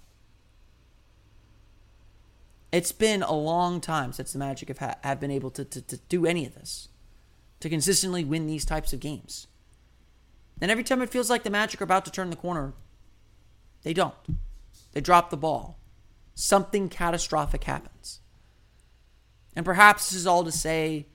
It's 2.74 2.92
been 2.92 3.22
a 3.22 3.34
long 3.34 3.80
time 3.82 4.14
since 4.14 4.34
the 4.34 4.40
Magic 4.40 4.68
have, 4.68 4.80
ha- 4.80 4.96
have 5.04 5.20
been 5.20 5.30
able 5.30 5.52
to, 5.52 5.64
to, 5.64 5.82
to 5.82 5.98
do 6.10 6.26
any 6.26 6.46
of 6.46 6.56
this, 6.56 6.90
to 7.60 7.70
consistently 7.70 8.26
win 8.26 8.48
these 8.48 8.66
types 8.66 8.94
of 8.94 9.00
games. 9.00 9.46
And 10.64 10.72
every 10.72 10.86
time 10.86 11.02
it 11.02 11.10
feels 11.10 11.30
like 11.30 11.44
the 11.44 11.50
Magic 11.50 11.82
are 11.82 11.84
about 11.84 12.06
to 12.06 12.12
turn 12.12 12.30
the 12.30 12.38
corner, 12.38 12.72
they 13.84 13.94
don't. 13.94 14.16
They 14.94 15.02
drop 15.02 15.30
the 15.30 15.36
ball. 15.36 15.78
Something 16.36 16.88
catastrophic 16.88 17.66
happens. 17.66 18.22
And 19.58 19.66
perhaps 19.66 20.10
this 20.10 20.18
is 20.18 20.26
all 20.26 20.46
to 20.46 20.54
say 20.54 21.08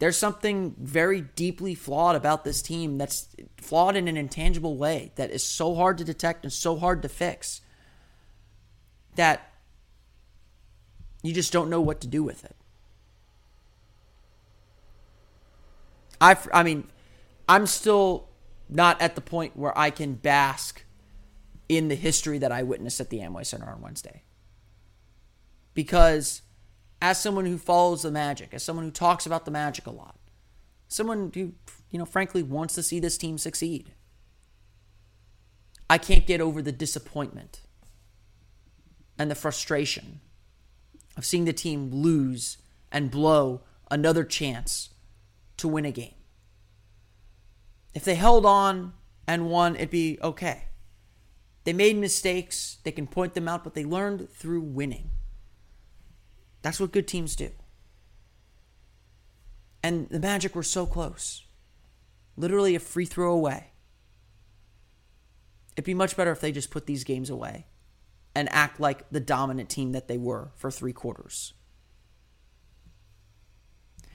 there's 0.00 0.16
something 0.16 0.74
very 0.80 1.20
deeply 1.20 1.76
flawed 1.76 2.16
about 2.16 2.42
this 2.42 2.60
team 2.60 2.98
that's 2.98 3.28
flawed 3.56 3.94
in 3.94 4.08
an 4.08 4.16
intangible 4.16 4.76
way 4.76 5.12
that 5.14 5.30
is 5.30 5.44
so 5.44 5.76
hard 5.76 5.96
to 5.98 6.04
detect 6.04 6.42
and 6.42 6.52
so 6.52 6.76
hard 6.76 7.02
to 7.02 7.08
fix 7.08 7.60
that 9.14 9.52
you 11.22 11.32
just 11.32 11.52
don't 11.52 11.70
know 11.70 11.80
what 11.80 12.00
to 12.00 12.08
do 12.08 12.24
with 12.24 12.44
it. 12.44 12.56
I, 16.20 16.36
I 16.52 16.64
mean, 16.64 16.88
I'm 17.48 17.68
still 17.68 18.26
not 18.68 19.00
at 19.00 19.14
the 19.14 19.20
point 19.20 19.56
where 19.56 19.76
I 19.78 19.90
can 19.90 20.14
bask 20.14 20.84
in 21.68 21.88
the 21.88 21.94
history 21.94 22.38
that 22.38 22.52
I 22.52 22.62
witnessed 22.62 23.00
at 23.00 23.10
the 23.10 23.18
Amway 23.18 23.44
Center 23.44 23.68
on 23.68 23.80
Wednesday. 23.80 24.22
Because 25.74 26.42
as 27.02 27.20
someone 27.20 27.46
who 27.46 27.58
follows 27.58 28.02
the 28.02 28.10
magic, 28.10 28.54
as 28.54 28.62
someone 28.62 28.84
who 28.84 28.90
talks 28.90 29.26
about 29.26 29.44
the 29.44 29.50
magic 29.50 29.86
a 29.86 29.90
lot, 29.90 30.16
someone 30.88 31.30
who, 31.34 31.52
you 31.90 31.98
know, 31.98 32.04
frankly 32.04 32.42
wants 32.42 32.74
to 32.74 32.82
see 32.82 33.00
this 33.00 33.18
team 33.18 33.38
succeed, 33.38 33.92
I 35.88 35.98
can't 35.98 36.26
get 36.26 36.40
over 36.40 36.62
the 36.62 36.72
disappointment 36.72 37.60
and 39.18 39.30
the 39.30 39.34
frustration 39.34 40.20
of 41.16 41.24
seeing 41.24 41.44
the 41.44 41.52
team 41.52 41.90
lose 41.90 42.58
and 42.90 43.10
blow 43.10 43.62
another 43.90 44.24
chance 44.24 44.90
to 45.56 45.68
win 45.68 45.84
a 45.84 45.92
game. 45.92 46.14
If 47.96 48.04
they 48.04 48.14
held 48.14 48.44
on 48.44 48.92
and 49.26 49.48
won, 49.48 49.74
it'd 49.74 49.88
be 49.88 50.18
okay. 50.22 50.64
They 51.64 51.72
made 51.72 51.96
mistakes, 51.96 52.76
they 52.84 52.92
can 52.92 53.06
point 53.06 53.32
them 53.32 53.48
out, 53.48 53.64
but 53.64 53.72
they 53.72 53.86
learned 53.86 54.28
through 54.30 54.60
winning. 54.60 55.12
That's 56.60 56.78
what 56.78 56.92
good 56.92 57.08
teams 57.08 57.34
do. 57.34 57.52
And 59.82 60.10
the 60.10 60.20
Magic 60.20 60.54
were 60.54 60.62
so 60.62 60.84
close. 60.84 61.46
Literally 62.36 62.74
a 62.74 62.80
free 62.80 63.06
throw 63.06 63.32
away. 63.32 63.68
It'd 65.72 65.86
be 65.86 65.94
much 65.94 66.18
better 66.18 66.32
if 66.32 66.40
they 66.42 66.52
just 66.52 66.70
put 66.70 66.84
these 66.84 67.02
games 67.02 67.30
away 67.30 67.64
and 68.34 68.46
act 68.52 68.78
like 68.78 69.08
the 69.08 69.20
dominant 69.20 69.70
team 69.70 69.92
that 69.92 70.06
they 70.06 70.18
were 70.18 70.50
for 70.54 70.70
three 70.70 70.92
quarters. 70.92 71.54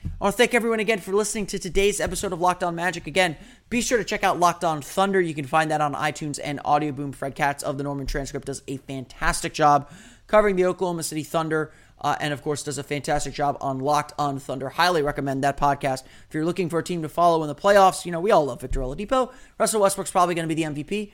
I 0.03 0.25
want 0.25 0.33
to 0.33 0.37
thank 0.37 0.55
everyone 0.55 0.79
again 0.79 0.99
for 0.99 1.13
listening 1.13 1.45
to 1.47 1.59
today's 1.59 1.99
episode 1.99 2.33
of 2.33 2.41
Locked 2.41 2.63
On 2.63 2.73
Magic. 2.73 3.05
Again, 3.05 3.37
be 3.69 3.81
sure 3.81 3.99
to 3.99 4.03
check 4.03 4.23
out 4.23 4.39
Locked 4.39 4.63
On 4.63 4.81
Thunder. 4.81 5.21
You 5.21 5.35
can 5.35 5.45
find 5.45 5.69
that 5.69 5.79
on 5.81 5.93
iTunes 5.93 6.39
and 6.43 6.59
Audio 6.65 6.91
Boom. 6.91 7.11
Fred 7.11 7.35
Katz 7.35 7.61
of 7.61 7.77
the 7.77 7.83
Norman 7.83 8.07
Transcript 8.07 8.47
does 8.47 8.63
a 8.67 8.77
fantastic 8.77 9.53
job 9.53 9.91
covering 10.25 10.55
the 10.55 10.65
Oklahoma 10.65 11.03
City 11.03 11.21
Thunder. 11.21 11.71
Uh, 11.99 12.15
and 12.19 12.33
of 12.33 12.41
course, 12.41 12.63
does 12.63 12.79
a 12.79 12.83
fantastic 12.83 13.33
job 13.33 13.57
on 13.61 13.77
Locked 13.77 14.13
On 14.17 14.39
Thunder. 14.39 14.69
Highly 14.69 15.03
recommend 15.03 15.43
that 15.43 15.57
podcast. 15.57 16.03
If 16.27 16.33
you're 16.33 16.45
looking 16.45 16.69
for 16.69 16.79
a 16.79 16.83
team 16.83 17.03
to 17.03 17.09
follow 17.09 17.43
in 17.43 17.47
the 17.47 17.53
playoffs, 17.53 18.03
you 18.03 18.11
know, 18.11 18.19
we 18.19 18.31
all 18.31 18.45
love 18.45 18.61
Victor 18.61 18.79
Oladipo. 18.79 19.31
Russell 19.59 19.81
Westbrook's 19.81 20.09
probably 20.09 20.33
going 20.33 20.49
to 20.49 20.55
be 20.55 20.63
the 20.63 20.83
MVP 20.83 21.11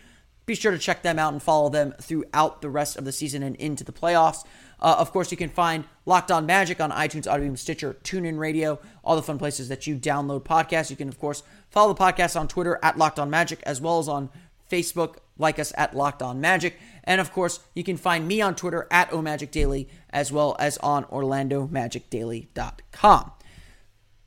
be 0.47 0.56
sure 0.56 0.71
to 0.71 0.78
check 0.78 1.04
them 1.04 1.19
out 1.19 1.34
and 1.34 1.43
follow 1.43 1.67
them 1.67 1.93
throughout 2.02 2.62
the 2.62 2.69
rest 2.69 2.95
of 2.95 3.04
the 3.04 3.12
season 3.12 3.43
and 3.43 3.58
into 3.58 3.84
the 3.84 3.91
playoffs. 3.91 4.45
Uh, 4.80 4.96
of 5.00 5.12
course, 5.12 5.32
you 5.32 5.38
can 5.38 5.50
find 5.50 5.86
Locked 6.06 6.32
On 6.32 6.46
Magic 6.46 6.80
on 6.80 6.92
iTunes, 6.92 7.32
Audio 7.32 7.56
Stitcher, 7.56 7.98
TuneIn 8.04 8.38
Radio, 8.38 8.80
all 9.04 9.16
the 9.16 9.24
fun 9.24 9.40
places 9.40 9.70
that 9.70 9.88
you 9.88 9.96
download 9.96 10.44
podcasts. 10.44 10.90
You 10.90 10.96
can, 10.96 11.08
of 11.08 11.20
course, 11.20 11.44
follow 11.70 11.94
the 11.94 12.00
podcast 12.00 12.40
on 12.40 12.48
Twitter 12.48 12.80
at 12.84 12.98
Locked 12.98 13.20
On 13.20 13.30
Magic, 13.30 13.62
as 13.63 13.82
well 13.82 14.00
as 14.00 14.08
on 14.08 14.30
Facebook, 14.70 15.18
like 15.38 15.60
us 15.60 15.74
at 15.78 15.96
Locked 15.96 16.22
On 16.22 16.40
Magic. 16.40 16.78
And 17.04 17.22
of 17.22 17.32
course, 17.32 17.60
you 17.74 17.84
can 17.84 17.98
find 17.98 18.28
me 18.28 18.42
on 18.42 18.56
Twitter 18.56 18.88
at 18.92 19.10
OMagicDaily, 19.12 19.88
as 20.10 20.32
well 20.32 20.56
as 20.60 20.78
on 20.80 21.06
OrlandoMagicDaily.com. 21.06 23.32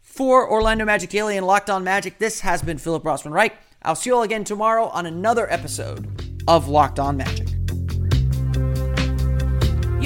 For 0.00 0.50
Orlando 0.50 0.84
Magic 0.84 1.10
Daily 1.10 1.36
and 1.36 1.46
Locked 1.46 1.70
On 1.70 1.84
Magic, 1.84 2.18
this 2.18 2.40
has 2.40 2.62
been 2.62 2.78
Philip 2.78 3.04
Rossman 3.04 3.32
Reich. 3.32 3.56
I'll 3.82 3.94
see 3.94 4.10
you 4.10 4.16
all 4.16 4.22
again 4.22 4.44
tomorrow 4.44 4.88
on 4.88 5.06
another 5.06 5.50
episode 5.50 6.42
of 6.48 6.68
Locked 6.68 6.98
On 6.98 7.16
Magic. 7.16 7.59